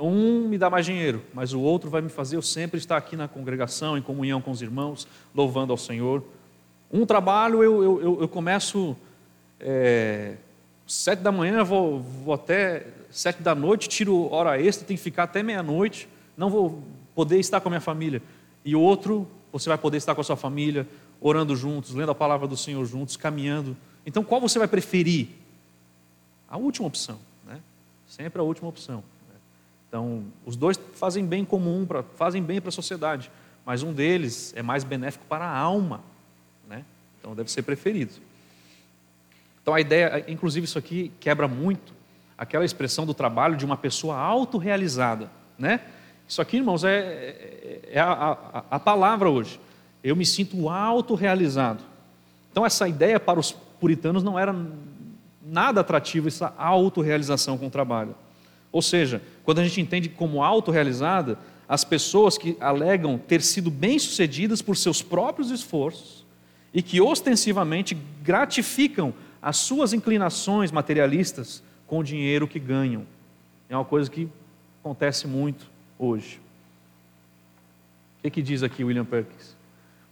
Um 0.00 0.48
me 0.48 0.56
dá 0.56 0.70
mais 0.70 0.86
dinheiro, 0.86 1.22
mas 1.34 1.52
o 1.52 1.60
outro 1.60 1.90
vai 1.90 2.00
me 2.00 2.08
fazer 2.08 2.36
eu 2.36 2.42
sempre 2.42 2.78
estar 2.78 2.96
aqui 2.96 3.14
na 3.14 3.28
congregação, 3.28 3.98
em 3.98 4.02
comunhão 4.02 4.40
com 4.40 4.50
os 4.50 4.62
irmãos, 4.62 5.06
louvando 5.34 5.72
ao 5.72 5.76
Senhor. 5.76 6.24
Um 6.90 7.04
trabalho 7.04 7.62
eu, 7.62 7.82
eu, 7.82 8.20
eu, 8.22 8.28
começo 8.28 8.96
é, 9.60 10.36
sete 10.86 11.20
da 11.20 11.30
manhã, 11.30 11.62
vou, 11.62 12.00
vou 12.00 12.32
até 12.32 12.86
sete 13.10 13.42
da 13.42 13.54
noite, 13.54 13.88
tiro 13.88 14.32
hora 14.32 14.60
extra, 14.60 14.86
tenho 14.86 14.96
que 14.96 15.04
ficar 15.04 15.24
até 15.24 15.42
meia-noite, 15.42 16.08
não 16.36 16.48
vou 16.48 16.82
poder 17.14 17.38
estar 17.38 17.60
com 17.60 17.68
a 17.68 17.70
minha 17.70 17.80
família. 17.80 18.22
E 18.64 18.74
outro, 18.74 19.28
você 19.52 19.68
vai 19.68 19.76
poder 19.76 19.98
estar 19.98 20.14
com 20.14 20.20
a 20.22 20.24
sua 20.24 20.36
família, 20.36 20.86
orando 21.20 21.54
juntos, 21.54 21.94
lendo 21.94 22.10
a 22.10 22.14
palavra 22.14 22.48
do 22.48 22.56
Senhor 22.56 22.84
juntos, 22.86 23.16
caminhando. 23.16 23.76
Então, 24.04 24.24
qual 24.24 24.40
você 24.40 24.58
vai 24.58 24.68
preferir? 24.68 25.28
A 26.48 26.56
última 26.56 26.86
opção, 26.86 27.18
né? 27.46 27.60
Sempre 28.06 28.40
a 28.40 28.44
última 28.44 28.68
opção. 28.68 28.98
Né? 29.28 29.34
Então, 29.88 30.24
os 30.44 30.56
dois 30.56 30.78
fazem 30.94 31.24
bem 31.24 31.44
comum, 31.44 31.86
pra, 31.86 32.02
fazem 32.02 32.42
bem 32.42 32.60
para 32.60 32.68
a 32.68 32.72
sociedade, 32.72 33.30
mas 33.64 33.82
um 33.82 33.92
deles 33.92 34.52
é 34.56 34.62
mais 34.62 34.84
benéfico 34.84 35.24
para 35.26 35.46
a 35.46 35.56
alma, 35.56 36.02
né? 36.68 36.84
Então, 37.18 37.34
deve 37.34 37.50
ser 37.50 37.62
preferido. 37.62 38.12
Então, 39.62 39.72
a 39.72 39.80
ideia, 39.80 40.24
inclusive, 40.28 40.64
isso 40.64 40.78
aqui 40.78 41.12
quebra 41.20 41.46
muito 41.46 41.94
aquela 42.36 42.64
expressão 42.64 43.06
do 43.06 43.14
trabalho 43.14 43.56
de 43.56 43.64
uma 43.64 43.76
pessoa 43.76 44.16
autorrealizada, 44.16 45.30
né? 45.56 45.80
Isso 46.28 46.42
aqui, 46.42 46.56
irmãos, 46.56 46.82
é, 46.82 46.98
é, 46.98 47.80
é 47.92 48.00
a, 48.00 48.12
a, 48.12 48.64
a, 48.70 48.80
palavra 48.80 49.28
hoje. 49.30 49.60
Eu 50.02 50.16
me 50.16 50.26
sinto 50.26 50.68
autorrealizado. 50.68 51.84
Então, 52.50 52.66
essa 52.66 52.88
ideia 52.88 53.20
para 53.20 53.38
os 53.38 53.54
puritanos 53.82 54.22
não 54.22 54.38
era 54.38 54.54
nada 55.44 55.80
atrativa, 55.80 56.28
essa 56.28 56.54
autorrealização 56.56 57.58
com 57.58 57.66
o 57.66 57.70
trabalho. 57.70 58.14
Ou 58.70 58.80
seja, 58.80 59.20
quando 59.42 59.58
a 59.58 59.64
gente 59.64 59.80
entende 59.80 60.08
como 60.08 60.40
autorrealizada, 60.40 61.36
as 61.68 61.84
pessoas 61.84 62.38
que 62.38 62.56
alegam 62.60 63.18
ter 63.18 63.42
sido 63.42 63.72
bem-sucedidas 63.72 64.62
por 64.62 64.76
seus 64.76 65.02
próprios 65.02 65.50
esforços 65.50 66.24
e 66.72 66.80
que 66.80 67.00
ostensivamente 67.00 67.98
gratificam 68.22 69.12
as 69.42 69.56
suas 69.56 69.92
inclinações 69.92 70.70
materialistas 70.70 71.60
com 71.84 71.98
o 71.98 72.04
dinheiro 72.04 72.46
que 72.46 72.60
ganham. 72.60 73.04
É 73.68 73.76
uma 73.76 73.84
coisa 73.84 74.08
que 74.08 74.28
acontece 74.80 75.26
muito 75.26 75.68
hoje. 75.98 76.40
O 78.18 78.22
que, 78.22 78.30
que 78.30 78.42
diz 78.42 78.62
aqui 78.62 78.84
William 78.84 79.04
Perkins? 79.04 79.56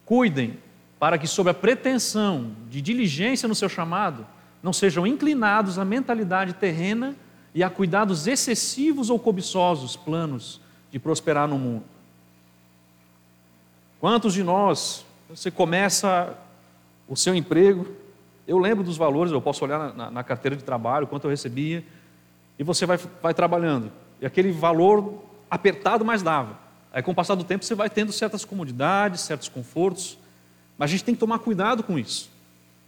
Cuidem 0.05 0.59
para 1.01 1.17
que, 1.17 1.27
sob 1.27 1.49
a 1.49 1.55
pretensão 1.55 2.53
de 2.69 2.83
diligência 2.83 3.49
no 3.49 3.55
seu 3.55 3.71
chamado, 3.71 4.27
não 4.63 4.71
sejam 4.71 5.07
inclinados 5.07 5.79
à 5.79 5.85
mentalidade 5.85 6.53
terrena 6.53 7.17
e 7.55 7.65
a 7.65 7.71
cuidados 7.71 8.27
excessivos 8.27 9.09
ou 9.09 9.19
cobiçosos 9.19 9.97
planos 9.97 10.61
de 10.93 10.99
prosperar 10.99 11.49
no 11.49 11.59
mundo. 11.59 11.85
Quantos 13.99 14.35
de 14.35 14.43
nós, 14.43 15.07
você 15.29 15.51
começa 15.51 16.37
o 17.09 17.17
seu 17.17 17.35
emprego, 17.35 17.87
eu 18.47 18.59
lembro 18.59 18.85
dos 18.85 18.99
valores, 18.99 19.33
eu 19.33 19.41
posso 19.41 19.65
olhar 19.65 19.95
na, 19.95 20.11
na, 20.11 20.23
carteira 20.23 20.55
de 20.55 20.63
trabalho, 20.63 21.07
quanto 21.07 21.25
eu 21.25 21.31
recebia, 21.31 21.83
e 22.59 22.63
você 22.63 22.85
vai, 22.85 22.99
vai 23.23 23.33
trabalhando. 23.33 23.91
E 24.21 24.27
aquele 24.27 24.53
valor 24.53 25.23
apertado, 25.51 26.05
mas 26.05 26.23
dava. 26.23 26.59
Aí, 26.93 27.03
com 27.03 27.13
o 27.13 27.15
passar 27.15 27.37
do 27.37 27.45
tempo, 27.45 27.65
você 27.65 27.75
vai 27.75 27.89
tendo 27.89 28.13
certas 28.13 28.45
comodidades, 28.45 29.23
certos 29.23 29.49
confortos, 29.49 30.19
mas 30.81 30.89
a 30.89 30.93
gente 30.93 31.05
tem 31.05 31.15
que 31.15 31.21
tomar 31.21 31.41
cuidado 31.41 31.83
com 31.83 31.99
isso. 31.99 32.31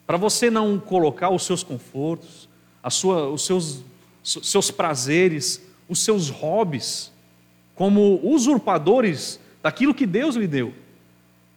Para 0.06 0.16
você 0.16 0.50
não 0.50 0.78
colocar 0.78 1.28
os 1.28 1.44
seus 1.44 1.62
confortos, 1.62 2.48
a 2.82 2.88
sua, 2.88 3.28
os 3.28 3.44
seus, 3.44 3.84
seus 4.22 4.70
prazeres, 4.70 5.62
os 5.86 6.02
seus 6.02 6.30
hobbies, 6.30 7.12
como 7.74 8.18
usurpadores 8.24 9.38
daquilo 9.62 9.92
que 9.92 10.06
Deus 10.06 10.36
lhe 10.36 10.46
deu. 10.46 10.72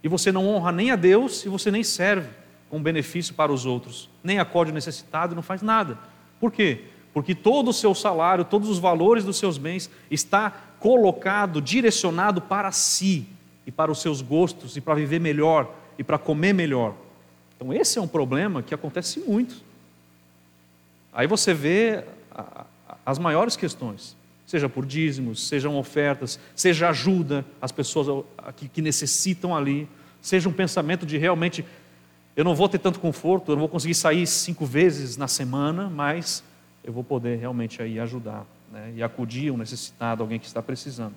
E 0.04 0.10
você 0.10 0.30
não 0.30 0.50
honra 0.50 0.74
nem 0.74 0.92
a 0.92 0.98
Deus 0.98 1.46
e 1.46 1.48
você 1.48 1.72
nem 1.72 1.86
serve 1.86 2.28
com 2.70 2.84
benefício 2.84 3.34
para 3.34 3.54
os 3.54 3.66
outros, 3.66 4.10
nem 4.22 4.38
acorde 4.38 4.74
necessitado, 4.74 5.36
não 5.36 5.42
faz 5.42 5.62
nada. 5.62 5.98
Por 6.38 6.52
quê? 6.52 6.84
Porque 7.14 7.34
todo 7.34 7.70
o 7.70 7.74
seu 7.74 7.96
salário, 7.96 8.44
todos 8.44 8.68
os 8.68 8.78
valores 8.78 9.24
dos 9.24 9.38
seus 9.38 9.58
bens 9.58 9.90
está 10.12 10.50
colocado, 10.82 11.62
direcionado 11.62 12.42
para 12.42 12.74
si 12.74 13.26
e 13.66 13.72
para 13.72 13.90
os 13.90 14.02
seus 14.02 14.22
gostos 14.22 14.76
e 14.76 14.82
para 14.82 14.96
viver 14.96 15.22
melhor 15.22 15.85
e 15.98 16.04
para 16.04 16.18
comer 16.18 16.54
melhor. 16.54 16.96
Então 17.56 17.74
esse 17.74 17.98
é 17.98 18.02
um 18.02 18.08
problema 18.08 18.62
que 18.62 18.74
acontece 18.74 19.20
muito. 19.20 19.56
Aí 21.14 21.28
você 21.28 21.54
vê 21.54 22.04
as 23.06 23.18
maiores 23.18 23.56
questões, 23.56 24.18
seja 24.46 24.68
por 24.68 24.86
dízimos, 24.86 25.48
sejam 25.48 25.78
ofertas, 25.78 26.40
seja 26.56 26.90
ajuda 26.90 27.46
às 27.62 27.72
pessoas 27.72 28.26
que 28.74 28.82
necessitam 28.82 29.56
ali, 29.56 29.88
seja 30.22 30.50
um 30.50 30.54
pensamento 30.54 31.06
de 31.06 31.18
realmente 31.18 31.64
eu 32.36 32.44
não 32.44 32.54
vou 32.54 32.68
ter 32.68 32.80
tanto 32.80 33.00
conforto, 33.00 33.52
eu 33.52 33.56
não 33.56 33.62
vou 33.62 33.70
conseguir 33.70 33.96
sair 33.96 34.28
cinco 34.28 34.66
vezes 34.66 35.16
na 35.16 35.28
semana, 35.28 35.90
mas 35.90 36.44
eu 36.84 36.92
vou 36.92 37.04
poder 37.04 37.38
realmente 37.38 37.82
aí 37.82 37.98
ajudar 37.98 38.46
né, 38.72 38.92
e 38.96 39.02
acudir 39.02 39.52
um 39.52 39.58
necessitado, 39.58 40.22
alguém 40.22 40.38
que 40.38 40.46
está 40.46 40.62
precisando. 40.62 41.16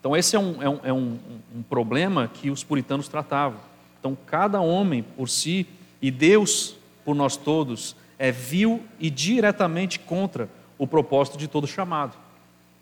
Então, 0.00 0.16
esse 0.16 0.36
é 0.36 0.38
um, 0.38 0.62
é, 0.62 0.68
um, 0.68 0.80
é 0.84 0.92
um, 0.92 1.18
um 1.56 1.62
problema 1.62 2.28
que 2.28 2.50
os 2.50 2.62
puritanos 2.62 3.08
tratavam. 3.08 3.58
Então, 3.98 4.16
cada 4.26 4.60
homem 4.60 5.02
por 5.02 5.28
si 5.28 5.66
e 6.00 6.10
Deus 6.10 6.76
por 7.04 7.14
nós 7.14 7.36
todos 7.36 7.96
é 8.18 8.30
vil 8.30 8.82
e 8.98 9.10
diretamente 9.10 9.98
contra 9.98 10.48
o 10.76 10.86
propósito 10.86 11.36
de 11.36 11.48
todo 11.48 11.66
chamado. 11.66 12.16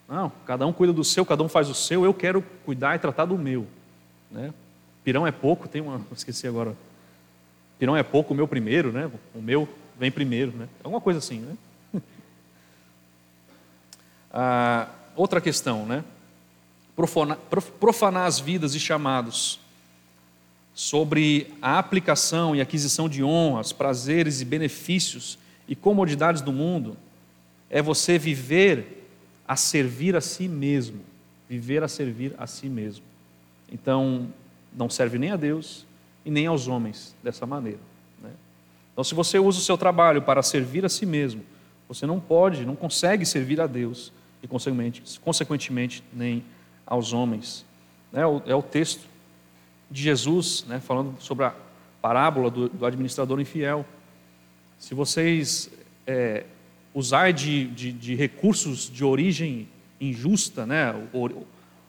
Não, 0.09 0.31
cada 0.45 0.67
um 0.67 0.73
cuida 0.73 0.93
do 0.93 1.03
seu, 1.03 1.25
cada 1.25 1.43
um 1.43 1.49
faz 1.49 1.69
o 1.69 1.75
seu, 1.75 2.05
eu 2.05 2.15
quero 2.15 2.43
cuidar 2.65 2.95
e 2.95 2.99
tratar 2.99 3.25
do 3.25 3.37
meu. 3.37 3.67
Né? 4.31 4.53
Pirão 5.03 5.27
é 5.27 5.33
pouco, 5.33 5.67
tem 5.67 5.81
uma, 5.81 6.01
esqueci 6.13 6.47
agora 6.47 6.77
Pirão 7.79 7.97
é 7.97 8.03
pouco, 8.03 8.33
o 8.33 8.37
meu 8.37 8.49
primeiro, 8.49 8.91
né? 8.91 9.11
O 9.35 9.41
meu 9.41 9.69
vem 9.99 10.11
primeiro, 10.11 10.53
né? 10.53 10.69
Alguma 10.83 11.01
coisa 11.01 11.19
assim, 11.19 11.41
né? 11.41 11.57
ah, 14.33 14.89
outra 15.15 15.41
questão, 15.41 15.85
né? 15.85 16.03
Profanar, 16.97 17.39
profanar 17.79 18.27
as 18.27 18.41
vidas 18.41 18.75
e 18.75 18.81
chamados 18.81 19.61
sobre 20.75 21.55
a 21.61 21.79
aplicação 21.79 22.57
e 22.57 22.61
aquisição 22.61 23.09
de 23.09 23.23
honras, 23.23 23.73
prazeres 23.73 24.41
e 24.41 24.45
benefícios 24.45 25.39
e 25.69 25.77
comodidades 25.77 26.43
do 26.43 26.53
mundo 26.53 26.97
é 27.71 27.83
você 27.83 28.19
viver 28.19 29.09
a 29.47 29.57
servir 29.57 30.17
a 30.17 30.21
si 30.21 30.49
mesmo, 30.49 31.01
viver 31.49 31.83
a 31.83 31.89
servir 31.89 32.35
a 32.39 32.47
si 32.47 32.69
mesmo. 32.69 33.05
Então, 33.71 34.29
não 34.73 34.91
serve 34.91 35.19
nem 35.19 35.31
a 35.31 35.37
Deus 35.37 35.87
e 36.25 36.31
nem 36.31 36.47
aos 36.47 36.69
homens 36.69 37.15
dessa 37.23 37.47
maneira. 37.47 37.81
Né? 38.23 38.31
Então, 38.93 39.05
se 39.05 39.15
você 39.15 39.39
usa 39.39 39.59
o 39.59 39.63
seu 39.63 39.79
trabalho 39.79 40.23
para 40.23 40.43
servir 40.43 40.85
a 40.85 40.89
si 40.89 41.07
mesmo, 41.07 41.43
você 41.89 42.07
não 42.07 42.21
pode, 42.21 42.67
não 42.67 42.77
consegue 42.77 43.25
servir 43.25 43.61
a 43.61 43.67
Deus 43.67 44.13
e, 44.43 44.49
consequentemente, 44.49 45.21
consequentemente 45.21 46.03
nem 46.13 46.45
aos 46.87 47.13
homens. 47.13 47.65
É 48.13 48.27
o, 48.27 48.43
é 48.47 48.55
o 48.55 48.63
texto 48.63 49.07
de 49.91 50.03
Jesus, 50.03 50.65
né, 50.69 50.81
falando 50.81 51.21
sobre 51.21 51.45
a, 51.45 51.55
parábola 52.07 52.51
do, 52.51 52.69
do 52.69 52.87
administrador 52.87 53.41
infiel. 53.41 53.85
Se 54.79 54.95
vocês 54.95 55.69
é, 56.07 56.45
usar 56.95 57.33
de, 57.33 57.67
de, 57.67 57.91
de, 57.91 58.15
recursos 58.15 58.89
de 58.89 59.05
origem 59.05 59.69
injusta, 60.01 60.65
né, 60.65 60.95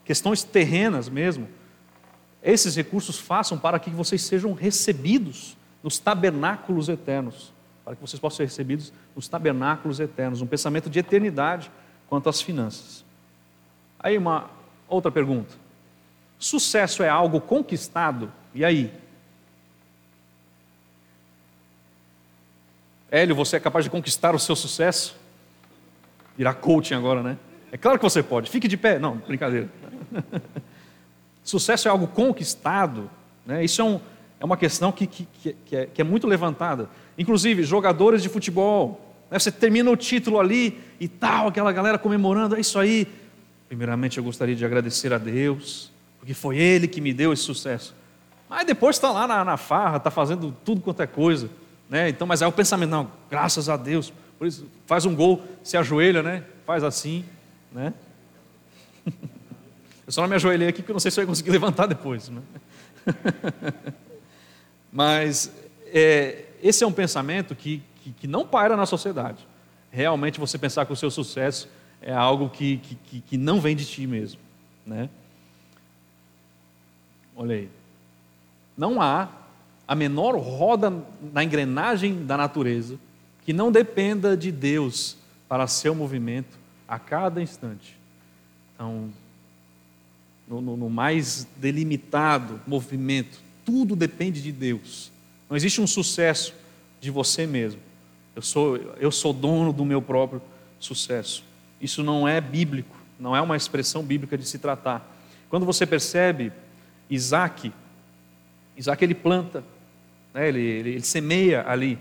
questões 0.03 0.43
terrenas 0.43 1.07
mesmo, 1.07 1.47
esses 2.41 2.75
recursos 2.75 3.19
façam 3.19 3.59
para 3.59 3.77
que 3.77 3.91
vocês 3.91 4.23
sejam 4.23 4.53
recebidos 4.53 5.55
nos 5.83 5.99
tabernáculos 5.99 6.89
eternos, 6.89 7.53
para 7.85 7.95
que 7.95 8.01
vocês 8.01 8.19
possam 8.19 8.37
ser 8.37 8.45
recebidos 8.45 8.91
nos 9.15 9.27
tabernáculos 9.27 9.99
eternos, 9.99 10.41
um 10.41 10.47
pensamento 10.47 10.89
de 10.89 10.97
eternidade 10.97 11.69
quanto 12.09 12.27
às 12.27 12.41
finanças. 12.41 13.05
Aí 13.99 14.17
uma 14.17 14.49
outra 14.87 15.11
pergunta: 15.11 15.53
sucesso 16.37 17.03
é 17.03 17.09
algo 17.09 17.41
conquistado? 17.41 18.31
E 18.53 18.63
aí? 18.65 18.91
Hélio, 23.09 23.35
você 23.35 23.55
é 23.55 23.59
capaz 23.59 23.85
de 23.85 23.91
conquistar 23.91 24.35
o 24.35 24.39
seu 24.39 24.55
sucesso? 24.55 25.15
Virar 26.35 26.55
coaching 26.55 26.93
agora, 26.93 27.23
né? 27.23 27.37
É 27.71 27.77
claro 27.77 27.97
que 27.97 28.03
você 28.03 28.21
pode. 28.21 28.49
Fique 28.49 28.67
de 28.67 28.77
pé. 28.77 28.99
Não, 28.99 29.17
brincadeira. 29.17 29.69
sucesso 31.43 31.87
é 31.87 31.91
algo 31.91 32.07
conquistado. 32.07 33.09
Né? 33.45 33.63
Isso 33.63 33.81
é, 33.81 33.83
um, 33.83 33.99
é 34.39 34.45
uma 34.45 34.57
questão 34.57 34.91
que, 34.91 35.07
que, 35.07 35.27
que, 35.65 35.75
é, 35.75 35.85
que, 35.85 36.01
é, 36.01 36.03
muito 36.03 36.27
levantada. 36.27 36.89
Inclusive, 37.17 37.63
jogadores 37.63 38.21
de 38.21 38.29
futebol. 38.29 39.15
Né? 39.31 39.39
Você 39.39 39.51
termina 39.51 39.89
o 39.89 39.95
título 39.95 40.39
ali 40.39 40.79
e 40.99 41.07
tal, 41.07 41.47
aquela 41.47 41.71
galera 41.71 41.97
comemorando. 41.97 42.55
É 42.55 42.59
isso 42.59 42.77
aí. 42.77 43.07
Primeiramente, 43.67 44.17
eu 44.17 44.23
gostaria 44.23 44.55
de 44.55 44.65
agradecer 44.65 45.11
a 45.13 45.17
Deus, 45.17 45.91
porque 46.19 46.33
foi 46.33 46.57
Ele 46.57 46.87
que 46.87 47.01
me 47.01 47.13
deu 47.13 47.33
esse 47.33 47.43
sucesso. 47.43 47.93
Mas 48.49 48.65
depois 48.65 48.95
está 48.95 49.11
lá 49.11 49.27
na, 49.27 49.43
na 49.43 49.57
farra, 49.57 49.97
está 49.97 50.09
fazendo 50.09 50.55
tudo 50.63 50.81
quanto 50.81 51.01
é 51.01 51.07
coisa. 51.07 51.49
Né? 51.89 52.09
Então, 52.09 52.25
mas 52.25 52.41
é 52.41 52.47
o 52.47 52.51
pensamento, 52.51 52.89
não, 52.89 53.11
graças 53.29 53.69
a 53.69 53.75
Deus. 53.75 54.11
Por 54.37 54.47
isso, 54.47 54.67
faz 54.85 55.05
um 55.05 55.15
gol, 55.15 55.43
se 55.63 55.75
ajoelha, 55.75 56.21
né? 56.21 56.43
Faz 56.65 56.83
assim, 56.83 57.25
né? 57.71 57.93
Eu 60.05 60.13
só 60.13 60.21
não 60.21 60.29
me 60.29 60.35
ajoelhei 60.35 60.69
aqui 60.69 60.81
porque 60.81 60.91
eu 60.91 60.95
não 60.95 61.01
sei 61.01 61.11
se 61.11 61.19
eu 61.19 61.23
ia 61.23 61.27
conseguir 61.27 61.51
levantar 61.51 61.85
depois. 61.85 62.29
Né? 62.29 62.41
Mas 64.89 65.51
é, 65.87 66.45
esse 66.63 66.81
é 66.81 66.87
um 66.87 66.93
pensamento 66.93 67.53
que, 67.53 67.83
que, 68.01 68.11
que, 68.13 68.25
não 68.25 68.47
paira 68.47 68.77
na 68.77 68.85
sociedade. 68.85 69.45
Realmente 69.91 70.39
você 70.39 70.57
pensar 70.57 70.85
que 70.85 70.93
o 70.93 70.95
seu 70.95 71.11
sucesso 71.11 71.67
é 72.01 72.13
algo 72.13 72.49
que, 72.49 72.77
que, 72.77 73.21
que 73.21 73.37
não 73.37 73.59
vem 73.59 73.75
de 73.75 73.85
ti 73.85 74.05
mesmo. 74.05 74.39
Né? 74.85 75.09
Olha 77.35 77.55
aí. 77.55 77.69
Não 78.77 79.01
há 79.01 79.29
a 79.87 79.95
menor 79.95 80.37
roda 80.37 80.93
na 81.33 81.43
engrenagem 81.43 82.25
da 82.25 82.37
natureza 82.37 82.99
que 83.45 83.53
não 83.53 83.71
dependa 83.71 84.35
de 84.35 84.51
Deus 84.51 85.17
para 85.47 85.67
seu 85.67 85.95
movimento 85.95 86.59
a 86.87 86.99
cada 86.99 87.41
instante. 87.41 87.97
Então, 88.75 89.09
no, 90.47 90.61
no, 90.61 90.77
no, 90.77 90.89
mais 90.89 91.47
delimitado 91.57 92.61
movimento, 92.67 93.39
tudo 93.65 93.95
depende 93.95 94.41
de 94.41 94.51
Deus. 94.51 95.11
Não 95.49 95.55
existe 95.55 95.81
um 95.81 95.87
sucesso 95.87 96.53
de 96.99 97.09
você 97.09 97.47
mesmo. 97.47 97.79
Eu 98.35 98.41
sou, 98.41 98.77
eu 98.99 99.11
sou 99.11 99.33
dono 99.33 99.71
do 99.73 99.85
meu 99.85 100.01
próprio 100.01 100.41
sucesso. 100.79 101.43
Isso 101.79 102.03
não 102.03 102.27
é 102.27 102.41
bíblico, 102.41 102.95
não 103.19 103.35
é 103.35 103.41
uma 103.41 103.55
expressão 103.55 104.03
bíblica 104.03 104.37
de 104.37 104.45
se 104.45 104.59
tratar. 104.59 105.15
Quando 105.49 105.65
você 105.65 105.85
percebe 105.85 106.51
Isaac, 107.09 107.71
Isaac 108.75 109.03
ele 109.03 109.15
planta 109.15 109.63
né? 110.37 110.47
ele, 110.47 110.59
ele, 110.59 110.89
ele 110.91 111.01
semeia 111.01 111.67
ali. 111.67 111.97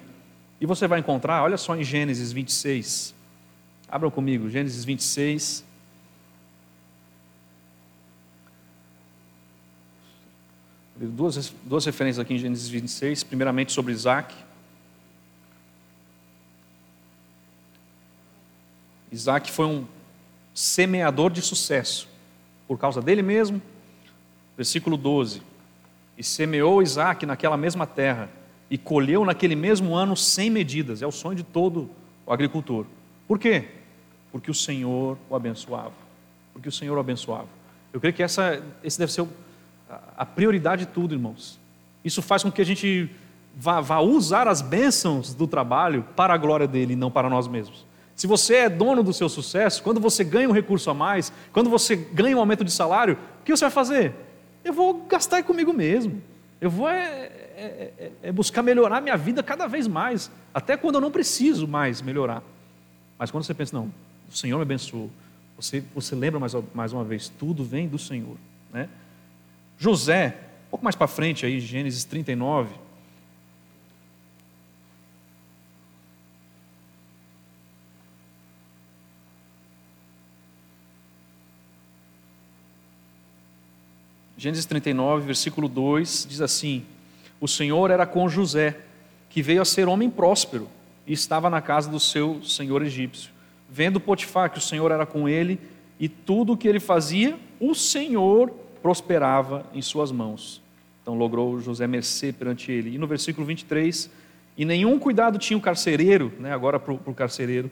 E 0.61 0.67
você 0.67 0.87
vai 0.87 1.01
encontrar, 1.01 1.43
olha 1.43 1.57
só 1.57 1.75
em 1.75 1.83
Gênesis 1.83 2.33
26. 2.33 3.15
Abram 3.89 4.11
comigo, 4.11 4.51
Gênesis 4.51 4.85
26. 4.85 5.65
Duas, 10.97 11.55
duas 11.65 11.85
referências 11.85 12.19
aqui 12.19 12.35
em 12.35 12.39
Gênesis 12.39 12.69
26. 12.69 13.25
Primeiramente 13.25 13.73
sobre 13.73 13.93
Isaac. 13.93 14.35
Isaac 19.17 19.51
foi 19.51 19.67
um 19.67 19.85
semeador 20.55 21.31
de 21.31 21.41
sucesso, 21.41 22.07
por 22.69 22.79
causa 22.79 23.01
dele 23.01 23.23
mesmo. 23.23 23.61
Versículo 24.57 24.97
12. 24.97 25.43
E 26.19 26.23
semeou 26.23 26.83
Isaac 26.83 27.25
naquela 27.25 27.57
mesma 27.57 27.87
terra, 27.87 28.29
e 28.71 28.77
colheu 28.77 29.25
naquele 29.25 29.57
mesmo 29.57 29.95
ano 29.95 30.17
sem 30.17 30.51
medidas. 30.51 31.01
É 31.01 31.07
o 31.07 31.13
sonho 31.13 31.37
de 31.37 31.43
todo 31.43 31.89
o 32.27 32.33
agricultor. 32.33 32.85
Por 33.27 33.39
quê? 33.39 33.69
Porque 34.31 34.51
o 34.51 34.55
Senhor 34.55 35.17
o 35.31 35.35
abençoava. 35.37 35.93
Porque 36.53 36.69
o 36.69 36.73
Senhor 36.73 36.97
o 36.97 37.01
abençoava. 37.01 37.49
Eu 37.93 38.01
creio 38.01 38.15
que 38.15 38.23
essa, 38.23 38.63
esse 38.83 38.99
deve 38.99 39.13
ser 39.13 39.27
a 40.17 40.27
prioridade 40.27 40.85
de 40.85 40.93
tudo, 40.93 41.15
irmãos. 41.15 41.59
Isso 42.05 42.21
faz 42.21 42.43
com 42.43 42.51
que 42.51 42.61
a 42.61 42.65
gente 42.65 43.09
vá, 43.57 43.81
vá 43.81 44.01
usar 44.01 44.47
as 44.47 44.61
bênçãos 44.61 45.33
do 45.33 45.47
trabalho 45.47 46.05
para 46.15 46.35
a 46.35 46.37
glória 46.37 46.67
dele 46.67 46.95
não 46.97 47.11
para 47.11 47.31
nós 47.31 47.49
mesmos. 47.49 47.87
Se 48.17 48.27
você 48.27 48.55
é 48.55 48.69
dono 48.69 49.03
do 49.03 49.13
seu 49.13 49.29
sucesso, 49.29 49.83
quando 49.83 50.01
você 50.01 50.25
ganha 50.25 50.49
um 50.49 50.53
recurso 50.53 50.91
a 50.91 50.95
mais, 50.95 51.31
quando 51.53 51.71
você 51.71 51.95
ganha 51.95 52.37
um 52.37 52.41
aumento 52.41 52.65
de 52.65 52.73
salário, 52.73 53.19
o 53.41 53.45
que 53.45 53.55
você 53.55 53.65
vai 53.65 53.71
fazer? 53.71 54.15
eu 54.67 54.73
vou 54.73 55.07
gastar 55.09 55.43
comigo 55.45 55.73
mesmo. 55.73 56.21
Eu 56.61 56.71
vou 56.71 56.89
é, 56.89 57.31
é, 57.57 57.93
é, 57.99 58.13
é 58.25 58.33
buscar 58.33 58.63
melhorar 58.63 59.01
minha 59.01 59.17
vida 59.17 59.43
cada 59.43 59.67
vez 59.67 59.87
mais, 59.87 60.31
até 60.53 60.77
quando 60.77 60.97
eu 60.97 61.01
não 61.01 61.11
preciso 61.11 61.69
mais 61.69 62.03
melhorar. 62.03 62.43
Mas 63.19 63.31
quando 63.31 63.45
você 63.45 63.55
pensa, 63.55 63.77
não, 63.77 63.93
o 64.29 64.37
Senhor 64.37 64.57
me 64.57 64.63
abençoou, 64.63 65.11
você, 65.57 65.83
você 65.95 66.15
lembra 66.15 66.41
mais, 66.41 66.53
mais 66.75 66.93
uma 66.93 67.05
vez, 67.05 67.29
tudo 67.29 67.65
vem 67.65 67.89
do 67.89 67.99
Senhor. 67.99 68.37
Né? 68.73 68.89
José, 69.79 70.37
um 70.67 70.71
pouco 70.71 70.85
mais 70.85 70.97
para 70.97 71.07
frente 71.07 71.47
aí, 71.47 71.61
Gênesis 71.61 72.05
39, 72.05 72.75
Gênesis 84.39 84.67
39, 84.67 85.25
versículo 85.27 85.67
2 85.69 86.27
diz 86.29 86.41
assim: 86.41 86.85
O 87.41 87.49
Senhor 87.49 87.91
era 87.91 88.05
com 88.05 88.29
José, 88.29 88.77
que 89.31 89.41
veio 89.41 89.63
a 89.63 89.65
ser 89.65 89.89
homem 89.89 90.11
próspero 90.11 90.69
e 91.07 91.13
estava 91.13 91.49
na 91.49 91.63
casa 91.63 91.91
do 91.91 91.99
seu 91.99 92.43
senhor 92.43 92.83
egípcio. 92.83 93.31
Vendo 93.71 93.99
Potifar 93.99 94.51
que 94.51 94.59
o 94.59 94.61
Senhor 94.63 94.93
era 94.93 95.07
com 95.07 95.29
ele 95.29 95.59
e 95.99 96.09
tudo 96.09 96.53
o 96.53 96.57
que 96.57 96.69
ele 96.69 96.81
fazia, 96.81 97.39
o 97.59 97.75
Senhor 97.75 98.51
prosperava 98.83 99.65
em 99.73 99.81
suas 99.81 100.13
mãos. 100.13 100.61
Então 101.03 101.15
logrou 101.15 101.59
José 101.61 101.87
mercê 101.87 102.33
perante 102.33 102.71
ele. 102.71 102.95
E 102.95 102.99
no 102.99 103.07
versículo 103.07 103.47
23, 103.47 104.11
e 104.57 104.65
nenhum 104.65 104.99
cuidado 104.99 105.39
tinha 105.39 105.57
o 105.57 105.61
carcereiro, 105.61 106.33
né, 106.39 106.53
agora 106.53 106.79
para 106.79 106.93
o 106.93 107.15
carcereiro, 107.15 107.71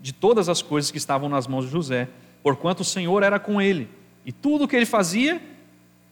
de 0.00 0.12
todas 0.12 0.48
as 0.48 0.62
coisas 0.62 0.90
que 0.90 0.98
estavam 0.98 1.28
nas 1.28 1.46
mãos 1.46 1.66
de 1.66 1.70
José, 1.70 2.08
porquanto 2.42 2.80
o 2.80 2.84
Senhor 2.84 3.22
era 3.22 3.38
com 3.38 3.60
ele. 3.60 3.88
E 4.24 4.32
tudo 4.32 4.64
o 4.64 4.68
que 4.68 4.76
ele 4.76 4.86
fazia, 4.86 5.40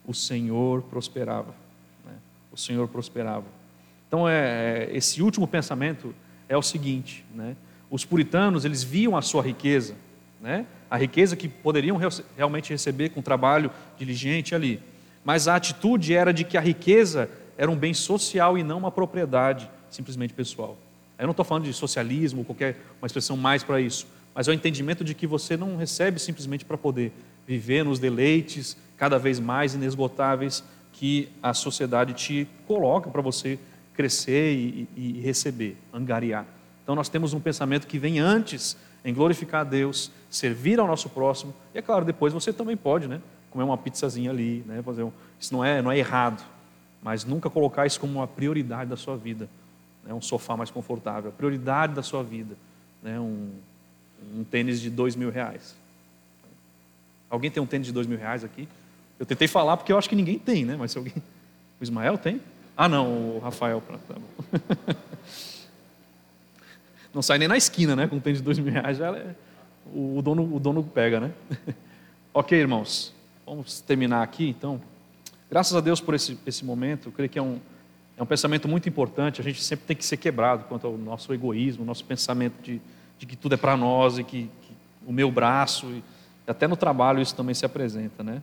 o 0.06 0.14
Senhor 0.14 0.82
prosperava. 0.82 1.54
Né? 2.04 2.12
O 2.52 2.56
Senhor 2.56 2.86
prosperava. 2.88 3.44
Então, 4.06 4.28
é, 4.28 4.88
é, 4.88 4.96
esse 4.96 5.20
último 5.20 5.46
pensamento 5.46 6.14
é 6.48 6.56
o 6.56 6.62
seguinte: 6.62 7.24
né? 7.34 7.56
os 7.90 8.04
puritanos 8.04 8.64
eles 8.64 8.82
viam 8.82 9.16
a 9.16 9.22
sua 9.22 9.42
riqueza, 9.42 9.94
né? 10.40 10.66
a 10.90 10.96
riqueza 10.96 11.34
que 11.34 11.48
poderiam 11.48 11.98
realmente 12.36 12.70
receber 12.70 13.10
com 13.10 13.20
trabalho 13.20 13.70
diligente 13.98 14.54
ali, 14.54 14.80
mas 15.24 15.48
a 15.48 15.56
atitude 15.56 16.14
era 16.14 16.32
de 16.32 16.44
que 16.44 16.56
a 16.56 16.60
riqueza 16.60 17.28
era 17.58 17.70
um 17.70 17.76
bem 17.76 17.92
social 17.92 18.56
e 18.56 18.62
não 18.62 18.78
uma 18.78 18.92
propriedade 18.92 19.68
simplesmente 19.90 20.32
pessoal. 20.32 20.76
Eu 21.18 21.24
não 21.24 21.30
estou 21.32 21.44
falando 21.44 21.64
de 21.64 21.72
socialismo 21.72 22.40
ou 22.40 22.44
qualquer 22.44 22.76
uma 23.00 23.06
expressão 23.06 23.36
mais 23.36 23.64
para 23.64 23.80
isso, 23.80 24.06
mas 24.34 24.46
é 24.46 24.50
o 24.50 24.54
entendimento 24.54 25.02
de 25.02 25.14
que 25.14 25.26
você 25.26 25.56
não 25.56 25.76
recebe 25.76 26.20
simplesmente 26.20 26.64
para 26.64 26.76
poder 26.76 27.12
viver 27.46 27.84
nos 27.84 27.98
deleites 27.98 28.76
cada 28.96 29.18
vez 29.18 29.38
mais 29.38 29.74
inesgotáveis 29.74 30.64
que 30.92 31.28
a 31.42 31.52
sociedade 31.52 32.14
te 32.14 32.48
coloca 32.66 33.10
para 33.10 33.20
você 33.20 33.58
crescer 33.94 34.54
e, 34.54 34.88
e, 34.96 35.20
receber, 35.20 35.76
angariar. 35.92 36.46
Então 36.82 36.94
nós 36.94 37.08
temos 37.08 37.32
um 37.32 37.40
pensamento 37.40 37.86
que 37.86 37.98
vem 37.98 38.18
antes 38.18 38.76
em 39.04 39.12
glorificar 39.12 39.62
a 39.62 39.64
Deus, 39.64 40.10
servir 40.30 40.80
ao 40.80 40.86
nosso 40.86 41.08
próximo, 41.08 41.54
e 41.74 41.78
é 41.78 41.82
claro, 41.82 42.04
depois 42.04 42.32
você 42.32 42.52
também 42.52 42.76
pode, 42.76 43.06
né? 43.08 43.20
Comer 43.50 43.64
uma 43.64 43.78
pizzazinha 43.78 44.30
ali, 44.30 44.64
né? 44.66 44.82
Fazer 44.82 45.02
um... 45.02 45.12
Isso 45.38 45.52
não 45.52 45.64
é, 45.64 45.80
não 45.80 45.92
é 45.92 45.98
errado, 45.98 46.42
mas 47.02 47.24
nunca 47.24 47.48
colocar 47.48 47.86
isso 47.86 48.00
como 48.00 48.14
uma 48.14 48.26
prioridade 48.26 48.90
da 48.90 48.96
sua 48.96 49.16
vida. 49.16 49.48
Né? 50.04 50.12
Um 50.12 50.20
sofá 50.20 50.56
mais 50.56 50.70
confortável, 50.70 51.30
a 51.30 51.32
prioridade 51.32 51.94
da 51.94 52.02
sua 52.02 52.22
vida, 52.22 52.56
né? 53.02 53.18
um, 53.18 53.50
um 54.34 54.44
tênis 54.44 54.80
de 54.80 54.90
dois 54.90 55.14
mil 55.14 55.30
reais. 55.30 55.76
Alguém 57.28 57.50
tem 57.50 57.62
um 57.62 57.66
tênis 57.66 57.86
de 57.86 57.92
dois 57.92 58.06
mil 58.06 58.18
reais 58.18 58.44
aqui? 58.44 58.68
Eu 59.18 59.26
tentei 59.26 59.48
falar 59.48 59.76
porque 59.76 59.92
eu 59.92 59.98
acho 59.98 60.08
que 60.08 60.16
ninguém 60.16 60.38
tem, 60.38 60.64
né? 60.64 60.76
Mas 60.78 60.92
se 60.92 60.98
alguém. 60.98 61.14
O 61.80 61.82
Ismael 61.82 62.16
tem? 62.18 62.40
Ah, 62.76 62.88
não, 62.88 63.36
o 63.36 63.38
Rafael. 63.38 63.80
Tá 63.80 64.14
bom. 64.14 64.96
Não 67.16 67.22
sai 67.22 67.38
nem 67.38 67.48
na 67.48 67.56
esquina, 67.56 67.96
né? 67.96 68.06
Com 68.06 68.16
um 68.16 68.20
tênis 68.20 68.40
de 68.40 68.44
dois 68.44 68.58
mil 68.58 68.70
reais, 68.70 68.98
já 68.98 69.10
é, 69.16 69.34
o, 69.86 70.20
dono, 70.20 70.54
o 70.54 70.60
dono 70.60 70.82
pega, 70.82 71.18
né? 71.18 71.32
ok, 72.34 72.58
irmãos. 72.58 73.14
Vamos 73.46 73.80
terminar 73.80 74.22
aqui, 74.22 74.50
então. 74.50 74.78
Graças 75.50 75.74
a 75.74 75.80
Deus 75.80 75.98
por 75.98 76.14
esse, 76.14 76.38
esse 76.46 76.62
momento. 76.62 77.08
Eu 77.08 77.12
creio 77.12 77.30
que 77.30 77.38
é 77.38 77.42
um, 77.42 77.58
é 78.18 78.22
um 78.22 78.26
pensamento 78.26 78.68
muito 78.68 78.86
importante. 78.86 79.40
A 79.40 79.44
gente 79.44 79.62
sempre 79.62 79.86
tem 79.86 79.96
que 79.96 80.04
ser 80.04 80.18
quebrado 80.18 80.64
quanto 80.64 80.86
ao 80.86 80.98
nosso 80.98 81.32
egoísmo, 81.32 81.86
nosso 81.86 82.04
pensamento 82.04 82.60
de, 82.62 82.82
de 83.18 83.24
que 83.24 83.34
tudo 83.34 83.54
é 83.54 83.56
para 83.56 83.78
nós 83.78 84.18
e 84.18 84.24
que, 84.24 84.50
que, 84.62 84.74
o 85.06 85.12
meu 85.12 85.30
braço, 85.30 85.86
e 85.86 86.02
até 86.46 86.68
no 86.68 86.76
trabalho 86.76 87.22
isso 87.22 87.34
também 87.34 87.54
se 87.54 87.64
apresenta, 87.64 88.22
né? 88.22 88.42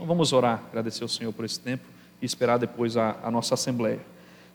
Então 0.00 0.08
vamos 0.08 0.32
orar, 0.32 0.62
agradecer 0.70 1.02
ao 1.02 1.08
Senhor 1.10 1.30
por 1.30 1.44
esse 1.44 1.60
tempo 1.60 1.84
e 2.22 2.24
esperar 2.24 2.56
depois 2.56 2.96
a, 2.96 3.18
a 3.22 3.30
nossa 3.30 3.52
assembleia. 3.52 4.00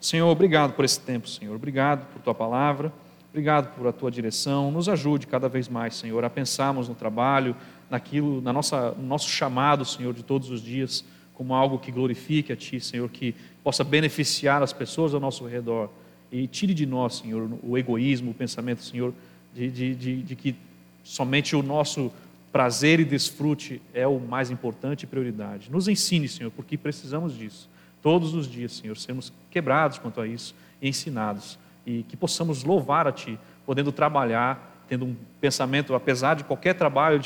Senhor, 0.01 0.27
obrigado 0.27 0.73
por 0.73 0.83
esse 0.83 0.99
tempo, 0.99 1.29
Senhor. 1.29 1.55
Obrigado 1.55 2.11
por 2.11 2.19
tua 2.19 2.33
palavra. 2.33 2.91
Obrigado 3.29 3.71
por 3.75 3.85
a 3.85 3.91
tua 3.91 4.09
direção. 4.09 4.71
Nos 4.71 4.89
ajude 4.89 5.27
cada 5.27 5.47
vez 5.47 5.69
mais, 5.69 5.97
Senhor, 5.97 6.25
a 6.25 6.31
pensarmos 6.31 6.89
no 6.89 6.95
trabalho, 6.95 7.55
naquilo, 7.91 8.41
na 8.41 8.51
nossa, 8.51 8.93
no 8.93 9.05
nosso 9.05 9.29
chamado, 9.29 9.85
Senhor, 9.85 10.15
de 10.15 10.23
todos 10.23 10.49
os 10.49 10.63
dias, 10.63 11.05
como 11.35 11.53
algo 11.53 11.77
que 11.77 11.91
glorifique 11.91 12.51
a 12.51 12.55
Ti, 12.55 12.79
Senhor, 12.79 13.07
que 13.07 13.35
possa 13.63 13.83
beneficiar 13.83 14.63
as 14.63 14.73
pessoas 14.73 15.13
ao 15.13 15.19
nosso 15.19 15.45
redor. 15.45 15.91
E 16.31 16.47
tire 16.47 16.73
de 16.73 16.87
nós, 16.87 17.17
Senhor, 17.17 17.47
o 17.61 17.77
egoísmo, 17.77 18.31
o 18.31 18.33
pensamento, 18.33 18.81
Senhor, 18.81 19.13
de, 19.53 19.69
de, 19.69 19.93
de, 19.93 20.23
de 20.23 20.35
que 20.35 20.55
somente 21.03 21.55
o 21.55 21.61
nosso 21.61 22.11
prazer 22.55 23.01
e 23.01 23.03
desfrute 23.03 23.81
é 23.93 24.07
o 24.07 24.17
mais 24.17 24.49
importante 24.49 25.03
e 25.03 25.05
prioridade. 25.05 25.69
Nos 25.69 25.89
ensine, 25.89 26.25
Senhor, 26.25 26.49
porque 26.51 26.77
precisamos 26.77 27.37
disso. 27.37 27.69
Todos 28.01 28.33
os 28.33 28.49
dias, 28.49 28.71
Senhor, 28.71 28.95
sermos 28.95 29.33
quebrados 29.51 29.97
quanto 29.97 30.21
a 30.21 30.25
isso 30.25 30.55
e 30.81 30.87
ensinados 30.87 31.59
e 31.85 32.03
que 32.03 32.15
possamos 32.15 32.63
louvar 32.63 33.07
a 33.07 33.11
Ti, 33.11 33.37
podendo 33.65 33.91
trabalhar, 33.91 34.85
tendo 34.87 35.03
um 35.03 35.17
pensamento, 35.41 35.93
apesar 35.93 36.37
de 36.37 36.45
qualquer 36.45 36.75
trabalho, 36.75 37.21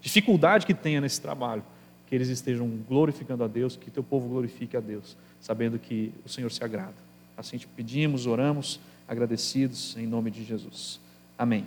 dificuldade 0.00 0.64
que 0.64 0.72
tenha 0.72 1.00
nesse 1.00 1.20
trabalho, 1.20 1.64
que 2.06 2.14
eles 2.14 2.28
estejam 2.28 2.68
glorificando 2.88 3.42
a 3.42 3.48
Deus, 3.48 3.74
que 3.74 3.90
Teu 3.90 4.04
povo 4.04 4.28
glorifique 4.28 4.76
a 4.76 4.80
Deus, 4.80 5.16
sabendo 5.40 5.80
que 5.80 6.12
o 6.24 6.28
Senhor 6.28 6.52
se 6.52 6.62
agrada. 6.62 6.94
Assim 7.36 7.58
te 7.58 7.66
pedimos, 7.66 8.24
oramos, 8.24 8.78
agradecidos, 9.08 9.96
em 9.96 10.06
nome 10.06 10.30
de 10.30 10.44
Jesus. 10.44 11.00
Amém. 11.36 11.66